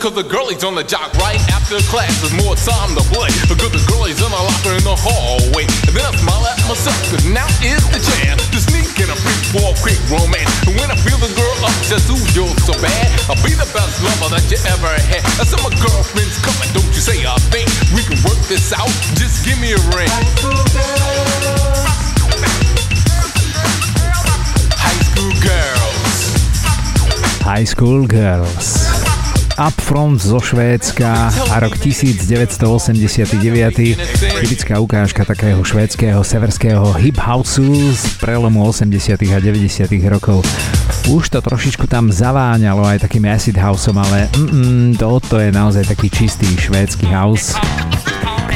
Cause 0.02 0.18
the 0.18 0.26
girlies 0.26 0.66
on 0.66 0.74
the 0.74 0.82
jock 0.82 1.14
right 1.22 1.38
after 1.54 1.78
class. 1.86 2.10
There's 2.26 2.34
more 2.34 2.58
time 2.58 2.98
to 2.98 3.06
play. 3.14 3.30
Because 3.46 3.70
the 3.70 3.86
girlies 3.86 4.18
in 4.18 4.34
the 4.34 4.42
locker 4.42 4.74
in 4.74 4.82
the 4.82 4.98
hallway. 4.98 5.70
And 5.86 5.94
then 5.94 6.02
I 6.02 6.10
smile 6.18 6.42
at 6.42 6.58
myself 6.66 6.98
cause 7.14 7.22
now 7.30 7.46
is 7.62 7.86
the 7.94 8.02
chance 8.02 8.42
to 8.50 8.58
sneak 8.58 8.90
in 8.98 9.14
a 9.14 9.18
freak 9.22 9.42
for 9.54 9.62
a 9.62 9.76
quick 9.78 10.02
romance. 10.10 10.50
And 10.66 10.74
when 10.82 10.90
I 10.90 10.98
feel 11.06 11.22
the 11.22 11.30
girl 11.38 11.54
upsets 11.62 12.10
who 12.10 12.18
you're 12.34 12.50
so 12.66 12.74
bad, 12.82 13.14
I'll 13.30 13.38
be 13.46 13.54
the 13.54 13.70
best 13.78 14.02
lover 14.02 14.34
that 14.34 14.42
you 14.50 14.58
ever 14.74 14.90
had. 15.06 15.22
I 15.38 15.46
said 15.46 15.62
my 15.62 15.70
girlfriend's 15.78 16.42
coming, 16.42 16.70
don't 16.74 16.90
you 16.90 17.04
say 17.06 17.22
a 17.22 17.38
thing. 17.54 17.70
We 17.94 18.02
can 18.02 18.18
work 18.26 18.42
this 18.50 18.74
out, 18.74 18.90
just 19.22 19.46
give 19.46 19.62
me 19.62 19.78
a 19.78 19.82
ring. 19.94 20.10
High 20.10 20.26
school 20.34 20.66
girl. 20.74 21.22
High 24.82 25.02
school 25.06 25.34
girl. 25.46 25.92
High 27.46 27.66
School 27.70 28.08
Girls. 28.10 28.91
Upfront 29.58 30.22
zo 30.22 30.40
Švédska 30.40 31.32
a 31.52 31.56
rok 31.60 31.78
1989. 31.80 33.40
Typická 34.40 34.80
ukážka 34.80 35.26
takého 35.26 35.64
švédskeho 35.64 36.24
severského 36.24 36.94
hip 37.00 37.20
houseu 37.20 37.92
z 37.92 38.04
prelomu 38.22 38.64
80. 38.68 39.18
a 39.32 39.40
90. 39.40 39.92
rokov. 40.08 40.46
Už 41.12 41.28
to 41.34 41.42
trošičku 41.42 41.90
tam 41.90 42.14
zaváňalo 42.14 42.86
aj 42.86 43.08
takým 43.10 43.28
acid 43.28 43.58
houseom, 43.58 43.98
ale 44.00 44.30
mm, 44.32 45.02
toto 45.02 45.42
je 45.42 45.52
naozaj 45.52 45.90
taký 45.90 46.08
čistý 46.08 46.48
švédsky 46.56 47.10
house. 47.10 47.58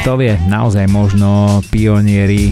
Kto 0.00 0.16
vie, 0.16 0.38
naozaj 0.48 0.86
možno 0.88 1.60
pionieri 1.68 2.48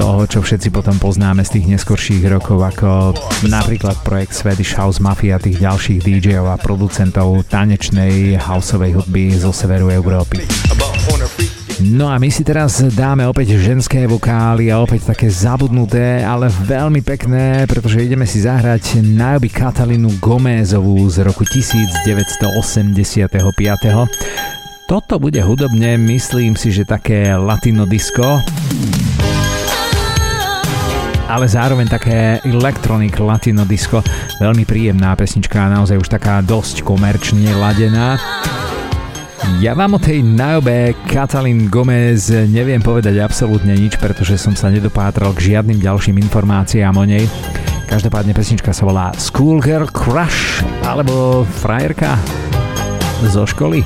toho, 0.00 0.24
čo 0.24 0.40
všetci 0.40 0.72
potom 0.72 0.96
poznáme 0.96 1.44
z 1.44 1.60
tých 1.60 1.76
neskorších 1.76 2.24
rokov, 2.32 2.56
ako 2.64 3.12
napríklad 3.52 4.00
projekt 4.00 4.32
Swedish 4.32 4.72
House 4.72 4.96
Mafia 4.96 5.36
tých 5.36 5.60
ďalších 5.60 6.00
DJov 6.00 6.48
a 6.48 6.56
producentov 6.56 7.44
tanečnej 7.44 8.40
houseovej 8.40 8.96
hudby 8.96 9.36
zo 9.36 9.52
severu 9.52 9.92
Európy. 9.92 10.48
No 11.84 12.08
a 12.08 12.16
my 12.16 12.32
si 12.32 12.40
teraz 12.40 12.80
dáme 12.80 13.28
opäť 13.28 13.60
ženské 13.60 14.08
vokály 14.08 14.72
a 14.72 14.80
opäť 14.80 15.12
také 15.12 15.28
zabudnuté, 15.28 16.24
ale 16.24 16.48
veľmi 16.48 17.04
pekné, 17.04 17.68
pretože 17.68 18.00
ideme 18.00 18.24
si 18.24 18.40
zahrať 18.40 19.04
Naomi 19.04 19.52
Katalinu 19.52 20.16
Gomezovú 20.16 20.96
z 21.12 21.28
roku 21.28 21.44
1985. 21.44 23.28
Toto 24.88 25.20
bude 25.20 25.44
hudobne, 25.44 26.00
myslím 26.00 26.56
si, 26.56 26.72
že 26.72 26.88
také 26.88 27.36
latino 27.36 27.84
disco 27.84 28.40
ale 31.30 31.46
zároveň 31.46 31.86
také 31.86 32.42
electronic 32.42 33.14
latino 33.22 33.62
disco. 33.62 34.02
Veľmi 34.42 34.66
príjemná 34.66 35.14
pesnička, 35.14 35.70
naozaj 35.70 36.02
už 36.02 36.10
taká 36.10 36.42
dosť 36.42 36.82
komerčne 36.82 37.54
ladená. 37.54 38.18
Ja 39.62 39.78
vám 39.78 39.96
o 39.96 40.00
tej 40.02 40.26
Naobe 40.26 40.92
Katalin 41.06 41.70
Gomez 41.70 42.28
neviem 42.50 42.82
povedať 42.82 43.22
absolútne 43.22 43.72
nič, 43.78 43.96
pretože 43.96 44.36
som 44.36 44.58
sa 44.58 44.68
nedopátral 44.68 45.30
k 45.32 45.54
žiadnym 45.54 45.78
ďalším 45.78 46.18
informáciám 46.18 46.94
o 46.98 47.04
nej. 47.06 47.24
Každopádne 47.86 48.34
pesnička 48.34 48.74
sa 48.74 48.86
volá 48.86 49.10
Schoolgirl 49.14 49.90
Crush 49.90 50.62
alebo 50.86 51.42
Frajerka 51.62 52.14
zo 53.30 53.46
školy. 53.46 53.82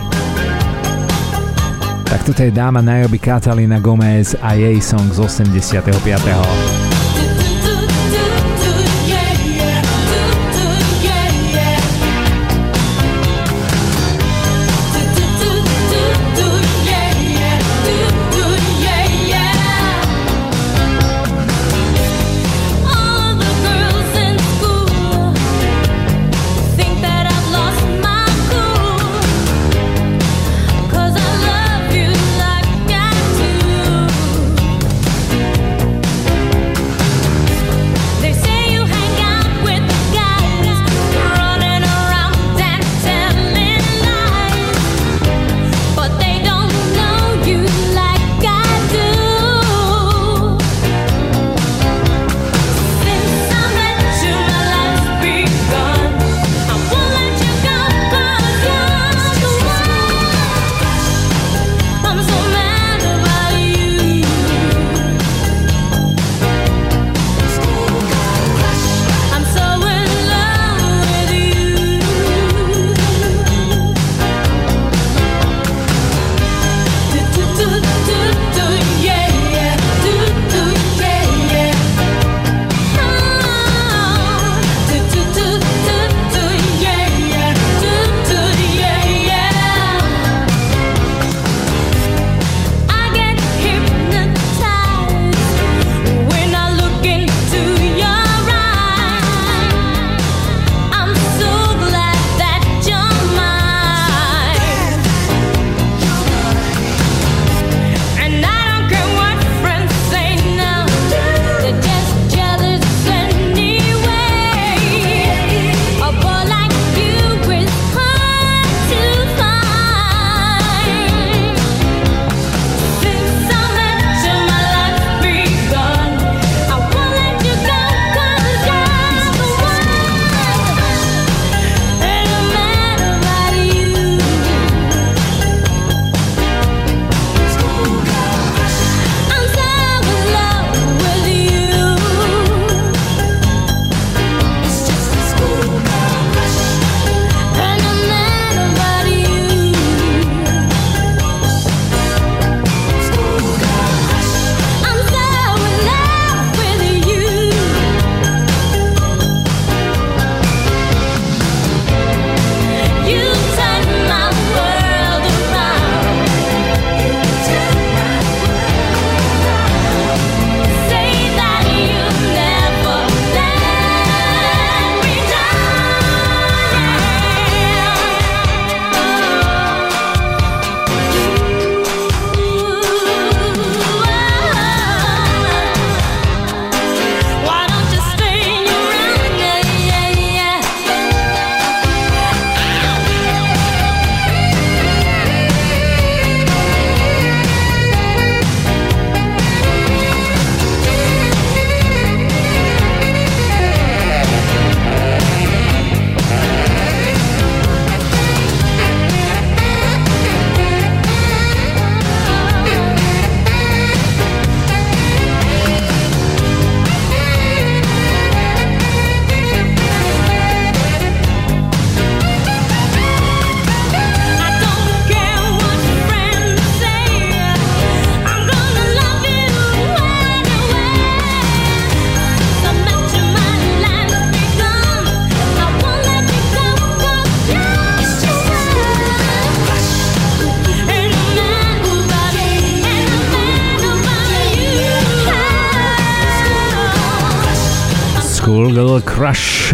Tak 2.05 2.21
toto 2.29 2.45
je 2.45 2.53
dáma 2.53 2.85
Naobi 2.85 3.19
Katalina 3.19 3.81
Gomez 3.81 4.37
a 4.39 4.55
jej 4.55 4.79
song 4.79 5.09
z 5.11 5.19
85. 5.25 6.84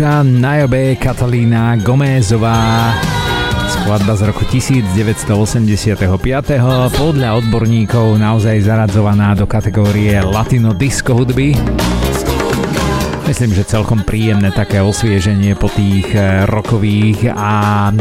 Crush 0.00 0.24
Najobe 0.40 0.96
Katalína 0.96 1.76
Gomezová 1.76 2.88
skladba 3.68 4.16
z 4.16 4.32
roku 4.32 4.48
1985. 4.48 6.08
Podľa 6.96 7.28
odborníkov 7.36 8.16
naozaj 8.16 8.64
zaradzovaná 8.64 9.36
do 9.36 9.44
kategórie 9.44 10.16
Latino 10.24 10.72
disco 10.72 11.12
hudby. 11.12 11.52
Myslím, 13.28 13.52
že 13.52 13.68
celkom 13.68 14.00
príjemné 14.00 14.48
také 14.56 14.80
osvieženie 14.80 15.52
po 15.60 15.68
tých 15.68 16.08
eh, 16.16 16.48
rokových 16.48 17.36
a 17.36 17.92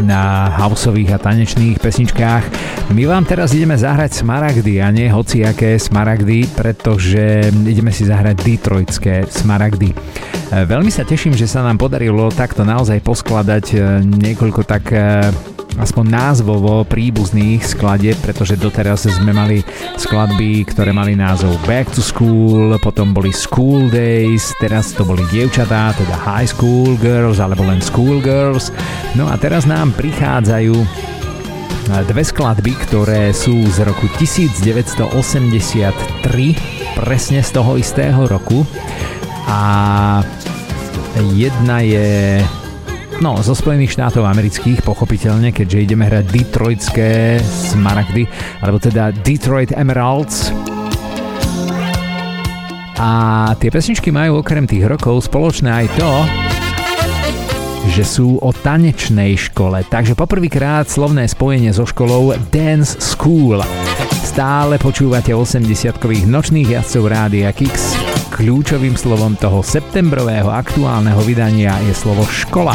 houseových 0.56 1.20
a 1.20 1.22
tanečných 1.22 1.84
pesničkách. 1.84 2.44
My 2.96 3.04
vám 3.04 3.28
teraz 3.28 3.52
ideme 3.52 3.76
zahrať 3.76 4.24
Smaragdy 4.24 4.80
a 4.80 4.88
nie 4.88 5.12
hociaké 5.12 5.76
Smaragdy, 5.76 6.48
pretože 6.56 7.52
ideme 7.68 7.92
si 7.92 8.08
zahrať 8.08 8.40
Detroitské 8.40 9.28
Smaragdy. 9.28 9.92
Eh, 10.50 10.66
veľmi 10.66 10.90
sa 10.90 11.06
teším, 11.06 11.38
že 11.38 11.46
sa 11.46 11.62
nám 11.62 11.78
podarilo 11.78 12.26
takto 12.34 12.66
naozaj 12.66 12.98
poskladať 13.06 13.64
eh, 13.72 13.80
niekoľko 14.02 14.66
tak 14.66 14.90
aspoň 15.78 16.04
názvovo 16.10 16.82
príbuzných 16.82 17.62
skladieb, 17.62 18.18
pretože 18.18 18.58
doteraz 18.58 19.06
sme 19.06 19.30
mali 19.30 19.62
skladby, 19.94 20.66
ktoré 20.66 20.90
mali 20.90 21.14
názov 21.14 21.54
Back 21.64 21.94
to 21.94 22.02
School, 22.02 22.74
potom 22.82 23.14
boli 23.14 23.30
School 23.30 23.86
Days, 23.86 24.50
teraz 24.58 24.90
to 24.90 25.06
boli 25.06 25.22
dievčatá, 25.30 25.94
teda 25.94 26.16
High 26.18 26.50
School 26.50 26.98
Girls 26.98 27.38
alebo 27.38 27.62
len 27.62 27.78
School 27.78 28.18
Girls. 28.18 28.74
No 29.14 29.30
a 29.30 29.38
teraz 29.38 29.64
nám 29.64 29.94
prichádzajú 29.94 30.74
dve 31.90 32.22
skladby, 32.22 32.72
ktoré 32.86 33.34
sú 33.34 33.66
z 33.66 33.82
roku 33.82 34.06
1983, 34.18 35.10
presne 36.94 37.40
z 37.42 37.50
toho 37.50 37.74
istého 37.74 38.30
roku. 38.30 38.62
A 39.46 39.60
jedna 41.36 41.80
je 41.80 42.40
No, 43.20 43.36
zo 43.44 43.52
Spojených 43.52 44.00
štátov 44.00 44.24
amerických, 44.24 44.80
pochopiteľne, 44.80 45.52
keďže 45.52 45.84
ideme 45.84 46.08
hrať 46.08 46.24
Detroitské 46.24 47.36
smaragdy, 47.44 48.24
alebo 48.64 48.80
teda 48.80 49.12
Detroit 49.12 49.76
Emeralds. 49.76 50.48
A 52.96 53.10
tie 53.60 53.68
pesničky 53.68 54.08
majú 54.08 54.40
okrem 54.40 54.64
tých 54.64 54.88
rokov 54.88 55.28
spoločné 55.28 55.68
aj 55.68 55.86
to, 56.00 56.12
že 57.92 58.08
sú 58.08 58.40
o 58.40 58.56
tanečnej 58.56 59.36
škole. 59.36 59.84
Takže 59.84 60.16
poprvýkrát 60.16 60.88
slovné 60.88 61.28
spojenie 61.28 61.76
so 61.76 61.84
školou 61.84 62.32
Dance 62.48 62.96
School. 63.04 63.60
Stále 64.24 64.80
počúvate 64.80 65.36
80-kových 65.36 66.24
nočných 66.24 66.72
jazdcov 66.72 67.04
Rádia 67.04 67.52
Kix. 67.52 67.99
Kľúčovým 68.40 68.96
slovom 68.96 69.36
toho 69.36 69.60
septembrového 69.60 70.48
aktuálneho 70.48 71.20
vydania 71.28 71.76
je 71.84 71.92
slovo 71.92 72.24
škola. 72.24 72.72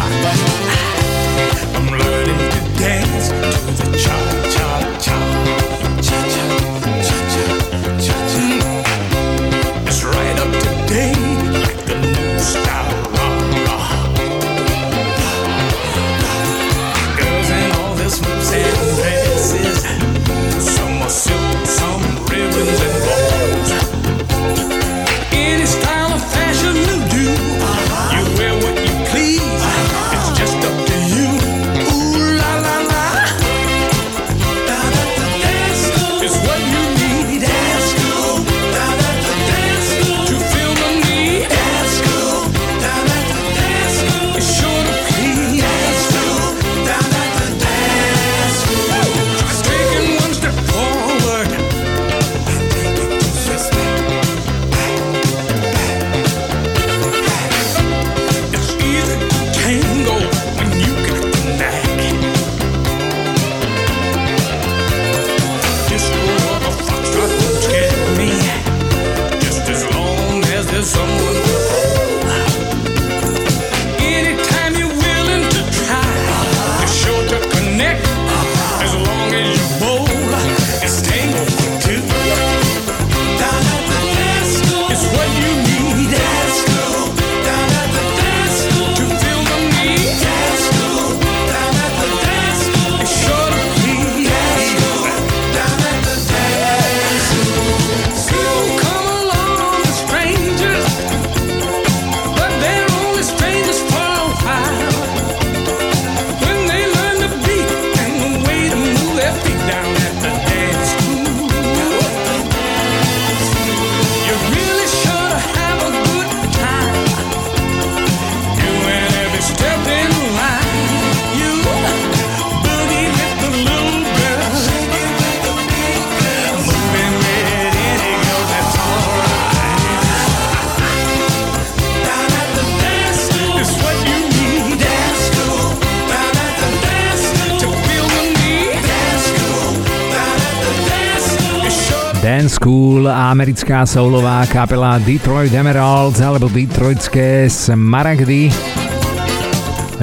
Americká 143.31 143.85
soulová 143.85 144.45
kapela 144.45 144.99
Detroit 144.99 145.53
Emeralds 145.53 146.22
alebo 146.22 146.52
Detroitské 146.52 147.49
Smaragdy. 147.49 148.52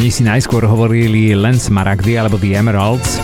Oni 0.01 0.11
si 0.11 0.25
najskôr 0.25 0.65
hovorili 0.65 1.37
len 1.37 1.55
Smaragdy 1.55 2.19
alebo 2.19 2.41
The 2.41 2.57
Emeralds. 2.57 3.21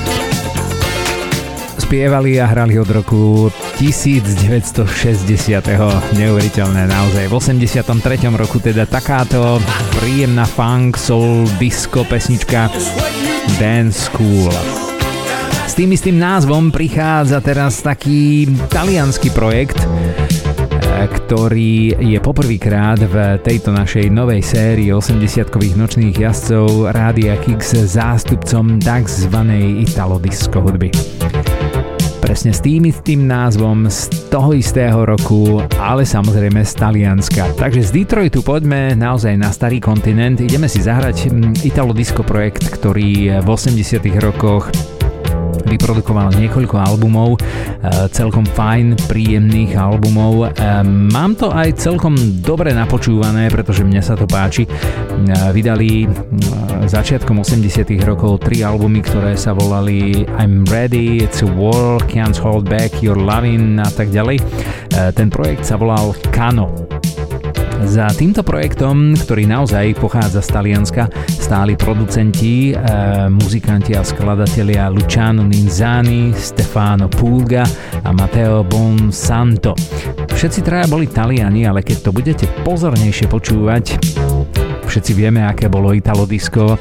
Spievali 1.80 2.36
a 2.36 2.46
hrali 2.46 2.76
od 2.76 2.90
roku 2.92 3.48
1960. 3.80 4.82
Neuveriteľné 6.14 6.82
naozaj. 6.84 7.24
V 7.30 7.34
83. 7.34 8.28
roku 8.36 8.60
teda 8.60 8.84
takáto 8.84 9.56
príjemná 9.96 10.44
funk, 10.44 11.00
soul, 11.00 11.48
disco 11.56 12.04
pesnička 12.04 12.68
Dance 13.56 14.12
School 14.12 14.87
tým 15.74 15.92
istým 15.92 16.16
názvom 16.16 16.72
prichádza 16.72 17.44
teraz 17.44 17.84
taký 17.84 18.48
talianský 18.72 19.28
projekt, 19.36 19.76
e, 19.76 19.86
ktorý 21.04 21.98
je 21.98 22.18
poprvýkrát 22.24 22.96
v 22.96 23.36
tejto 23.44 23.76
našej 23.76 24.08
novej 24.08 24.40
sérii 24.40 24.88
80-kových 24.88 25.76
nočných 25.76 26.16
jazdcov 26.24 26.94
Rádia 26.94 27.36
Kix 27.44 27.74
zástupcom 27.74 28.80
tzv. 28.80 29.36
Italo-disco 29.84 30.64
hudby. 30.64 30.88
Presne 32.24 32.56
s 32.56 32.64
tým 32.64 32.88
istým 32.88 33.28
názvom 33.28 33.92
z 33.92 34.08
toho 34.32 34.56
istého 34.56 35.04
roku, 35.04 35.60
ale 35.76 36.08
samozrejme 36.08 36.64
z 36.64 36.72
Talianska. 36.80 37.44
Takže 37.60 37.84
z 37.84 37.90
Detroitu 37.92 38.40
poďme 38.40 38.96
naozaj 38.96 39.36
na 39.36 39.52
starý 39.52 39.84
kontinent. 39.84 40.40
Ideme 40.40 40.64
si 40.64 40.80
zahrať 40.80 41.28
Italo 41.60 41.92
Disco 41.92 42.24
projekt, 42.24 42.72
ktorý 42.72 43.42
v 43.44 43.48
80 43.48 44.00
rokoch 44.24 44.72
vyprodukoval 45.68 46.34
niekoľko 46.34 46.74
albumov, 46.80 47.36
celkom 48.10 48.42
fajn, 48.42 48.96
príjemných 49.06 49.76
albumov. 49.76 50.50
Mám 50.88 51.36
to 51.36 51.52
aj 51.52 51.76
celkom 51.78 52.16
dobre 52.40 52.72
napočúvané, 52.72 53.52
pretože 53.52 53.84
mne 53.84 54.00
sa 54.00 54.16
to 54.16 54.24
páči. 54.24 54.64
Vydali 55.52 56.08
začiatkom 56.88 57.44
80 57.44 57.84
rokov 58.02 58.42
tri 58.48 58.64
albumy, 58.64 59.04
ktoré 59.04 59.36
sa 59.36 59.52
volali 59.52 60.24
I'm 60.40 60.64
Ready, 60.66 61.22
It's 61.22 61.44
a 61.44 61.48
War, 61.48 62.00
Can't 62.08 62.36
Hold 62.40 62.66
Back 62.66 63.04
Your 63.04 63.20
Loving 63.20 63.78
a 63.78 63.90
tak 63.92 64.08
ďalej. 64.08 64.40
Ten 65.14 65.28
projekt 65.28 65.68
sa 65.68 65.76
volal 65.76 66.16
Kano. 66.32 66.97
Za 67.78 68.10
týmto 68.10 68.42
projektom, 68.42 69.14
ktorý 69.14 69.46
naozaj 69.46 70.02
pochádza 70.02 70.42
z 70.42 70.50
Talianska, 70.50 71.04
stáli 71.30 71.78
producenti, 71.78 72.74
e, 72.74 72.76
muzikanti 73.30 73.94
a 73.94 74.02
skladatelia 74.02 74.90
Luciano 74.90 75.46
Ninzani, 75.46 76.34
Stefano 76.34 77.06
Pulga 77.06 77.62
a 78.02 78.10
Matteo 78.10 78.66
Bonsanto. 78.66 79.78
Všetci 80.26 80.60
traja 80.66 80.90
boli 80.90 81.06
Taliani, 81.06 81.70
ale 81.70 81.86
keď 81.86 81.98
to 82.02 82.10
budete 82.10 82.50
pozornejšie 82.66 83.30
počúvať, 83.30 83.94
všetci 84.90 85.12
vieme, 85.14 85.46
aké 85.46 85.70
bolo 85.70 85.94
Italo 85.94 86.26
Disco, 86.26 86.74
e, 86.74 86.78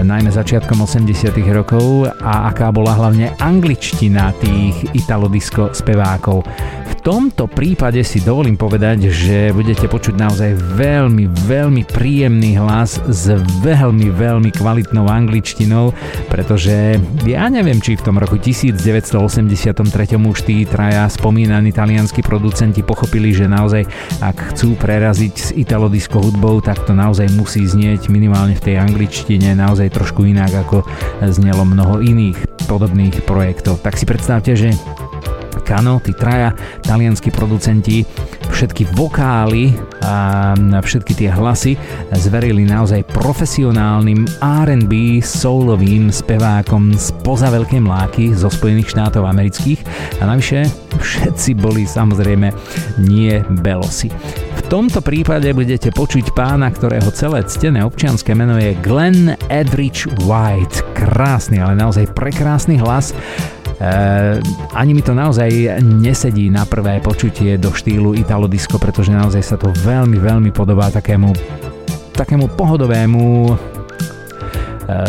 najmä 0.00 0.32
začiatkom 0.32 0.88
80 0.88 1.52
rokov 1.52 2.08
a 2.08 2.48
aká 2.48 2.72
bola 2.72 2.96
hlavne 2.96 3.36
angličtina 3.44 4.32
tých 4.40 4.88
Italo 4.96 5.28
Disco 5.28 5.68
spevákov 5.76 6.48
tomto 7.04 7.44
prípade 7.44 8.00
si 8.00 8.24
dovolím 8.24 8.56
povedať, 8.56 9.12
že 9.12 9.52
budete 9.52 9.84
počuť 9.92 10.16
naozaj 10.16 10.56
veľmi, 10.56 11.28
veľmi 11.28 11.84
príjemný 11.84 12.56
hlas 12.56 12.96
s 13.04 13.28
veľmi, 13.60 14.08
veľmi 14.08 14.48
kvalitnou 14.48 15.04
angličtinou, 15.04 15.92
pretože 16.32 16.96
ja 17.28 17.44
neviem, 17.52 17.76
či 17.84 18.00
v 18.00 18.08
tom 18.08 18.16
roku 18.16 18.40
1983 18.40 20.16
už 20.16 20.38
tí 20.48 20.64
traja 20.64 21.04
spomínaní 21.12 21.76
talianskí 21.76 22.24
producenti 22.24 22.80
pochopili, 22.80 23.36
že 23.36 23.52
naozaj 23.52 23.84
ak 24.24 24.56
chcú 24.56 24.72
preraziť 24.80 25.34
s 25.36 25.48
italodisco 25.52 26.24
hudbou, 26.24 26.64
tak 26.64 26.88
to 26.88 26.96
naozaj 26.96 27.28
musí 27.36 27.68
znieť 27.68 28.08
minimálne 28.08 28.56
v 28.56 28.64
tej 28.72 28.76
angličtine 28.80 29.52
naozaj 29.52 29.92
trošku 29.92 30.24
inak, 30.24 30.56
ako 30.56 30.80
znelo 31.28 31.68
mnoho 31.68 32.00
iných 32.00 32.64
podobných 32.64 33.28
projektov. 33.28 33.84
Tak 33.84 34.00
si 34.00 34.08
predstavte, 34.08 34.56
že 34.56 34.72
Kano, 35.62 36.02
tí 36.02 36.10
traja 36.16 36.50
talianskí 36.82 37.30
producenti, 37.30 38.02
všetky 38.50 38.96
vokály 38.96 39.76
a 40.02 40.54
všetky 40.58 41.14
tie 41.14 41.30
hlasy 41.30 41.78
zverili 42.14 42.66
naozaj 42.66 43.06
profesionálnym 43.14 44.26
R&B 44.40 45.22
soulovým 45.22 46.10
spevákom 46.10 46.96
z 46.96 47.14
poza 47.22 47.52
mláky 47.54 48.34
zo 48.34 48.50
Spojených 48.50 48.90
štátov 48.90 49.28
amerických 49.28 49.80
a 50.18 50.26
navyše 50.26 50.66
všetci 50.98 51.58
boli 51.58 51.84
samozrejme 51.84 52.50
nie 53.04 53.42
belosi. 53.62 54.10
V 54.54 54.62
tomto 54.72 55.04
prípade 55.04 55.52
budete 55.52 55.92
počuť 55.92 56.32
pána, 56.32 56.72
ktorého 56.72 57.12
celé 57.12 57.44
ctené 57.44 57.84
občianské 57.84 58.32
meno 58.32 58.56
je 58.56 58.72
Glenn 58.80 59.36
Edrich 59.52 60.08
White. 60.24 60.80
Krásny, 60.96 61.60
ale 61.60 61.76
naozaj 61.76 62.16
prekrásny 62.16 62.80
hlas 62.80 63.12
ani 64.74 64.94
mi 64.94 65.02
to 65.02 65.14
naozaj 65.14 65.50
nesedí 65.82 66.50
na 66.50 66.66
prvé 66.66 67.00
počutie 67.02 67.58
do 67.58 67.74
štýlu 67.74 68.14
Italo 68.14 68.46
Disco, 68.46 68.78
pretože 68.78 69.10
naozaj 69.10 69.42
sa 69.42 69.56
to 69.58 69.74
veľmi, 69.82 70.18
veľmi 70.18 70.50
podobá 70.54 70.90
takému, 70.94 71.34
takému 72.14 72.54
pohodovému 72.54 73.50
eh, 73.50 73.54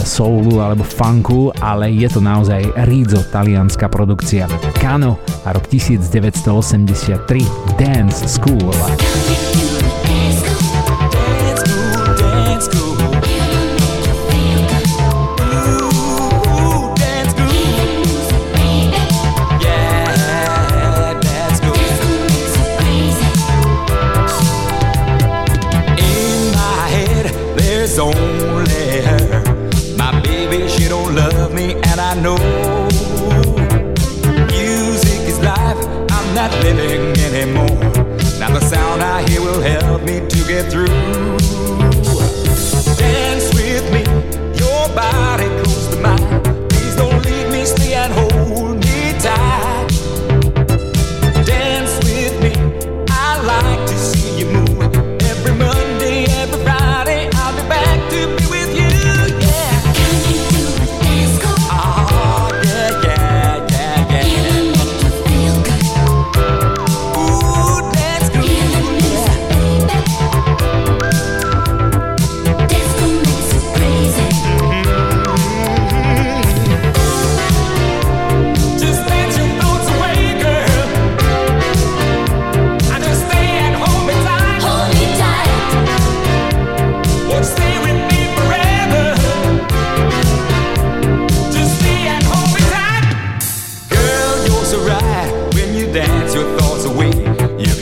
soulu 0.02 0.62
alebo 0.62 0.82
funku, 0.82 1.54
ale 1.62 1.94
je 1.94 2.10
to 2.10 2.22
naozaj 2.22 2.66
rídzo 2.90 3.22
talianská 3.30 3.90
produkcia. 3.90 4.50
Kano 4.82 5.22
a 5.46 5.54
rok 5.54 5.70
1983 5.70 7.78
Dance 7.78 8.26
School. 8.26 8.74
Get 40.56 40.72
through. 40.72 41.35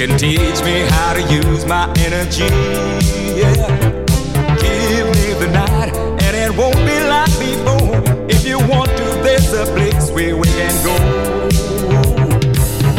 Can 0.07 0.17
teach 0.17 0.61
me 0.65 0.81
how 0.89 1.13
to 1.13 1.21
use 1.34 1.65
my 1.65 1.85
energy. 1.99 2.43
Yeah. 3.39 3.53
Give 4.59 5.07
me 5.15 5.34
the 5.39 5.49
night, 5.53 5.95
and 6.23 6.35
it 6.35 6.51
won't 6.57 6.75
be 6.75 6.99
like 7.07 7.31
before. 7.39 8.27
If 8.30 8.45
you 8.45 8.59
want 8.59 8.89
to, 8.97 9.05
there's 9.23 9.53
a 9.53 9.65
place 9.77 10.11
where 10.11 10.35
we 10.35 10.47
can 10.47 10.75
go. 10.84 10.97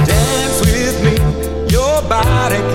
Dance 0.07 0.61
with 0.63 0.97
me, 1.05 1.69
your 1.71 2.01
body 2.09 2.74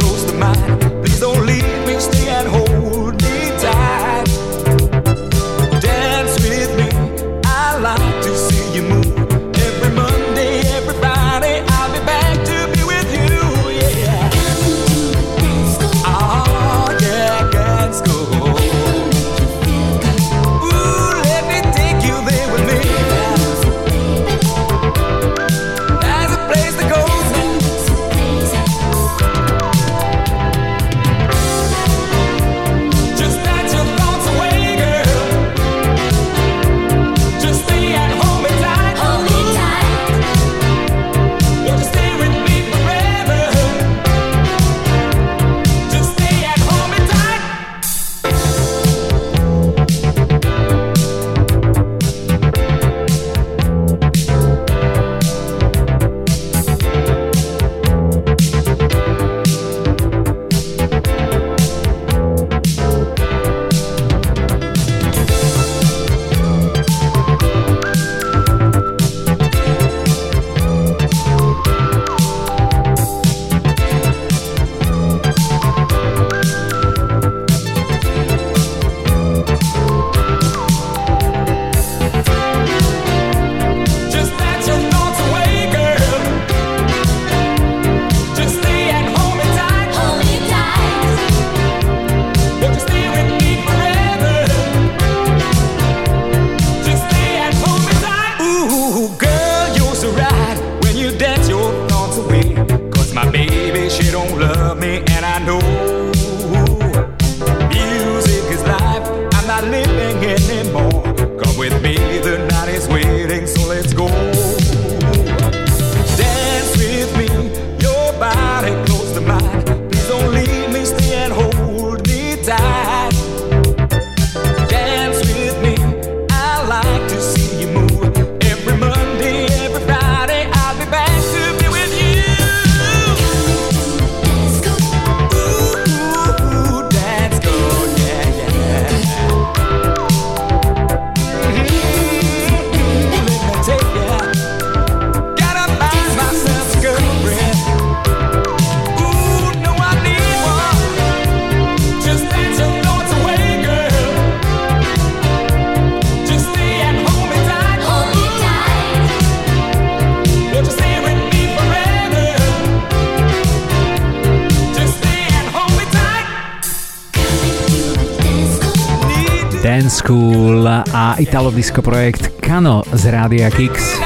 a 171.30 171.32
Italo 171.32 171.54
Disco 171.54 171.86
projekt 171.86 172.42
Kano 172.42 172.82
z 172.90 173.14
Rádia 173.14 173.54
Kix. 173.54 174.02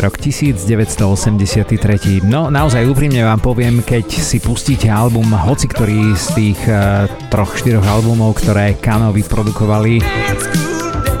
Rok 0.00 0.16
1983. 0.16 2.24
No 2.24 2.48
naozaj 2.48 2.88
úprimne 2.88 3.20
vám 3.20 3.36
poviem, 3.36 3.84
keď 3.84 4.08
si 4.08 4.40
pustíte 4.40 4.88
album 4.88 5.28
hoci 5.28 5.68
ktorý 5.68 6.16
z 6.16 6.26
tých 6.32 6.60
uh, 6.72 7.04
troch, 7.28 7.52
štyroch 7.52 7.84
albumov, 7.84 8.40
ktoré 8.40 8.80
Kano 8.80 9.12
vyprodukovali, 9.12 10.00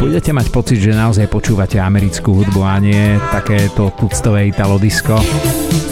budete 0.00 0.32
mať 0.32 0.48
pocit, 0.48 0.80
že 0.80 0.96
naozaj 0.96 1.28
počúvate 1.28 1.76
americkú 1.76 2.40
hudbu 2.40 2.64
a 2.64 2.80
nie 2.80 3.20
takéto 3.36 3.92
tuctové 4.00 4.48
Italo 4.48 4.80
Disco. 4.80 5.20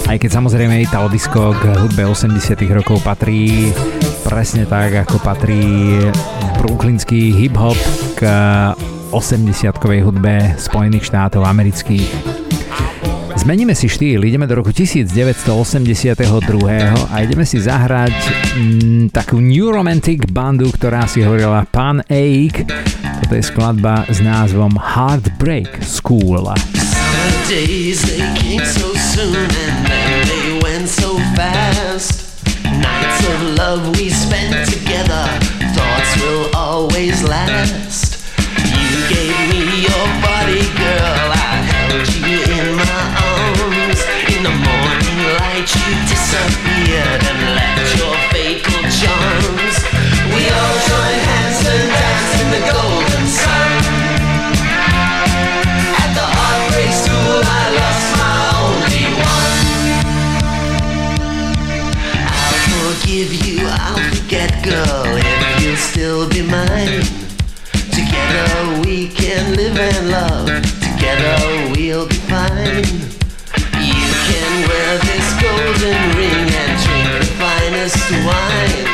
Aj 0.08 0.16
keď 0.16 0.40
samozrejme 0.40 0.80
Italo 0.80 1.12
Disco 1.12 1.52
k 1.52 1.76
hudbe 1.76 2.08
80 2.08 2.56
rokov 2.72 3.04
patrí 3.04 3.68
presne 4.32 4.64
tak, 4.64 4.96
ako 5.04 5.20
patrí 5.20 5.60
brooklynský 6.56 7.36
hip-hop 7.36 7.76
k 8.16 8.24
80-kovej 9.12 10.08
hudbe 10.08 10.56
Spojených 10.56 11.04
štátov 11.04 11.44
amerických. 11.44 12.08
Zmeníme 13.36 13.76
si 13.76 13.92
štýl, 13.92 14.24
ideme 14.24 14.48
do 14.48 14.56
roku 14.56 14.72
1982 14.72 15.84
a 17.12 17.14
ideme 17.20 17.44
si 17.44 17.60
zahrať 17.60 18.16
m, 18.56 19.12
takú 19.12 19.36
New 19.36 19.68
Romantic 19.68 20.24
bandu, 20.32 20.72
ktorá 20.72 21.04
si 21.04 21.20
hovorila 21.20 21.68
Pan 21.68 22.00
Ache. 22.08 22.64
Toto 23.28 23.36
je 23.36 23.44
skladba 23.44 24.08
s 24.08 24.24
názvom 24.24 24.80
Heartbreak 24.80 25.84
School. 25.84 26.48
Days 27.52 28.00
they 28.08 28.24
came 28.40 28.64
so 28.64 28.96
soon 28.96 29.36
and 29.36 30.24
they 30.24 30.56
went 30.64 30.88
so 30.88 31.20
fast 31.36 32.31
Nights 32.82 33.20
of 33.28 33.40
love 33.56 33.96
we 33.96 34.10
spent 34.10 34.68
together, 34.68 35.24
thoughts 35.74 36.12
will 36.22 36.50
always 36.54 37.22
last. 37.22 38.18
You 38.76 38.90
gave 39.08 39.36
me 39.50 39.82
your 39.88 40.06
body, 40.20 40.64
girl, 40.82 41.26
I 41.32 41.54
held 41.72 42.08
you 42.26 42.38
in 42.58 42.66
my 42.76 43.00
arms. 43.30 44.00
In 44.34 44.42
the 44.42 44.54
morning 44.66 45.18
light, 45.38 45.68
you 45.70 45.90
disappeared 46.10 47.22
girl, 64.72 65.04
if 65.06 65.62
you'll 65.62 65.76
still 65.76 66.28
be 66.28 66.40
mine. 66.40 67.02
Together 67.92 68.80
we 68.86 69.08
can 69.08 69.54
live 69.54 69.78
and 69.78 70.10
love, 70.10 70.46
together 70.80 71.36
we'll 71.76 72.08
be 72.08 72.20
fine. 72.32 72.84
You 73.76 74.08
can 74.28 74.52
wear 74.68 74.92
this 75.08 75.28
golden 75.44 76.00
ring 76.16 76.48
and 76.62 76.72
drink 76.84 77.08
the 77.18 77.26
finest 77.36 78.10
wine. 78.24 78.91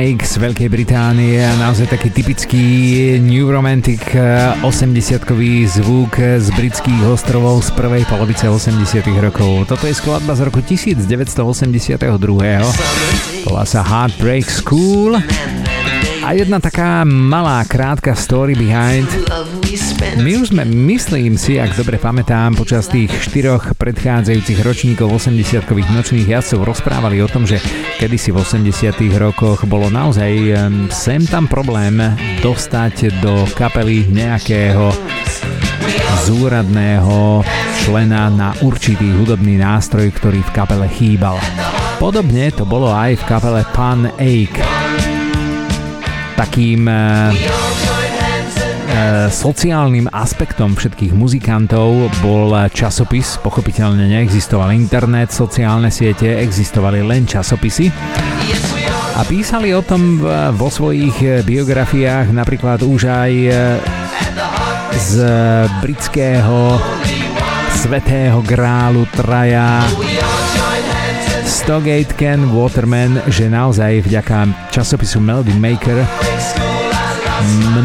Panake 0.00 0.24
z 0.24 0.40
Veľkej 0.40 0.72
Británie, 0.72 1.44
naozaj 1.60 1.92
taký 1.92 2.08
typický 2.08 2.64
New 3.20 3.52
Romantic 3.52 4.00
80-kový 4.64 5.52
eh, 5.60 5.68
zvuk 5.68 6.16
z 6.16 6.48
britských 6.56 7.04
ostrovov 7.04 7.60
z 7.60 7.68
prvej 7.76 8.08
polovice 8.08 8.48
80 8.48 8.80
rokov. 9.20 9.68
Toto 9.68 9.84
je 9.84 9.92
skladba 9.92 10.32
z 10.32 10.48
roku 10.48 10.64
1982. 10.64 12.00
Volá 13.44 13.64
sa 13.68 13.84
Heartbreak 13.84 14.48
School. 14.48 15.20
A 16.30 16.38
jedna 16.38 16.62
taká 16.62 17.02
malá, 17.02 17.58
krátka 17.66 18.14
story 18.14 18.54
behind. 18.54 19.10
My 20.22 20.38
už 20.38 20.54
sme, 20.54 20.62
myslím 20.62 21.34
si, 21.34 21.58
ak 21.58 21.74
dobre 21.74 21.98
pamätám, 21.98 22.54
počas 22.54 22.86
tých 22.86 23.10
štyroch 23.10 23.74
predchádzajúcich 23.74 24.62
ročníkov 24.62 25.10
80-kových 25.10 25.90
nočných 25.90 26.30
jazdcov 26.30 26.70
rozprávali 26.70 27.18
o 27.18 27.26
tom, 27.26 27.50
že 27.50 27.58
kedysi 27.98 28.30
v 28.30 28.46
80 28.46 28.62
rokoch 29.18 29.66
bolo 29.66 29.90
naozaj 29.90 30.54
sem 30.94 31.26
tam 31.26 31.50
problém 31.50 31.98
dostať 32.46 33.10
do 33.18 33.42
kapely 33.58 34.06
nejakého 34.06 34.94
zúradného 36.30 37.42
člena 37.82 38.30
na 38.30 38.54
určitý 38.62 39.18
hudobný 39.18 39.58
nástroj, 39.58 40.06
ktorý 40.14 40.46
v 40.46 40.54
kapele 40.54 40.86
chýbal. 40.94 41.42
Podobne 41.98 42.54
to 42.54 42.62
bolo 42.62 42.86
aj 42.94 43.18
v 43.18 43.26
kapele 43.26 43.66
Pan 43.74 44.14
Ake 44.14 44.89
takým 46.40 46.88
e, 46.88 46.96
sociálnym 49.28 50.08
aspektom 50.08 50.72
všetkých 50.72 51.12
muzikantov 51.12 52.08
bol 52.24 52.56
časopis, 52.72 53.36
pochopiteľne 53.44 54.08
neexistoval 54.08 54.72
internet, 54.72 55.36
sociálne 55.36 55.92
siete, 55.92 56.40
existovali 56.40 57.04
len 57.04 57.28
časopisy. 57.28 57.92
A 59.16 59.20
písali 59.28 59.76
o 59.76 59.84
tom 59.84 60.16
vo 60.56 60.72
svojich 60.72 61.44
biografiách 61.44 62.32
napríklad 62.32 62.80
už 62.80 63.04
aj 63.04 63.32
z 64.96 65.12
britského 65.84 66.80
svetého 67.76 68.40
grálu 68.40 69.04
traja 69.12 69.84
Stogate 71.60 72.16
Ken 72.16 72.48
Waterman, 72.56 73.20
že 73.28 73.44
naozaj 73.52 74.08
vďaka 74.08 74.48
časopisu 74.72 75.20
Melody 75.20 75.52
Maker 75.60 76.00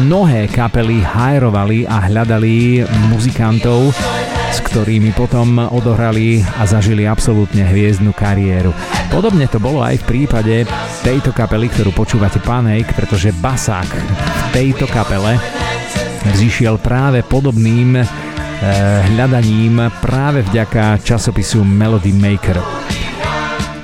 mnohé 0.00 0.48
kapely 0.48 1.04
hajrovali 1.04 1.84
a 1.84 2.08
hľadali 2.08 2.88
muzikantov, 3.12 3.92
s 4.48 4.58
ktorými 4.64 5.12
potom 5.12 5.60
odohrali 5.60 6.40
a 6.56 6.64
zažili 6.64 7.04
absolútne 7.04 7.68
hviezdnu 7.68 8.16
kariéru. 8.16 8.72
Podobne 9.12 9.44
to 9.44 9.60
bolo 9.60 9.84
aj 9.84 10.00
v 10.00 10.08
prípade 10.08 10.64
tejto 11.04 11.36
kapely, 11.36 11.68
ktorú 11.68 11.92
počúvate 11.92 12.40
Panek, 12.40 12.96
pretože 12.96 13.28
basák 13.44 13.92
v 13.92 14.10
tejto 14.56 14.88
kapele 14.88 15.36
vzýšiel 16.32 16.80
práve 16.80 17.20
podobným 17.28 18.00
eh, 18.00 18.08
hľadaním 19.12 19.92
práve 20.00 20.40
vďaka 20.48 20.96
časopisu 21.04 21.60
Melody 21.60 22.16
Maker. 22.16 22.86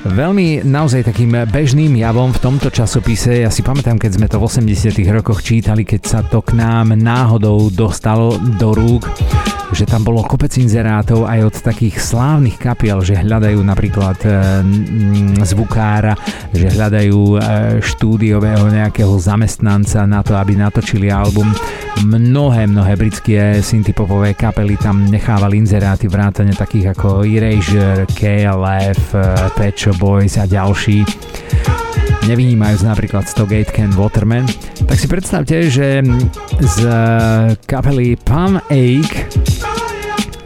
Veľmi 0.02 0.66
naozaj 0.66 1.06
takým 1.06 1.46
bežným 1.46 1.94
javom 1.94 2.34
v 2.34 2.42
tomto 2.42 2.74
časopise, 2.74 3.46
ja 3.46 3.54
si 3.54 3.62
pamätám, 3.62 4.02
keď 4.02 4.10
sme 4.18 4.26
to 4.26 4.42
v 4.42 4.50
80 4.50 4.98
rokoch 5.14 5.46
čítali, 5.46 5.86
keď 5.86 6.02
sa 6.02 6.20
to 6.26 6.42
k 6.42 6.58
nám 6.58 6.98
náhodou 6.98 7.70
dostalo 7.70 8.34
do 8.58 8.74
rúk, 8.74 9.06
že 9.72 9.88
tam 9.88 10.04
bolo 10.04 10.20
kopec 10.22 10.52
inzerátov 10.60 11.24
aj 11.24 11.40
od 11.48 11.56
takých 11.64 11.96
slávnych 11.96 12.60
kapiel, 12.60 13.00
že 13.00 13.16
hľadajú 13.16 13.60
napríklad 13.64 14.18
e, 14.24 14.30
zvukára, 15.42 16.12
že 16.52 16.68
hľadajú 16.68 17.20
e, 17.20 17.38
štúdiového 17.80 18.68
nejakého 18.68 19.16
zamestnanca 19.16 20.04
na 20.04 20.20
to, 20.20 20.36
aby 20.36 20.54
natočili 20.54 21.08
album. 21.08 21.48
Mnohé, 22.04 22.68
mnohé 22.68 22.96
britské 22.96 23.64
synthpopové 23.64 24.36
kapely 24.36 24.76
tam 24.76 25.08
nechávali 25.08 25.60
inzeráty 25.60 26.08
vrátane 26.08 26.52
takých 26.52 26.92
ako 26.96 27.24
Erasure, 27.24 28.04
KLF, 28.12 29.16
e, 29.16 29.24
Pet 29.56 29.74
Shop 29.76 29.96
Boys 29.96 30.36
a 30.36 30.44
ďalší 30.44 31.04
nevynímajúc 32.26 32.86
napríklad 32.86 33.26
Stogate 33.26 33.72
Ken 33.74 33.90
Waterman, 33.98 34.46
tak 34.86 34.98
si 34.98 35.06
predstavte, 35.10 35.66
že 35.66 36.06
z 36.62 36.78
kapely 37.66 38.14
Palm 38.22 38.62
Ache 38.70 39.26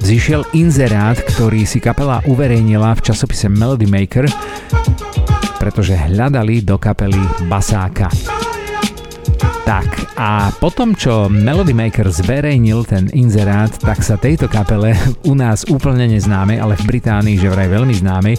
zišiel 0.07 0.47
inzerát, 0.55 1.19
ktorý 1.19 1.67
si 1.67 1.83
kapela 1.83 2.23
uverejnila 2.31 2.95
v 2.95 3.11
časopise 3.11 3.51
Melody 3.51 3.91
Maker, 3.91 4.31
pretože 5.59 5.99
hľadali 5.99 6.63
do 6.63 6.79
kapely 6.79 7.19
basáka. 7.51 8.07
Tak 9.67 10.15
a 10.15 10.55
potom, 10.63 10.95
čo 10.95 11.27
Melody 11.27 11.75
Maker 11.75 12.07
zverejnil 12.07 12.87
ten 12.87 13.11
inzerát, 13.19 13.75
tak 13.83 14.07
sa 14.07 14.15
tejto 14.15 14.47
kapele 14.47 14.95
u 15.27 15.35
nás 15.35 15.67
úplne 15.67 16.07
neznáme, 16.07 16.55
ale 16.55 16.79
v 16.79 16.87
Británii 16.87 17.35
že 17.35 17.51
vraj 17.51 17.67
veľmi 17.67 17.95
známy, 17.99 18.33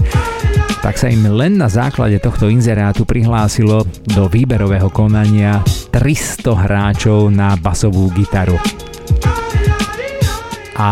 tak 0.79 0.95
sa 0.95 1.11
im 1.11 1.27
len 1.27 1.59
na 1.59 1.67
základe 1.67 2.15
tohto 2.23 2.47
inzerátu 2.47 3.03
prihlásilo 3.03 3.83
do 4.07 4.31
výberového 4.31 4.87
konania 4.87 5.59
300 5.91 6.47
hráčov 6.47 7.27
na 7.27 7.59
basovú 7.59 8.07
gitaru. 8.15 8.55
A 10.77 10.89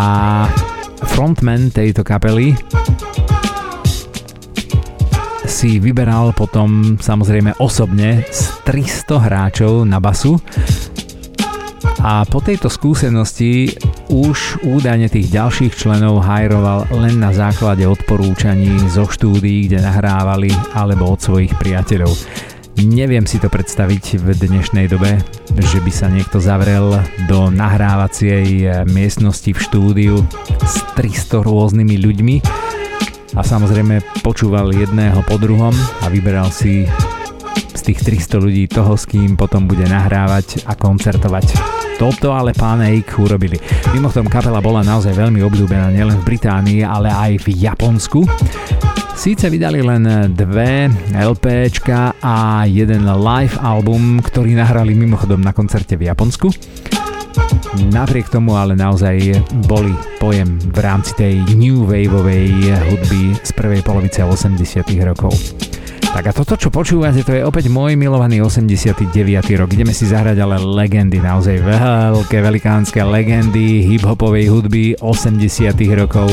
frontman 1.05 1.69
tejto 1.69 2.01
kapely 2.01 2.57
si 5.45 5.77
vyberal 5.77 6.33
potom 6.33 6.97
samozrejme 6.97 7.61
osobne 7.61 8.25
z 8.27 8.49
300 8.65 9.25
hráčov 9.29 9.85
na 9.85 10.01
basu 10.01 10.41
a 12.05 12.21
po 12.21 12.37
tejto 12.37 12.69
skúsenosti 12.69 13.73
už 14.13 14.61
údajne 14.61 15.09
tých 15.09 15.33
ďalších 15.33 15.73
členov 15.73 16.21
hajroval 16.21 16.85
len 17.01 17.17
na 17.17 17.33
základe 17.33 17.81
odporúčaní 17.89 18.77
zo 18.93 19.09
štúdií, 19.09 19.65
kde 19.65 19.81
nahrávali 19.81 20.53
alebo 20.77 21.17
od 21.17 21.19
svojich 21.21 21.53
priateľov. 21.57 22.13
Neviem 22.76 23.23
si 23.23 23.39
to 23.39 23.47
predstaviť 23.47 24.19
v 24.19 24.35
dnešnej 24.35 24.91
dobe, 24.91 25.15
že 25.56 25.80
by 25.80 25.91
sa 25.95 26.11
niekto 26.11 26.43
zavrel 26.43 26.99
do 27.23 27.47
nahrávacej 27.47 28.68
miestnosti 28.91 29.47
v 29.47 29.60
štúdiu 29.64 30.15
s 30.60 30.84
300 30.99 31.39
rôznymi 31.39 31.95
ľuďmi 31.95 32.35
a 33.39 33.41
samozrejme 33.47 34.19
počúval 34.19 34.76
jedného 34.76 35.23
po 35.23 35.39
druhom 35.39 35.72
a 36.03 36.11
vyberal 36.11 36.52
si 36.52 36.84
z 37.72 37.81
tých 37.81 38.27
300 38.27 38.43
ľudí 38.43 38.68
toho, 38.68 38.99
s 38.99 39.07
kým 39.07 39.39
potom 39.39 39.72
bude 39.72 39.88
nahrávať 39.88 40.68
a 40.68 40.76
koncertovať. 40.76 41.56
Toto 41.95 42.35
ale 42.35 42.52
pán 42.52 42.84
Eik 42.84 43.15
urobili. 43.15 43.56
Mimochodom 43.95 44.27
kapela 44.27 44.60
bola 44.60 44.84
naozaj 44.84 45.15
veľmi 45.15 45.39
obľúbená 45.47 45.95
nielen 45.95 46.19
v 46.19 46.27
Británii, 46.27 46.84
ale 46.84 47.07
aj 47.07 47.39
v 47.39 47.47
Japonsku. 47.56 48.27
Síce 49.15 49.49
vydali 49.49 49.79
len 49.81 50.03
dve 50.35 50.91
LPčka 51.15 52.19
a 52.19 52.67
jeden 52.67 53.07
live 53.07 53.57
album, 53.63 54.19
ktorý 54.21 54.53
nahrali 54.53 54.91
mimochodom 54.93 55.41
na 55.41 55.55
koncerte 55.55 55.95
v 55.95 56.11
Japonsku. 56.11 56.51
Napriek 57.95 58.29
tomu 58.29 58.59
ale 58.59 58.75
naozaj 58.75 59.39
boli 59.65 59.95
pojem 60.19 60.59
v 60.59 60.77
rámci 60.83 61.15
tej 61.15 61.35
new 61.55 61.87
waveovej 61.87 62.75
hudby 62.91 63.33
z 63.39 63.51
prvej 63.55 63.81
polovice 63.81 64.21
80 64.21 64.83
rokov. 65.07 65.33
Tak 66.15 66.31
a 66.31 66.31
toto, 66.31 66.55
čo 66.55 66.71
počúvate, 66.71 67.27
to 67.27 67.35
je 67.35 67.43
opäť 67.43 67.67
môj 67.67 67.99
milovaný 67.99 68.39
89. 68.39 69.11
rok. 69.59 69.67
Ideme 69.75 69.91
si 69.91 70.07
zahrať 70.07 70.39
ale 70.39 70.55
legendy, 70.63 71.19
naozaj 71.19 71.59
veľké, 71.59 72.39
velikánske 72.39 73.03
legendy 73.03 73.83
hip-hopovej 73.83 74.47
hudby 74.47 74.95
80 75.03 75.75
rokov. 75.91 76.31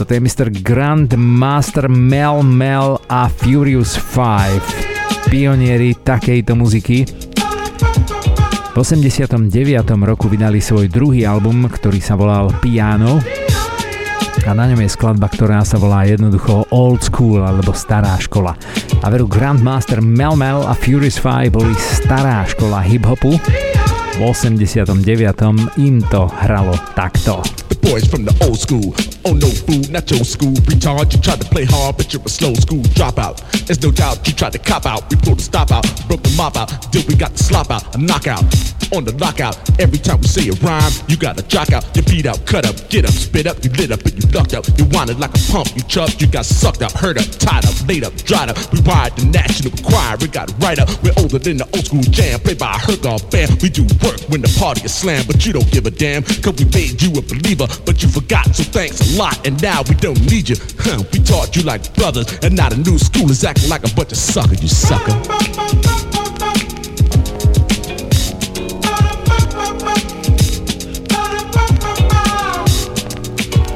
Toto 0.00 0.16
je 0.16 0.20
Mr. 0.24 0.48
Grand 0.64 1.12
Master 1.12 1.92
Mel 1.92 2.40
Mel 2.40 2.96
a 3.04 3.28
Furious 3.28 4.00
5. 4.00 5.28
Pionieri 5.28 5.92
takejto 5.92 6.56
muziky. 6.56 7.04
V 8.72 8.76
89. 8.80 9.44
roku 10.08 10.32
vydali 10.32 10.64
svoj 10.64 10.88
druhý 10.88 11.28
album, 11.28 11.68
ktorý 11.68 12.00
sa 12.00 12.16
volal 12.16 12.48
Piano 12.64 13.20
a 14.48 14.56
na 14.56 14.64
ňom 14.64 14.80
je 14.80 14.90
skladba, 14.90 15.28
ktorá 15.28 15.60
sa 15.62 15.76
volá 15.76 16.08
jednoducho 16.08 16.64
Old 16.72 17.04
School 17.04 17.44
alebo 17.44 17.76
Stará 17.76 18.16
škola. 18.16 18.56
A 19.04 19.06
veru 19.12 19.28
Grandmaster 19.28 20.00
Mel 20.00 20.34
Mel 20.34 20.64
a 20.64 20.72
Furious 20.72 21.20
5 21.20 21.52
boli 21.52 21.76
stará 21.76 22.48
škola 22.48 22.80
hip-hopu. 22.80 23.36
V 24.16 24.18
89. 24.24 24.96
im 25.78 26.00
to 26.08 26.26
hralo 26.42 26.74
takto. 26.96 27.67
Boys 27.88 28.04
from 28.04 28.24
the 28.24 28.34
old 28.44 28.58
school. 28.58 28.92
Oh 29.24 29.32
no, 29.32 29.48
fool, 29.48 29.80
not 29.90 30.10
your 30.10 30.24
school. 30.24 30.52
Retard, 30.68 31.12
you 31.12 31.20
tried 31.20 31.40
to 31.40 31.48
play 31.48 31.64
hard, 31.64 31.96
but 31.96 32.12
you're 32.12 32.22
a 32.22 32.28
slow 32.28 32.52
school 32.54 32.82
dropout. 32.92 33.40
There's 33.66 33.82
no 33.82 33.90
doubt 33.90 34.26
you 34.26 34.34
tried 34.34 34.52
to 34.52 34.58
cop 34.58 34.84
out. 34.84 35.08
We 35.10 35.16
pulled 35.16 35.38
the 35.38 35.42
stop 35.42 35.72
out, 35.72 35.84
broke 36.06 36.22
the 36.22 36.34
mop 36.36 36.56
out, 36.56 36.68
till 36.92 37.02
we 37.08 37.14
got 37.14 37.32
the 37.32 37.42
slop 37.42 37.70
out, 37.70 37.94
a 37.94 37.98
knockout. 37.98 38.44
On 38.96 39.04
the 39.04 39.12
lockout, 39.20 39.56
every 39.78 39.98
time 39.98 40.20
we 40.20 40.28
say 40.28 40.48
a 40.48 40.56
rhyme, 40.64 40.92
you 41.08 41.16
got 41.16 41.38
a 41.38 41.42
jock 41.46 41.72
out, 41.72 41.84
you 41.94 42.00
beat 42.02 42.24
out, 42.24 42.40
cut 42.46 42.64
up, 42.64 42.76
get 42.88 43.04
up, 43.04 43.12
spit 43.12 43.46
up, 43.46 43.62
you 43.62 43.68
lit 43.76 43.92
up, 43.92 44.00
and 44.00 44.16
you 44.16 44.24
ducked 44.32 44.54
up. 44.54 44.64
You 44.78 44.86
wanted 44.96 45.20
like 45.20 45.34
a 45.36 45.42
pump, 45.52 45.68
you 45.76 45.82
chubbed, 45.82 46.20
you 46.20 46.26
got 46.26 46.46
sucked 46.46 46.80
up, 46.80 46.92
hurt 46.92 47.18
up, 47.18 47.28
tied 47.36 47.66
up, 47.68 47.76
laid 47.86 48.04
up, 48.04 48.16
dried 48.24 48.48
up. 48.48 48.56
We 48.72 48.80
wired 48.80 49.12
the 49.16 49.26
national 49.28 49.72
choir, 49.84 50.16
we 50.20 50.28
got 50.28 50.48
right 50.64 50.78
up. 50.78 50.88
We're 51.02 51.12
older 51.18 51.38
than 51.38 51.58
the 51.58 51.68
old 51.76 51.84
school 51.84 52.00
jam, 52.08 52.40
played 52.40 52.58
by 52.58 52.72
a 52.72 52.78
Hergar 52.80 53.20
band. 53.30 53.60
We 53.60 53.68
do 53.68 53.84
work 54.00 54.20
when 54.32 54.40
the 54.40 54.48
party 54.58 54.84
is 54.84 54.94
slammed, 54.94 55.26
but 55.26 55.44
you 55.44 55.52
don't 55.52 55.70
give 55.70 55.84
a 55.84 55.90
damn, 55.90 56.22
cause 56.22 56.56
we 56.56 56.64
made 56.72 56.96
you 57.02 57.12
a 57.12 57.22
believer 57.22 57.68
but 57.84 58.02
you 58.02 58.08
forgot, 58.08 58.46
so 58.54 58.62
thanks 58.64 59.00
a 59.14 59.18
lot. 59.18 59.46
And 59.46 59.60
now 59.62 59.82
we 59.88 59.94
don't 59.94 60.20
need 60.30 60.48
you. 60.48 60.56
Huh, 60.78 61.02
we 61.12 61.18
taught 61.20 61.56
you 61.56 61.62
like 61.62 61.94
brothers, 61.94 62.26
and 62.42 62.56
now 62.56 62.68
the 62.68 62.76
new 62.76 62.98
school 62.98 63.30
is 63.30 63.44
acting 63.44 63.68
like 63.68 63.84
a 63.84 63.94
bunch 63.94 64.12
of 64.12 64.18
suckers, 64.18 64.62
you 64.62 64.68
sucker. 64.68 65.12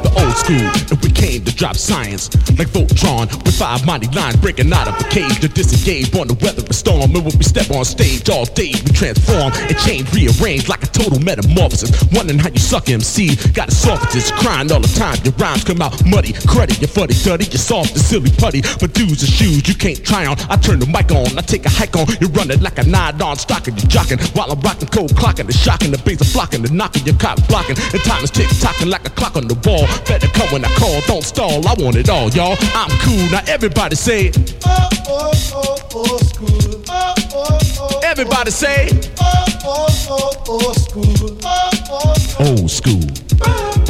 The 0.03 0.11
old 0.17 0.37
school 0.37 1.12
came 1.23 1.45
to 1.45 1.55
drop 1.55 1.77
science 1.77 2.35
like 2.59 2.67
Voltron 2.75 3.31
with 3.45 3.55
five 3.55 3.87
mighty 3.87 4.09
lines 4.09 4.35
breaking 4.37 4.73
out 4.73 4.89
of 4.89 4.99
the 4.99 5.05
cage 5.05 5.39
to 5.39 5.47
disengage 5.47 6.11
on 6.19 6.27
the 6.27 6.35
weather 6.43 6.67
of 6.67 6.75
storm. 6.75 7.15
And 7.15 7.23
when 7.23 7.37
we 7.39 7.47
step 7.47 7.71
on 7.71 7.85
stage 7.85 8.29
all 8.29 8.45
day, 8.45 8.75
we 8.75 8.91
transform 8.91 9.55
and 9.55 9.79
change, 9.79 10.11
rearrange 10.11 10.69
like 10.69 10.83
a 10.83 10.91
total 10.91 11.21
metamorphosis. 11.21 11.95
Wondering 12.11 12.41
how 12.41 12.51
you 12.51 12.59
suck 12.59 12.91
MC, 12.91 13.37
got 13.55 13.69
a 13.69 13.75
softest 13.75 14.35
crying 14.35 14.73
all 14.73 14.83
the 14.83 14.91
time. 14.99 15.15
Your 15.23 15.35
rhymes 15.39 15.63
come 15.63 15.81
out 15.81 15.95
muddy, 16.05 16.35
credit 16.51 16.83
you're 16.83 16.91
funny, 16.91 17.15
dirty, 17.15 17.47
you're 17.47 17.63
soft 17.63 17.95
and 17.95 18.03
silly 18.03 18.31
putty. 18.43 18.63
But 18.83 18.93
dudes 18.93 19.23
and 19.23 19.31
shoes 19.31 19.63
you 19.69 19.77
can't 19.79 20.03
try 20.03 20.27
on. 20.27 20.35
I 20.51 20.57
turn 20.57 20.83
the 20.83 20.91
mic 20.91 21.15
on, 21.15 21.39
I 21.39 21.43
take 21.47 21.65
a 21.67 21.71
hike 21.71 21.95
on. 21.95 22.11
You 22.19 22.27
run 22.35 22.51
it 22.51 22.61
like 22.61 22.79
a 22.79 22.85
nine-on 22.85 23.39
stocking, 23.39 23.79
you 23.79 23.87
jocking 23.87 24.19
while 24.35 24.51
I'm 24.51 24.59
rocking 24.61 24.89
cold 24.89 25.15
clocking, 25.15 25.47
the 25.47 25.55
shocking, 25.55 25.93
the 25.93 26.03
bass 26.03 26.19
are 26.19 26.33
blocking, 26.35 26.63
the 26.63 26.73
knocking, 26.75 27.07
your 27.07 27.17
cop 27.17 27.39
blocking, 27.47 27.79
and 27.79 28.03
time 28.03 28.25
is 28.25 28.31
tick 28.31 28.49
tocking 28.59 28.91
like 28.91 29.07
a 29.07 29.11
clock 29.11 29.37
on 29.37 29.47
the 29.47 29.55
wall. 29.63 29.87
Better 30.11 30.27
come 30.35 30.51
when 30.51 30.65
I 30.65 30.71
call, 30.75 30.99
don't 31.13 31.23
stall. 31.25 31.69
I 31.69 31.75
want 31.75 31.97
it 31.97 32.09
all, 32.09 32.31
y'all. 32.31 32.57
I'm 32.75 32.91
cool. 33.01 33.31
Now 33.31 33.43
everybody 33.47 33.97
say, 33.97 34.33
oh, 34.65 34.89
oh, 35.09 35.33
oh, 35.55 35.77
oh, 35.95 36.17
school. 36.19 36.83
Oh, 36.89 37.15
oh, 37.35 37.59
oh, 37.81 38.01
everybody 38.03 38.51
say, 38.51 38.89
oh, 39.21 39.45
oh, 39.65 39.87
oh, 40.09 40.45
oh, 40.49 40.73
school. 40.73 41.39
Oh, 41.45 41.71
oh, 41.91 42.15
oh. 42.41 42.49
Old 42.49 42.71
school. 42.71 43.03
So 43.03 43.82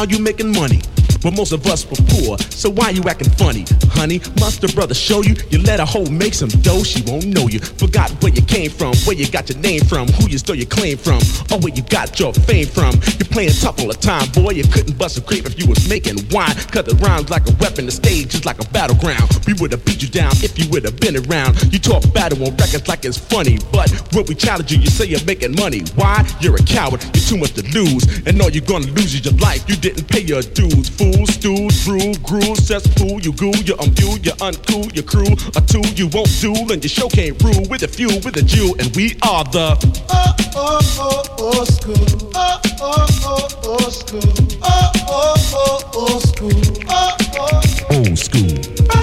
now 0.00 0.06
you 0.06 0.18
making 0.18 0.50
money 0.52 0.80
but 1.22 1.32
most 1.36 1.52
of 1.52 1.66
us 1.66 1.84
were 1.88 2.00
poor. 2.08 2.38
So 2.50 2.70
why 2.70 2.90
you 2.90 3.02
acting 3.04 3.30
funny, 3.30 3.64
honey? 3.92 4.20
Must 4.40 4.62
a 4.64 4.68
brother 4.74 4.94
show 4.94 5.22
you? 5.22 5.34
You 5.50 5.62
let 5.62 5.80
a 5.80 5.84
hoe 5.84 6.06
make 6.06 6.34
some 6.34 6.48
dough, 6.48 6.82
she 6.82 7.02
won't 7.02 7.26
know 7.26 7.48
you. 7.48 7.60
Forgot 7.60 8.10
where 8.22 8.32
you 8.32 8.42
came 8.42 8.70
from, 8.70 8.94
where 9.04 9.16
you 9.16 9.28
got 9.30 9.48
your 9.48 9.58
name 9.58 9.84
from, 9.84 10.08
who 10.08 10.28
you 10.28 10.38
stole 10.38 10.56
your 10.56 10.66
claim 10.66 10.96
from, 10.96 11.20
or 11.52 11.58
where 11.60 11.74
you 11.74 11.82
got 11.82 12.18
your 12.18 12.32
fame 12.32 12.66
from. 12.66 12.94
You're 13.18 13.30
playing 13.30 13.52
tough 13.52 13.80
all 13.80 13.88
the 13.88 13.98
time, 14.00 14.28
boy. 14.32 14.52
You 14.52 14.64
couldn't 14.64 14.96
bust 14.98 15.18
a 15.18 15.20
grape 15.20 15.46
if 15.46 15.58
you 15.58 15.66
was 15.66 15.88
making 15.88 16.16
wine. 16.30 16.54
Cut 16.72 16.86
the 16.86 16.94
rhymes 16.96 17.30
like 17.30 17.46
a 17.48 17.54
weapon, 17.60 17.86
the 17.86 17.92
stage 17.92 18.34
is 18.34 18.44
like 18.44 18.60
a 18.60 18.68
battleground. 18.70 19.28
We 19.46 19.54
would 19.54 19.72
have 19.72 19.84
beat 19.84 20.02
you 20.02 20.08
down 20.08 20.32
if 20.42 20.58
you 20.58 20.68
would 20.70 20.84
have 20.84 20.98
been 21.00 21.16
around. 21.28 21.72
You 21.72 21.78
talk 21.78 22.02
battle 22.12 22.42
on 22.46 22.56
records 22.56 22.88
like 22.88 23.04
it's 23.04 23.18
funny, 23.18 23.58
but 23.72 23.90
when 24.14 24.24
we 24.26 24.34
challenge 24.34 24.72
you, 24.72 24.78
you 24.78 24.88
say 24.88 25.06
you're 25.06 25.24
making 25.24 25.56
money. 25.56 25.82
Why? 25.94 26.26
You're 26.40 26.56
a 26.56 26.64
coward, 26.64 27.02
you're 27.14 27.24
too 27.24 27.36
much 27.36 27.52
to 27.54 27.62
lose, 27.76 28.04
and 28.26 28.40
all 28.40 28.50
you're 28.50 28.64
gonna 28.64 28.90
lose 28.92 29.14
is 29.14 29.24
your 29.24 29.34
life. 29.34 29.68
You 29.68 29.76
didn't 29.76 30.08
pay 30.08 30.20
your 30.20 30.42
dues, 30.42 30.88
fool 30.88 31.09
fool, 31.12 31.26
stew, 31.26 31.68
drew, 31.84 32.14
grew, 32.22 32.54
cesspool, 32.56 33.20
you 33.20 33.32
goo, 33.32 33.52
you 33.64 33.74
umbue, 33.80 34.18
you 34.22 34.32
uncool, 34.40 34.94
your 34.94 35.04
crew, 35.04 35.32
a 35.56 35.60
two, 35.60 35.82
you 35.96 36.08
won't 36.08 36.30
do, 36.40 36.52
and 36.72 36.82
your 36.82 36.88
show 36.88 37.08
can't 37.08 37.40
rule 37.42 37.66
with 37.68 37.82
a 37.82 37.88
few, 37.88 38.08
with 38.24 38.36
a 38.36 38.42
Jew, 38.42 38.74
and 38.78 38.94
we 38.96 39.16
are 39.22 39.44
the 39.44 39.76
oh, 40.10 40.34
oh, 40.56 40.80
oh, 40.98 41.36
oh, 41.38 41.64
school, 41.64 42.30
oh, 42.34 42.60
oh, 42.80 43.06
oh, 43.24 43.48
oh, 43.64 43.90
school, 43.90 44.20
oh, 44.62 44.92
oh, 45.08 45.34
oh, 45.54 45.90
oh, 45.94 46.18
school, 46.20 46.50
oh, 46.88 47.16
oh, 47.38 47.96
old 47.96 48.18
school. 48.18 48.99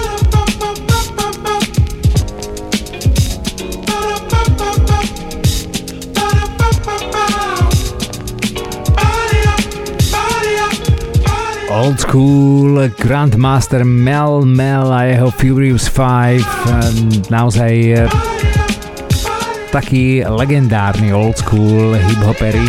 Old 11.68 12.00
School, 12.00 12.88
Grandmaster 12.96 13.84
Mel 13.84 14.48
Mel 14.48 14.88
a 14.88 15.04
jeho 15.04 15.28
Furious 15.28 15.92
5, 15.92 17.28
naozaj 17.28 17.72
eh, 17.92 18.08
taký 19.68 20.24
legendárny 20.24 21.12
old 21.12 21.36
school 21.36 21.92
hip-hopery. 21.92 22.64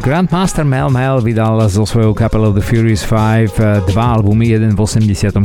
Grandmaster 0.00 0.64
Mel 0.64 0.88
Mel 0.88 1.20
vydal 1.20 1.68
so 1.68 1.84
svojou 1.84 2.16
kapelou 2.16 2.56
The 2.56 2.64
Furious 2.64 3.04
5 3.04 3.12
eh, 3.12 3.84
dva 3.84 4.16
albumy, 4.16 4.48
jeden 4.56 4.72
v 4.72 4.80
84. 4.80 5.36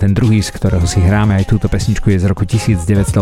Ten 0.00 0.16
druhý, 0.16 0.40
z 0.40 0.56
ktorého 0.56 0.88
si 0.88 1.04
hráme 1.04 1.36
aj 1.36 1.52
túto 1.52 1.68
pesničku, 1.68 2.08
je 2.08 2.24
z 2.24 2.32
roku 2.32 2.48
1989. 2.48 3.20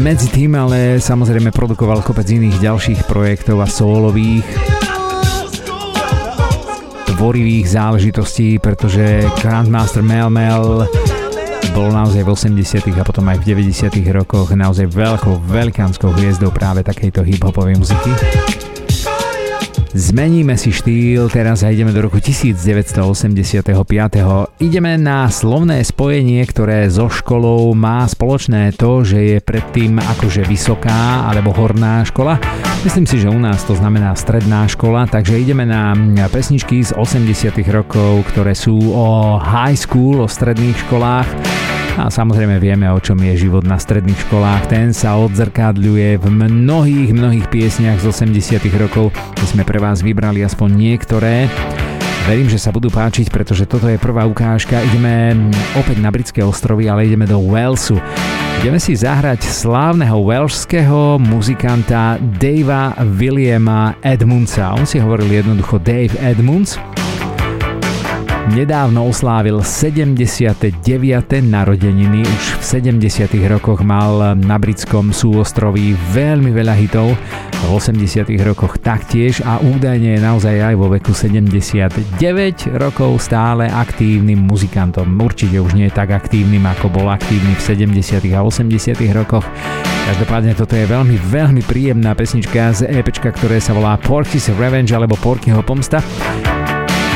Medzi 0.00 0.28
tým 0.32 0.56
ale 0.56 0.96
samozrejme 0.96 1.52
produkoval 1.52 2.00
kopec 2.00 2.24
iných 2.24 2.56
ďalších 2.56 3.04
projektov 3.04 3.60
a 3.60 3.68
solových 3.68 4.48
tvorivých 7.14 7.78
záležitostí, 7.78 8.58
pretože 8.58 9.22
Grandmaster 9.38 10.02
Mel 10.02 10.26
Mel 10.34 10.82
bol 11.70 11.88
naozaj 11.94 12.26
v 12.26 12.30
80 12.34 12.90
a 12.98 13.06
potom 13.06 13.22
aj 13.30 13.38
v 13.38 13.54
90 13.54 13.94
rokoch 14.10 14.50
naozaj 14.50 14.90
veľkou, 14.90 15.46
veľkánskou 15.46 16.10
hviezdou 16.10 16.50
práve 16.50 16.82
takejto 16.82 17.22
hip-hopovej 17.22 17.78
muziky. 17.78 18.73
Zmeníme 19.94 20.58
si 20.58 20.74
štýl 20.74 21.30
teraz 21.30 21.62
ideme 21.62 21.94
do 21.94 22.02
roku 22.10 22.18
1985. 22.18 23.62
Ideme 24.58 24.98
na 24.98 25.30
slovné 25.30 25.86
spojenie, 25.86 26.42
ktoré 26.50 26.90
so 26.90 27.06
školou 27.06 27.70
má 27.78 28.02
spoločné 28.02 28.74
to, 28.74 29.06
že 29.06 29.18
je 29.22 29.38
predtým 29.38 30.02
akože 30.02 30.50
vysoká 30.50 31.30
alebo 31.30 31.54
horná 31.54 32.02
škola. 32.02 32.42
Myslím 32.82 33.06
si, 33.06 33.22
že 33.22 33.30
u 33.30 33.38
nás 33.38 33.62
to 33.62 33.78
znamená 33.78 34.18
stredná 34.18 34.66
škola, 34.66 35.06
takže 35.06 35.38
ideme 35.38 35.62
na 35.62 35.94
pesničky 36.26 36.82
z 36.82 36.90
80 36.98 37.54
rokov, 37.70 38.26
ktoré 38.34 38.58
sú 38.58 38.74
o 38.90 39.38
high 39.38 39.78
school, 39.78 40.26
o 40.26 40.28
stredných 40.28 40.74
školách. 40.90 41.30
A 41.94 42.10
samozrejme 42.10 42.58
vieme, 42.58 42.90
o 42.90 42.98
čom 42.98 43.14
je 43.22 43.46
život 43.46 43.62
na 43.62 43.78
stredných 43.78 44.18
školách. 44.26 44.66
Ten 44.66 44.90
sa 44.90 45.14
odzrkadľuje 45.14 46.18
v 46.18 46.26
mnohých, 46.26 47.14
mnohých 47.14 47.46
piesniach 47.46 48.02
z 48.02 48.10
80 48.10 48.58
rokov. 48.82 49.14
My 49.14 49.46
sme 49.46 49.62
pre 49.62 49.78
vás 49.78 50.02
vybrali 50.02 50.42
aspoň 50.42 50.74
niektoré. 50.74 51.46
Verím, 52.26 52.50
že 52.50 52.58
sa 52.58 52.74
budú 52.74 52.90
páčiť, 52.90 53.30
pretože 53.30 53.70
toto 53.70 53.86
je 53.86 54.00
prvá 54.00 54.26
ukážka. 54.26 54.82
Ideme 54.82 55.38
opäť 55.78 56.02
na 56.02 56.10
britské 56.10 56.42
ostrovy, 56.42 56.90
ale 56.90 57.06
ideme 57.06 57.30
do 57.30 57.38
Walesu. 57.38 58.00
Ideme 58.58 58.82
si 58.82 58.98
zahrať 58.98 59.46
slávneho 59.46 60.18
welshského 60.24 61.22
muzikanta 61.22 62.18
Davea 62.42 62.96
Williama 63.06 64.02
Edmundsa. 64.02 64.74
On 64.74 64.82
si 64.82 64.98
hovoril 64.98 65.30
jednoducho 65.30 65.78
Dave 65.78 66.16
Edmunds 66.18 66.74
nedávno 68.52 69.08
oslávil 69.08 69.64
79. 69.64 70.84
narodeniny. 71.40 72.20
Už 72.20 72.44
v 72.60 72.62
70. 73.00 73.32
rokoch 73.48 73.80
mal 73.80 74.36
na 74.36 74.60
britskom 74.60 75.16
súostroví 75.16 75.96
veľmi 76.12 76.52
veľa 76.52 76.74
hitov, 76.76 77.16
v 77.64 77.72
80. 77.72 78.28
rokoch 78.44 78.76
taktiež 78.76 79.40
a 79.40 79.56
údajne 79.56 80.18
je 80.18 80.20
naozaj 80.20 80.56
aj 80.60 80.74
vo 80.76 80.92
veku 80.92 81.16
79 81.16 82.20
rokov 82.76 83.24
stále 83.24 83.64
aktívnym 83.72 84.36
muzikantom. 84.36 85.08
Určite 85.16 85.64
už 85.64 85.72
nie 85.72 85.88
je 85.88 85.96
tak 85.96 86.12
aktívnym, 86.12 86.60
ako 86.68 86.92
bol 86.92 87.08
aktívny 87.08 87.56
v 87.56 87.62
70. 87.64 88.20
a 88.36 88.44
80. 88.44 89.00
rokoch. 89.16 89.48
Každopádne 90.04 90.52
toto 90.52 90.76
je 90.76 90.84
veľmi, 90.84 91.16
veľmi 91.16 91.62
príjemná 91.64 92.12
pesnička 92.12 92.76
z 92.76 92.92
EPčka, 92.92 93.32
ktoré 93.32 93.56
sa 93.56 93.72
volá 93.72 93.96
Porky's 93.96 94.52
Revenge 94.52 94.92
alebo 94.92 95.16
Porkyho 95.16 95.64
pomsta. 95.64 96.04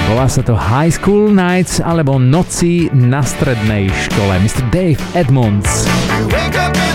Volá 0.09 0.24
sa 0.24 0.40
to 0.40 0.56
High 0.56 0.89
School 0.89 1.36
Nights 1.36 1.85
alebo 1.85 2.16
Noci 2.16 2.89
na 2.97 3.20
strednej 3.20 3.93
škole. 3.93 4.40
Mr. 4.40 4.64
Dave 4.72 5.01
Edmonds. 5.12 5.85
Wake 6.32 6.56
up 6.56 6.88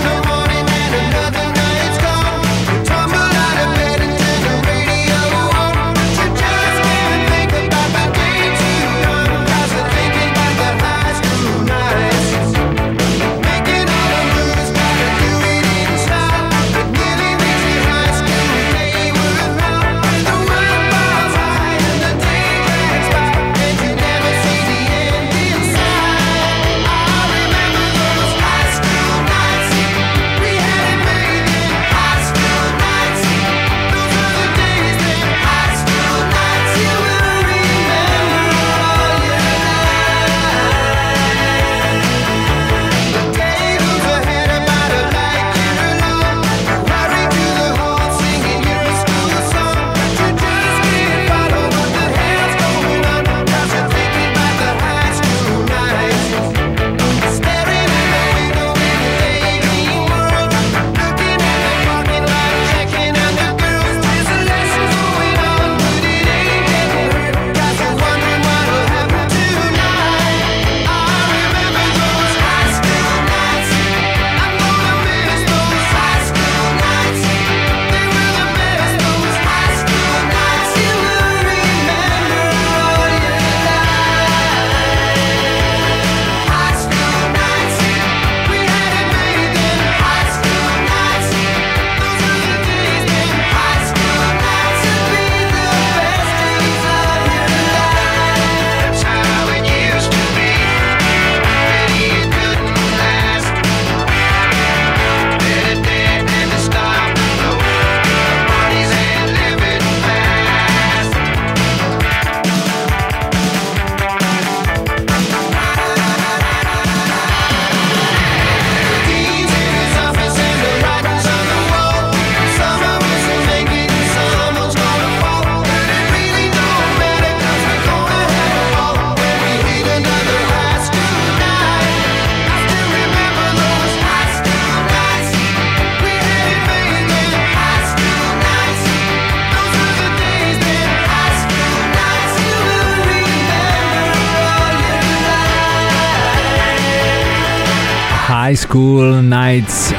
School 148.73 149.21
Nights 149.21 149.93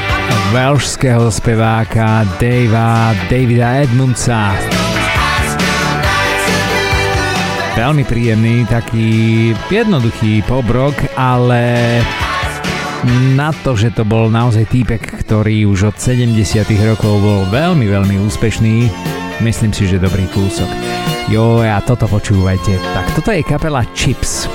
velšského 0.50 1.30
speváka 1.30 2.26
Davea, 2.42 3.14
Davida 3.30 3.86
Edmundsa. 3.86 4.50
Veľmi 7.78 8.02
príjemný, 8.02 8.66
taký 8.66 9.06
jednoduchý 9.70 10.42
pobrok, 10.50 10.98
ale 11.14 12.02
na 13.38 13.54
to, 13.62 13.78
že 13.78 13.94
to 13.94 14.02
bol 14.02 14.26
naozaj 14.26 14.66
týpek, 14.66 15.22
ktorý 15.22 15.70
už 15.70 15.94
od 15.94 15.96
70 16.02 16.34
rokov 16.82 17.22
bol 17.22 17.46
veľmi, 17.54 17.86
veľmi 17.86 18.18
úspešný, 18.26 18.90
Myslím 19.38 19.70
si, 19.74 19.86
že 19.86 20.02
dobrý 20.02 20.26
kúsok. 20.30 20.70
Jo, 21.30 21.62
a 21.62 21.78
toto 21.82 22.06
počúvajte. 22.06 22.78
Tak 22.94 23.18
toto 23.18 23.30
je 23.34 23.42
kapela 23.42 23.82
Chips. 23.94 24.46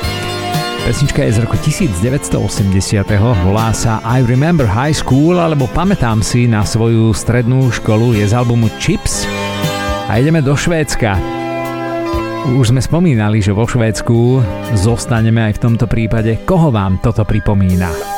Pesnička 0.88 1.24
je 1.28 1.36
z 1.36 1.40
roku 1.44 1.60
1980. 1.60 3.04
Volá 3.44 3.70
sa 3.76 4.00
I 4.08 4.24
Remember 4.24 4.64
High 4.64 4.96
School 4.96 5.36
alebo 5.36 5.68
Pamätám 5.76 6.24
si 6.24 6.48
na 6.48 6.64
svoju 6.64 7.12
strednú 7.12 7.68
školu. 7.68 8.16
Je 8.16 8.24
z 8.24 8.34
albumu 8.34 8.72
Chips. 8.80 9.28
A 10.08 10.18
ideme 10.18 10.40
do 10.40 10.56
Švédska. 10.56 11.20
Už 12.56 12.72
sme 12.74 12.82
spomínali, 12.82 13.44
že 13.44 13.52
vo 13.52 13.68
Švédsku 13.68 14.42
zostaneme 14.80 15.46
aj 15.52 15.60
v 15.60 15.64
tomto 15.70 15.86
prípade. 15.86 16.42
Koho 16.48 16.72
vám 16.72 16.98
toto 17.04 17.28
pripomína? 17.28 18.09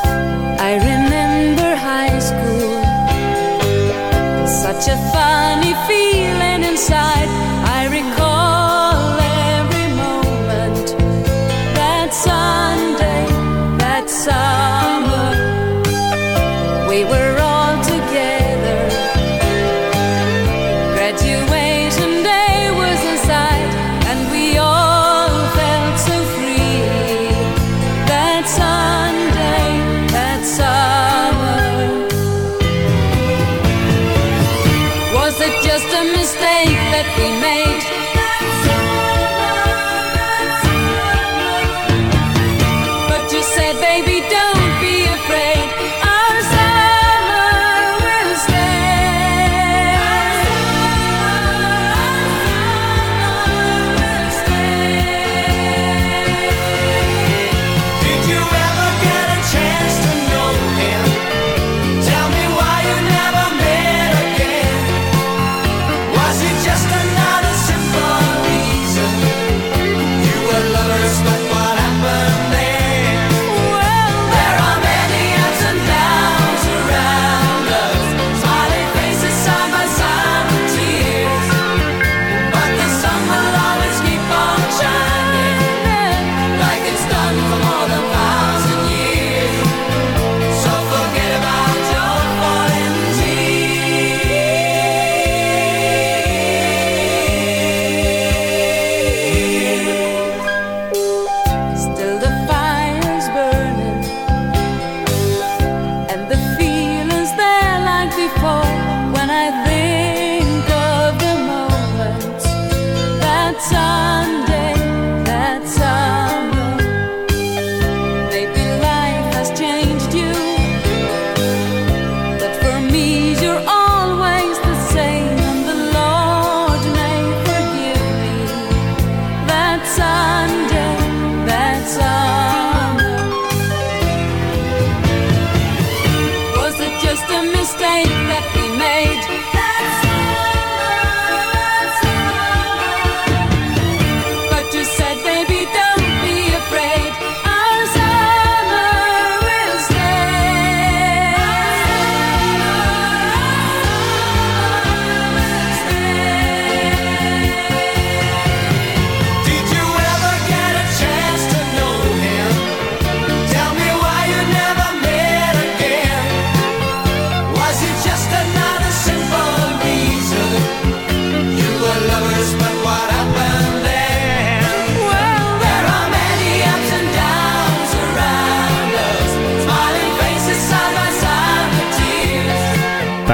baby. 43.82 44.11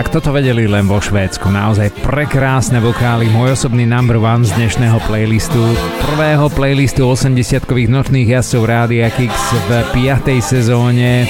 Tak 0.07 0.23
toto 0.23 0.39
vedeli 0.39 0.71
len 0.71 0.87
vo 0.87 1.03
Švédsku. 1.03 1.51
Naozaj 1.51 1.99
prekrásne 1.99 2.79
vokály, 2.79 3.27
môj 3.27 3.59
osobný 3.59 3.83
number 3.83 4.15
one 4.15 4.47
z 4.47 4.55
dnešného 4.55 5.03
playlistu. 5.03 5.59
Prvého 5.99 6.47
playlistu 6.47 7.11
80-kových 7.11 7.91
nočných 7.91 8.31
jazdcov 8.31 8.61
Rádia 8.71 9.11
Kix 9.11 9.35
v 9.67 9.83
5. 10.07 10.39
sezóne 10.39 11.27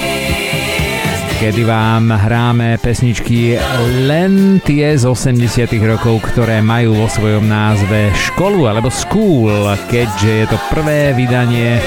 kedy 1.41 1.65
vám 1.65 2.13
hráme 2.21 2.77
pesničky 2.77 3.57
len 4.05 4.61
tie 4.61 4.93
z 4.93 5.09
80 5.09 5.73
rokov, 5.81 6.29
ktoré 6.29 6.61
majú 6.61 7.01
vo 7.01 7.09
svojom 7.09 7.49
názve 7.49 8.13
školu 8.13 8.69
alebo 8.69 8.93
school, 8.93 9.73
keďže 9.89 10.29
je 10.29 10.45
to 10.53 10.57
prvé 10.69 11.17
vydanie 11.17 11.81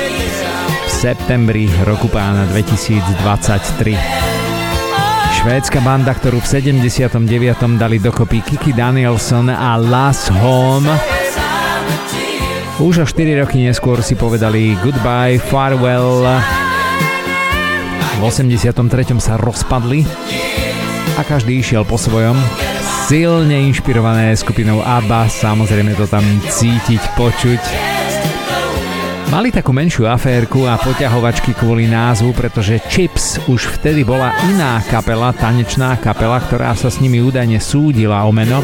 v 0.66 0.88
septembri 0.90 1.70
roku 1.86 2.10
pána 2.10 2.50
2023 2.50 4.39
švédska 5.40 5.80
banda, 5.80 6.12
ktorú 6.12 6.36
v 6.44 6.76
79. 6.76 7.16
dali 7.80 7.96
dokopy 7.96 8.44
Kiki 8.44 8.76
Danielson 8.76 9.48
a 9.48 9.80
Last 9.80 10.28
Home. 10.36 10.84
Už 12.76 13.00
o 13.00 13.06
4 13.08 13.40
roky 13.40 13.64
neskôr 13.64 14.04
si 14.04 14.20
povedali 14.20 14.76
Goodbye, 14.84 15.40
Farewell. 15.40 16.28
V 18.16 18.20
83. 18.20 19.16
sa 19.16 19.40
rozpadli 19.40 20.04
a 21.16 21.24
každý 21.24 21.56
išiel 21.64 21.88
po 21.88 21.96
svojom. 21.96 22.36
Silne 23.08 23.64
inšpirované 23.64 24.36
skupinou 24.36 24.84
ABBA, 24.84 25.32
samozrejme 25.32 25.96
to 25.96 26.04
tam 26.04 26.24
cítiť, 26.52 27.00
počuť. 27.16 27.99
Mali 29.30 29.54
takú 29.54 29.70
menšiu 29.70 30.10
aférku 30.10 30.66
a 30.66 30.74
poťahovačky 30.74 31.54
kvôli 31.54 31.86
názvu, 31.86 32.34
pretože 32.34 32.82
Chips 32.90 33.38
už 33.46 33.78
vtedy 33.78 34.02
bola 34.02 34.34
iná 34.50 34.82
kapela, 34.90 35.30
tanečná 35.30 35.94
kapela, 36.02 36.42
ktorá 36.42 36.74
sa 36.74 36.90
s 36.90 36.98
nimi 36.98 37.22
údajne 37.22 37.62
súdila 37.62 38.26
o 38.26 38.34
meno. 38.34 38.58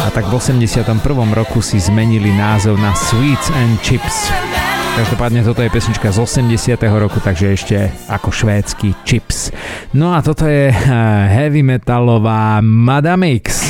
A 0.00 0.08
tak 0.08 0.32
v 0.32 0.40
81. 0.40 0.88
roku 1.36 1.60
si 1.60 1.76
zmenili 1.76 2.32
názov 2.32 2.80
na 2.80 2.96
Sweets 2.96 3.52
and 3.52 3.76
Chips. 3.84 4.32
Každopádne 4.96 5.44
toto 5.44 5.60
je 5.60 5.68
pesnička 5.68 6.08
z 6.08 6.16
80. 6.16 6.80
roku, 6.96 7.20
takže 7.20 7.52
ešte 7.52 7.76
ako 8.08 8.32
švédsky 8.32 8.96
Chips. 9.04 9.52
No 9.92 10.16
a 10.16 10.24
toto 10.24 10.48
je 10.48 10.72
eh, 10.72 10.80
heavy 11.28 11.60
metalová 11.60 12.64
Madame 12.64 13.36
X. 13.36 13.68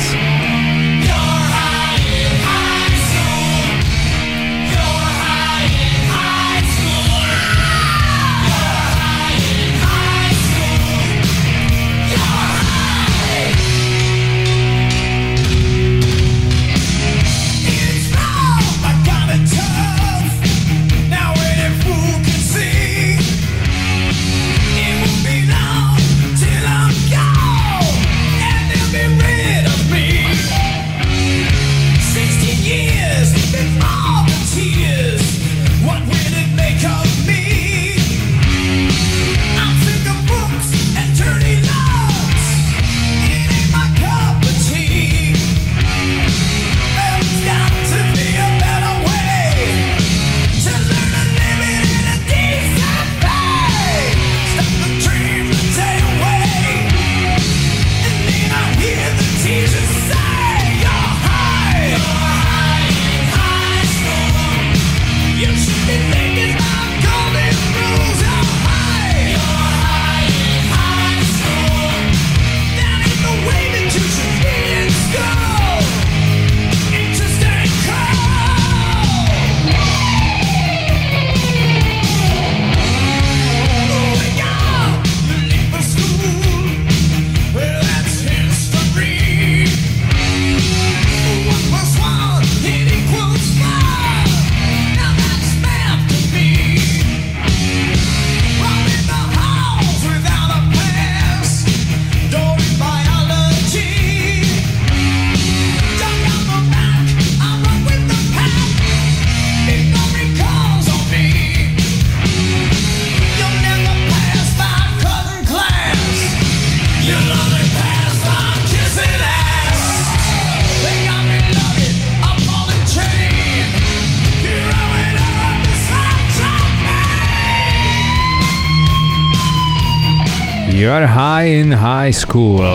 high 131.45 131.61
in 131.61 131.69
high 131.69 132.09
school. 132.09 132.65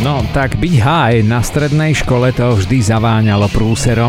No, 0.00 0.24
tak 0.32 0.56
byť 0.56 0.74
high 0.80 1.20
na 1.20 1.44
strednej 1.44 1.92
škole 1.92 2.32
to 2.32 2.56
vždy 2.56 2.80
zaváňalo 2.80 3.44
prúserom. 3.52 4.08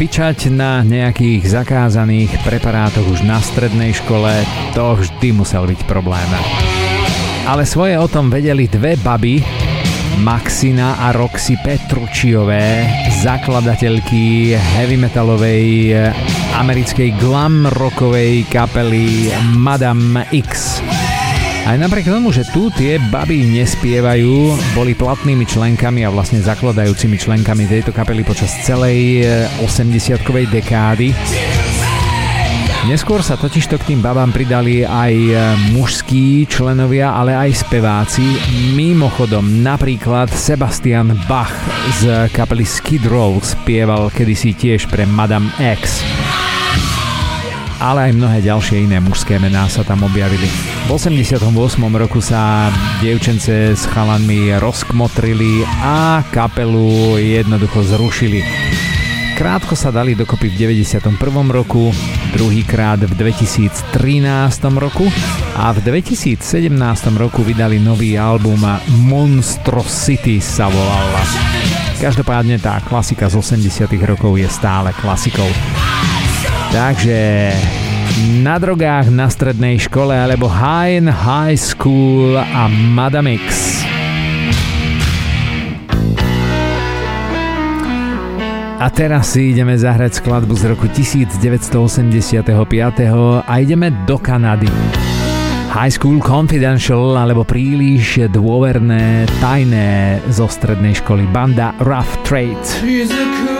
Fičať 0.00 0.48
na 0.48 0.80
nejakých 0.80 1.52
zakázaných 1.52 2.32
preparátoch 2.48 3.04
už 3.12 3.28
na 3.28 3.44
strednej 3.44 3.92
škole 3.92 4.32
to 4.72 4.96
vždy 4.96 5.36
musel 5.36 5.68
byť 5.68 5.84
problém. 5.84 6.24
Ale 7.44 7.68
svoje 7.68 8.00
o 8.00 8.08
tom 8.08 8.32
vedeli 8.32 8.72
dve 8.72 8.96
baby, 9.04 9.44
Maxina 10.24 10.96
a 10.96 11.12
Roxy 11.12 11.60
Petručiové, 11.60 12.88
zakladateľky 13.20 14.56
heavy 14.56 14.96
metalovej 14.96 15.92
americkej 16.56 17.20
glam 17.20 17.68
rockovej 17.68 18.48
kapely 18.48 19.28
Madame 19.60 20.24
X. 20.32 20.80
Aj 21.66 21.74
napriek 21.74 22.06
tomu, 22.06 22.30
že 22.30 22.46
tu 22.54 22.70
tie 22.70 23.02
baby 23.10 23.42
nespievajú, 23.42 24.54
boli 24.78 24.94
platnými 24.94 25.42
členkami 25.42 26.06
a 26.06 26.14
vlastne 26.14 26.38
zakladajúcimi 26.38 27.18
členkami 27.18 27.66
tejto 27.66 27.90
kapely 27.90 28.22
počas 28.22 28.54
celej 28.62 29.26
80-kovej 29.58 30.46
eh, 30.46 30.52
dekády. 30.62 31.08
Neskôr 32.86 33.18
sa 33.18 33.34
totižto 33.34 33.82
k 33.82 33.86
tým 33.90 33.98
babám 33.98 34.30
pridali 34.30 34.86
aj 34.86 35.14
eh, 35.18 35.38
mužskí 35.74 36.46
členovia, 36.46 37.10
ale 37.10 37.34
aj 37.34 37.66
speváci. 37.66 38.22
Mimochodom, 38.78 39.66
napríklad 39.66 40.30
Sebastian 40.30 41.18
Bach 41.26 41.50
z 41.98 42.30
kapely 42.30 42.62
Skid 42.62 43.10
Row 43.10 43.42
spieval 43.42 44.14
kedysi 44.14 44.54
tiež 44.54 44.86
pre 44.86 45.02
Madame 45.02 45.50
X 45.58 46.15
ale 47.86 48.10
aj 48.10 48.18
mnohé 48.18 48.38
ďalšie 48.42 48.82
iné 48.82 48.98
mužské 48.98 49.38
mená 49.38 49.70
sa 49.70 49.86
tam 49.86 50.02
objavili. 50.02 50.50
V 50.86 50.98
88. 50.98 51.38
roku 51.94 52.18
sa 52.18 52.66
dievčence 52.98 53.78
s 53.78 53.86
chalanmi 53.86 54.58
rozkmotrili 54.58 55.62
a 55.86 56.26
kapelu 56.34 57.14
jednoducho 57.14 57.86
zrušili. 57.86 58.42
Krátko 59.38 59.78
sa 59.78 59.94
dali 59.94 60.18
dokopy 60.18 60.50
v 60.50 60.82
91. 60.82 61.14
roku, 61.52 61.92
druhýkrát 62.34 63.06
v 63.06 63.12
2013 63.14 63.94
roku 64.80 65.06
a 65.54 65.70
v 65.70 65.78
2017 65.84 66.40
roku 67.14 67.46
vydali 67.46 67.78
nový 67.78 68.18
album 68.18 68.66
Monstrosity 69.06 70.42
sa 70.42 70.66
volala. 70.72 71.22
Každopádne 72.00 72.58
tá 72.58 72.80
klasika 72.82 73.28
z 73.30 73.38
80 73.38 73.86
rokov 74.08 74.40
je 74.40 74.48
stále 74.48 74.90
klasikou. 74.96 75.46
Takže 76.70 77.18
na 78.42 78.56
drogách 78.58 79.12
na 79.12 79.28
strednej 79.28 79.78
škole 79.78 80.16
alebo 80.16 80.48
High 80.48 81.04
in 81.04 81.08
High 81.10 81.58
School 81.58 82.38
a 82.38 82.66
Madame 82.70 83.36
X. 83.36 83.82
A 88.76 88.92
teraz 88.92 89.32
si 89.32 89.56
ideme 89.56 89.72
zahrať 89.72 90.20
skladbu 90.20 90.52
z 90.52 90.64
roku 90.76 90.86
1985 90.92 92.44
a 93.42 93.52
ideme 93.56 93.88
do 94.04 94.20
Kanady. 94.20 94.68
High 95.72 95.92
School 95.92 96.20
Confidential 96.20 97.16
alebo 97.16 97.44
príliš 97.44 98.30
dôverné, 98.32 99.28
tajné 99.40 100.20
zo 100.28 100.48
strednej 100.48 100.96
školy 100.96 101.24
banda 101.32 101.72
Rough 101.80 102.20
Trade. 102.24 103.55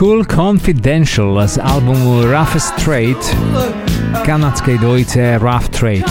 School 0.00 0.24
Confidential 0.24 1.36
z 1.44 1.60
albumu 1.60 2.24
Roughest 2.24 2.72
Trade 2.80 3.20
kanadskej 4.24 4.80
dvojice 4.80 5.36
Rough 5.36 5.68
Trade. 5.68 6.08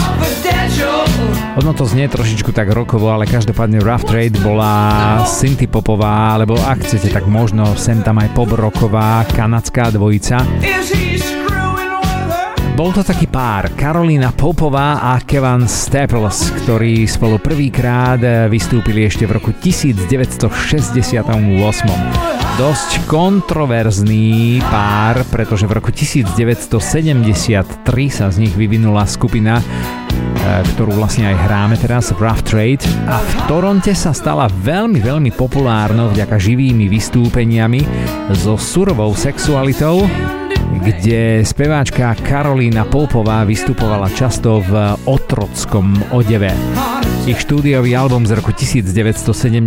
Ono 1.58 1.74
to 1.74 1.90
znie 1.90 2.06
trošičku 2.06 2.54
tak 2.54 2.70
rokovo, 2.70 3.10
ale 3.10 3.26
každopádne 3.26 3.82
Rough 3.82 4.06
Trade 4.06 4.38
bola 4.46 5.26
synthpopová, 5.26 6.38
alebo 6.38 6.54
ak 6.54 6.86
chcete, 6.86 7.10
tak 7.10 7.26
možno 7.26 7.74
sem 7.74 7.98
tam 8.06 8.22
aj 8.22 8.30
pop 8.30 8.54
rocková 8.54 9.26
kanadská 9.26 9.90
dvojica. 9.90 10.38
Bol 12.78 12.94
to 12.94 13.02
taký 13.02 13.26
pár, 13.26 13.74
Karolina 13.74 14.30
Popová 14.30 15.02
a 15.02 15.18
Kevin 15.18 15.66
Staples, 15.66 16.54
ktorí 16.62 17.10
spolu 17.10 17.42
prvýkrát 17.42 18.22
vystúpili 18.46 19.02
ešte 19.02 19.26
v 19.26 19.34
roku 19.34 19.50
1968 19.50 22.29
dosť 22.58 23.06
kontroverzný 23.06 24.58
pár, 24.66 25.22
pretože 25.28 25.68
v 25.68 25.76
roku 25.76 25.92
1973 25.92 27.86
sa 28.08 28.26
z 28.32 28.36
nich 28.42 28.54
vyvinula 28.56 29.06
skupina, 29.06 29.60
e, 29.60 29.64
ktorú 30.74 30.96
vlastne 30.96 31.30
aj 31.30 31.36
hráme 31.46 31.76
teraz, 31.78 32.10
Rough 32.16 32.42
Trade 32.42 32.82
a 33.06 33.20
v 33.20 33.32
Toronte 33.46 33.92
sa 33.94 34.10
stala 34.10 34.48
veľmi, 34.48 34.98
veľmi 34.98 35.30
populárnou 35.36 36.10
vďaka 36.10 36.40
živými 36.40 36.88
vystúpeniami 36.88 37.84
so 38.34 38.56
surovou 38.56 39.12
sexualitou 39.14 40.08
kde 40.80 41.42
speváčka 41.42 42.14
Karolína 42.14 42.86
Polpová 42.86 43.42
vystupovala 43.42 44.06
často 44.14 44.62
v 44.62 44.96
otrockom 45.04 46.14
odeve. 46.14 47.09
Ich 47.30 47.46
štúdiový 47.46 47.94
album 47.94 48.26
z 48.26 48.34
roku 48.34 48.50
1976 48.50 49.62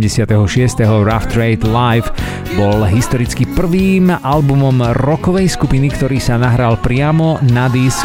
Rough 0.84 1.26
Trade 1.32 1.64
Live 1.64 2.12
bol 2.60 2.84
historicky 2.84 3.48
prvým 3.48 4.12
albumom 4.12 4.92
rokovej 4.92 5.48
skupiny, 5.48 5.88
ktorý 5.88 6.20
sa 6.20 6.36
nahral 6.36 6.76
priamo 6.76 7.40
na 7.40 7.72
disk 7.72 8.04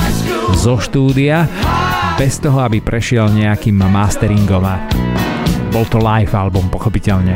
zo 0.55 0.79
štúdia 0.79 1.43
bez 2.15 2.39
toho, 2.39 2.63
aby 2.63 2.79
prešiel 2.79 3.27
nejakým 3.35 3.83
masteringom. 3.83 4.63
Bol 5.75 5.83
to 5.91 5.99
live 5.99 6.31
album, 6.31 6.71
pochopiteľne. 6.71 7.35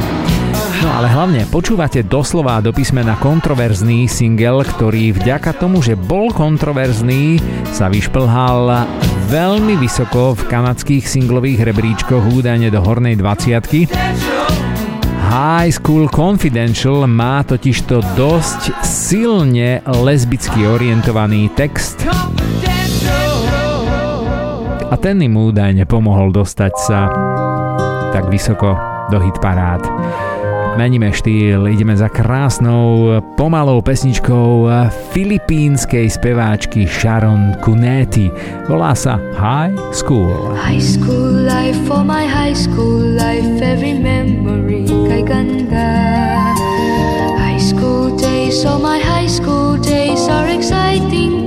No 0.84 0.91
ale 0.91 1.07
hlavne 1.07 1.47
počúvate 1.47 2.03
doslova 2.03 2.60
do 2.60 2.76
písmena 2.76 3.15
kontroverzný 3.15 4.11
single, 4.11 4.68
ktorý 4.68 5.15
vďaka 5.15 5.55
tomu, 5.55 5.80
že 5.80 5.95
bol 5.95 6.27
kontroverzný, 6.35 7.39
sa 7.72 7.88
vyšplhal 7.88 8.84
veľmi 9.31 9.80
vysoko 9.80 10.35
v 10.35 10.43
kanadských 10.43 11.07
singlových 11.07 11.72
rebríčkoch 11.72 12.27
údajne 12.35 12.68
do 12.68 12.84
hornej 12.84 13.15
20 13.15 13.88
High 15.31 15.72
School 15.72 16.11
Confidential 16.11 17.07
má 17.07 17.47
totižto 17.47 18.03
dosť 18.19 18.84
silne 18.84 19.80
lesbicky 19.88 20.68
orientovaný 20.68 21.47
text 21.55 22.03
a 24.91 24.95
ten 24.99 25.15
im 25.23 25.34
údajne 25.39 25.88
pomohol 25.88 26.35
dostať 26.35 26.73
sa 26.76 27.07
tak 28.11 28.27
vysoko 28.27 28.77
do 29.10 29.18
hitparád. 29.23 30.32
Meníme 30.74 31.14
štýl, 31.14 31.70
ideme 31.70 31.94
za 31.94 32.10
krásnou, 32.10 33.14
pomalou 33.38 33.78
pesničkou 33.86 34.66
filipínskej 35.14 36.10
speváčky 36.10 36.90
Sharon 36.90 37.54
Kuneti. 37.62 38.34
Volá 38.66 38.98
sa 38.98 39.22
High 39.38 39.78
School. 39.94 40.58
High 40.58 40.82
school 40.82 41.45
life, 41.45 41.78
for 41.86 42.02
my 42.02 42.26
high 42.26 42.58
school 42.58 43.00
life, 43.00 43.62
every 43.62 43.94
memory 43.94 44.90
kay 44.90 45.22
ganda. 45.22 45.94
High 47.38 47.62
school 47.62 48.10
days, 48.18 48.58
so 48.58 48.82
my 48.82 48.98
high 48.98 49.30
school 49.30 49.78
days 49.78 50.26
are 50.26 50.50
exciting 50.50 51.43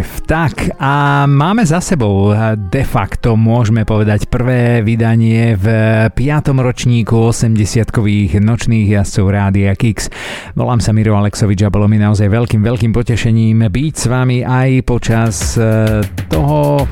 Life. 0.00 0.24
Tak 0.24 0.80
a 0.80 1.26
máme 1.28 1.60
za 1.68 1.84
sebou 1.84 2.32
eh, 2.32 2.56
de 2.56 2.80
facto, 2.88 3.36
môžeme 3.36 3.84
povedať, 3.84 4.32
prvé 4.32 4.80
vydanie 4.80 5.52
v 5.60 5.66
5. 6.08 6.56
ročníku 6.56 7.28
80-kových 7.28 8.40
nočných 8.40 8.96
jazdcov 8.96 9.26
Rádia 9.28 9.76
Kix. 9.76 10.08
Volám 10.56 10.80
sa 10.80 10.96
Miro 10.96 11.20
Alexovič 11.20 11.68
a 11.68 11.72
bolo 11.74 11.84
mi 11.84 12.00
naozaj 12.00 12.32
veľkým, 12.32 12.64
veľkým 12.64 12.92
potešením 12.96 13.68
byť 13.68 13.92
s 13.92 14.04
vami 14.08 14.40
aj 14.40 14.70
počas 14.88 15.60
eh, 15.60 16.00
toho 16.32 16.88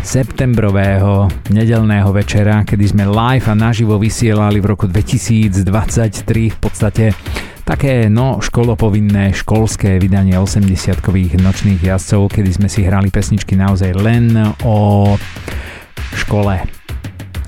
septembrového 0.00 1.28
nedelného 1.52 2.08
večera, 2.14 2.64
kedy 2.64 2.84
sme 2.88 3.04
live 3.04 3.52
a 3.52 3.54
naživo 3.58 4.00
vysielali 4.00 4.64
v 4.64 4.66
roku 4.72 4.88
2023 4.88 5.60
v 6.54 6.58
podstate 6.62 7.12
také 7.66 8.06
no 8.06 8.38
školopovinné 8.38 9.34
školské 9.34 9.98
vydanie 9.98 10.38
80-kových 10.38 11.42
nočných 11.42 11.82
jazdcov, 11.82 12.38
kedy 12.38 12.50
sme 12.54 12.68
si 12.70 12.86
hrali 12.86 13.10
pesničky 13.10 13.58
naozaj 13.58 13.90
len 13.98 14.30
o 14.62 15.10
škole 16.14 16.75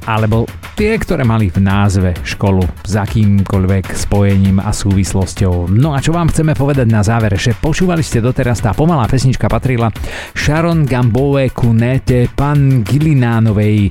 alebo 0.08 0.48
tie, 0.72 0.96
ktoré 0.96 1.28
mali 1.28 1.52
v 1.52 1.60
názve 1.60 2.16
školu 2.24 2.64
s 2.88 2.96
akýmkoľvek 2.96 3.92
spojením 3.92 4.56
a 4.56 4.72
súvislosťou. 4.72 5.68
No 5.68 5.92
a 5.92 6.00
čo 6.00 6.16
vám 6.16 6.32
chceme 6.32 6.56
povedať 6.56 6.88
na 6.88 7.04
záver, 7.04 7.36
že 7.36 7.52
počúvali 7.52 8.00
ste 8.00 8.24
doteraz, 8.24 8.64
tá 8.64 8.72
pomalá 8.72 9.04
pesnička 9.04 9.52
patrila 9.52 9.92
Sharon 10.32 10.88
Gamboe 10.88 11.52
Kunete 11.52 12.32
Pangilinánovej, 12.32 13.78
e, 13.84 13.90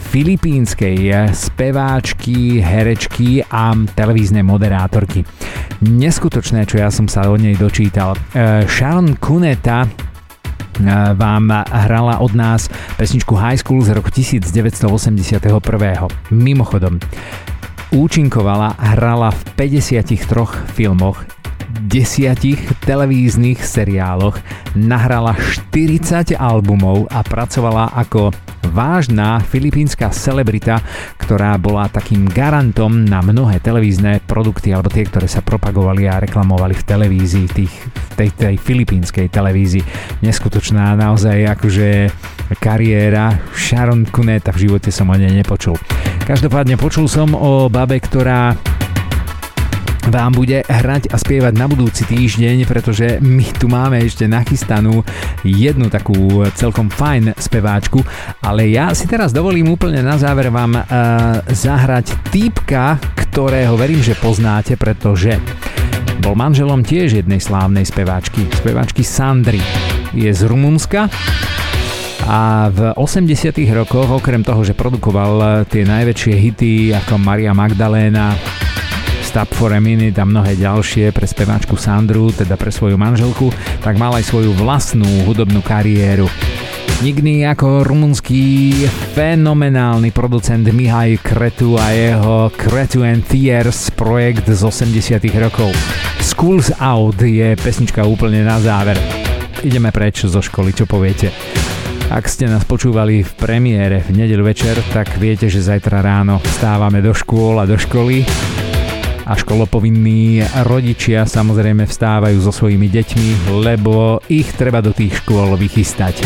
filipínskej 0.00 1.28
speváčky, 1.36 2.64
herečky 2.64 3.44
a 3.44 3.76
televíznej 3.76 4.46
moderátorky. 4.46 5.20
Neskutočné, 5.84 6.64
čo 6.64 6.80
ja 6.80 6.88
som 6.88 7.04
sa 7.04 7.28
od 7.28 7.42
nej 7.44 7.60
dočítal. 7.60 8.16
E, 8.32 8.64
Sharon 8.64 9.20
Kuneta 9.20 9.84
vám 11.14 11.64
hrala 11.70 12.18
od 12.18 12.34
nás 12.34 12.66
pesničku 12.98 13.34
High 13.34 13.58
School 13.62 13.82
z 13.86 13.94
roku 13.94 14.10
1981. 14.10 15.50
Mimochodom, 16.34 16.98
účinkovala, 17.94 18.74
hrala 18.78 19.30
v 19.30 19.40
53 19.54 20.74
filmoch, 20.74 21.22
desiatich 21.86 22.58
televíznych 22.82 23.62
seriáloch, 23.62 24.38
nahrala 24.74 25.34
40 25.34 26.34
albumov 26.38 27.06
a 27.10 27.22
pracovala 27.22 27.94
ako 27.94 28.34
vážna 28.70 29.40
filipínska 29.42 30.08
celebrita, 30.14 30.80
ktorá 31.20 31.56
bola 31.60 31.88
takým 31.90 32.24
garantom 32.28 33.04
na 33.04 33.20
mnohé 33.20 33.60
televízne 33.60 34.20
produkty 34.24 34.72
alebo 34.72 34.88
tie, 34.92 35.04
ktoré 35.04 35.28
sa 35.28 35.44
propagovali 35.44 36.08
a 36.08 36.22
reklamovali 36.22 36.72
v 36.76 36.86
televízii, 36.86 37.46
tých, 37.52 37.74
tej, 38.16 38.30
tej 38.34 38.54
filipínskej 38.60 39.28
televízii. 39.28 39.84
Neskutočná 40.24 40.96
naozaj 40.96 41.44
akože 41.58 41.88
kariéra 42.60 43.36
Sharon 43.56 44.04
Kuneta, 44.08 44.52
v 44.52 44.68
živote 44.68 44.92
som 44.92 45.08
o 45.10 45.16
nepočul. 45.16 45.76
Každopádne 46.24 46.80
počul 46.80 47.08
som 47.08 47.32
o 47.36 47.68
babe, 47.68 48.00
ktorá 48.00 48.56
vám 50.08 50.36
bude 50.36 50.60
hrať 50.64 51.12
a 51.12 51.16
spievať 51.16 51.54
na 51.56 51.64
budúci 51.64 52.04
týždeň, 52.04 52.68
pretože 52.68 53.22
my 53.24 53.46
tu 53.56 53.70
máme 53.70 54.00
ešte 54.04 54.28
nachystanú 54.28 55.00
jednu 55.44 55.88
takú 55.88 56.44
celkom 56.52 56.92
fajn 56.92 57.36
speváčku, 57.36 58.04
ale 58.44 58.68
ja 58.68 58.92
si 58.92 59.08
teraz 59.08 59.32
dovolím 59.32 59.72
úplne 59.72 60.04
na 60.04 60.20
záver 60.20 60.52
vám 60.52 60.76
uh, 60.76 60.84
zahrať 61.48 62.12
týpka, 62.28 63.00
ktorého 63.16 63.78
verím, 63.80 64.04
že 64.04 64.18
poznáte, 64.18 64.76
pretože 64.76 65.40
bol 66.20 66.36
manželom 66.36 66.84
tiež 66.84 67.20
jednej 67.24 67.40
slávnej 67.40 67.84
speváčky, 67.84 68.48
speváčky 68.60 69.04
Sandry. 69.04 69.60
Je 70.14 70.30
z 70.30 70.46
Rumunska 70.46 71.10
a 72.24 72.72
v 72.72 72.96
80 72.96 73.52
rokoch, 73.76 74.08
okrem 74.08 74.40
toho, 74.40 74.64
že 74.64 74.72
produkoval 74.72 75.66
tie 75.68 75.84
najväčšie 75.84 76.34
hity 76.38 76.72
ako 76.94 77.20
Maria 77.20 77.52
Magdalena, 77.52 78.32
Stop 79.34 79.50
for 79.50 79.74
a 79.74 79.82
Minute 79.82 80.14
a 80.22 80.22
mnohé 80.22 80.54
ďalšie 80.54 81.10
pre 81.10 81.26
speváčku 81.26 81.74
Sandru, 81.74 82.30
teda 82.30 82.54
pre 82.54 82.70
svoju 82.70 82.94
manželku, 82.94 83.50
tak 83.82 83.98
mal 83.98 84.14
aj 84.14 84.30
svoju 84.30 84.54
vlastnú 84.54 85.26
hudobnú 85.26 85.58
kariéru. 85.58 86.30
Nikdy 87.02 87.42
ako 87.42 87.82
rumunský 87.82 88.70
fenomenálny 89.18 90.14
producent 90.14 90.62
Mihaj 90.62 91.18
Kretu 91.18 91.74
a 91.74 91.90
jeho 91.90 92.46
Kretu 92.54 93.02
and 93.02 93.26
Tears 93.26 93.90
projekt 93.90 94.46
z 94.46 94.62
80 94.62 95.18
rokov. 95.42 95.74
Schools 96.22 96.70
Out 96.78 97.18
je 97.18 97.58
pesnička 97.58 98.06
úplne 98.06 98.46
na 98.46 98.62
záver. 98.62 98.94
Ideme 99.66 99.90
preč 99.90 100.30
zo 100.30 100.38
školy, 100.38 100.70
čo 100.78 100.86
poviete? 100.86 101.34
Ak 102.06 102.30
ste 102.30 102.46
nás 102.46 102.62
počúvali 102.62 103.26
v 103.26 103.32
premiére 103.34 103.98
v 103.98 104.14
nedeľu 104.14 104.46
večer, 104.46 104.78
tak 104.94 105.18
viete, 105.18 105.50
že 105.50 105.58
zajtra 105.58 106.06
ráno 106.06 106.38
vstávame 106.38 107.02
do 107.02 107.10
škôl 107.10 107.58
a 107.58 107.66
do 107.66 107.74
školy 107.74 108.22
a 109.24 109.32
školopovinní 109.32 110.44
rodičia 110.68 111.24
samozrejme 111.24 111.88
vstávajú 111.88 112.38
so 112.44 112.52
svojimi 112.52 112.92
deťmi, 112.92 113.28
lebo 113.64 114.20
ich 114.28 114.52
treba 114.52 114.84
do 114.84 114.92
tých 114.92 115.24
škôl 115.24 115.56
vychystať. 115.56 116.20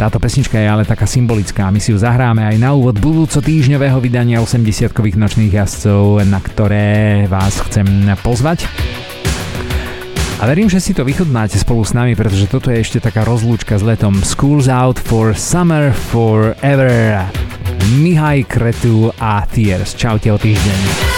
Táto 0.00 0.22
pesnička 0.22 0.56
je 0.56 0.68
ale 0.70 0.86
taká 0.86 1.04
symbolická, 1.04 1.68
my 1.68 1.82
si 1.82 1.92
ju 1.92 1.98
zahráme 1.98 2.46
aj 2.46 2.56
na 2.56 2.70
úvod 2.72 2.96
budúco 3.02 3.42
týždňového 3.42 3.98
vydania 3.98 4.38
80-kových 4.38 5.18
nočných 5.18 5.52
jazdcov, 5.52 6.22
na 6.24 6.38
ktoré 6.38 7.26
vás 7.26 7.58
chcem 7.66 7.86
pozvať. 8.22 8.70
A 10.38 10.46
verím, 10.46 10.70
že 10.70 10.78
si 10.78 10.94
to 10.94 11.02
vychodnáte 11.02 11.58
spolu 11.58 11.82
s 11.82 11.90
nami, 11.98 12.14
pretože 12.14 12.46
toto 12.46 12.70
je 12.70 12.78
ešte 12.78 13.02
taká 13.02 13.26
rozlúčka 13.26 13.74
s 13.74 13.82
letom 13.82 14.14
Schools 14.22 14.70
Out 14.70 15.02
for 15.02 15.34
Summer 15.34 15.90
Forever. 15.90 17.26
Mihaj 17.98 18.46
Kretu 18.46 19.10
a 19.18 19.42
Tears. 19.50 19.98
Čaute 19.98 20.30
o 20.30 20.38
týždeň. 20.38 21.17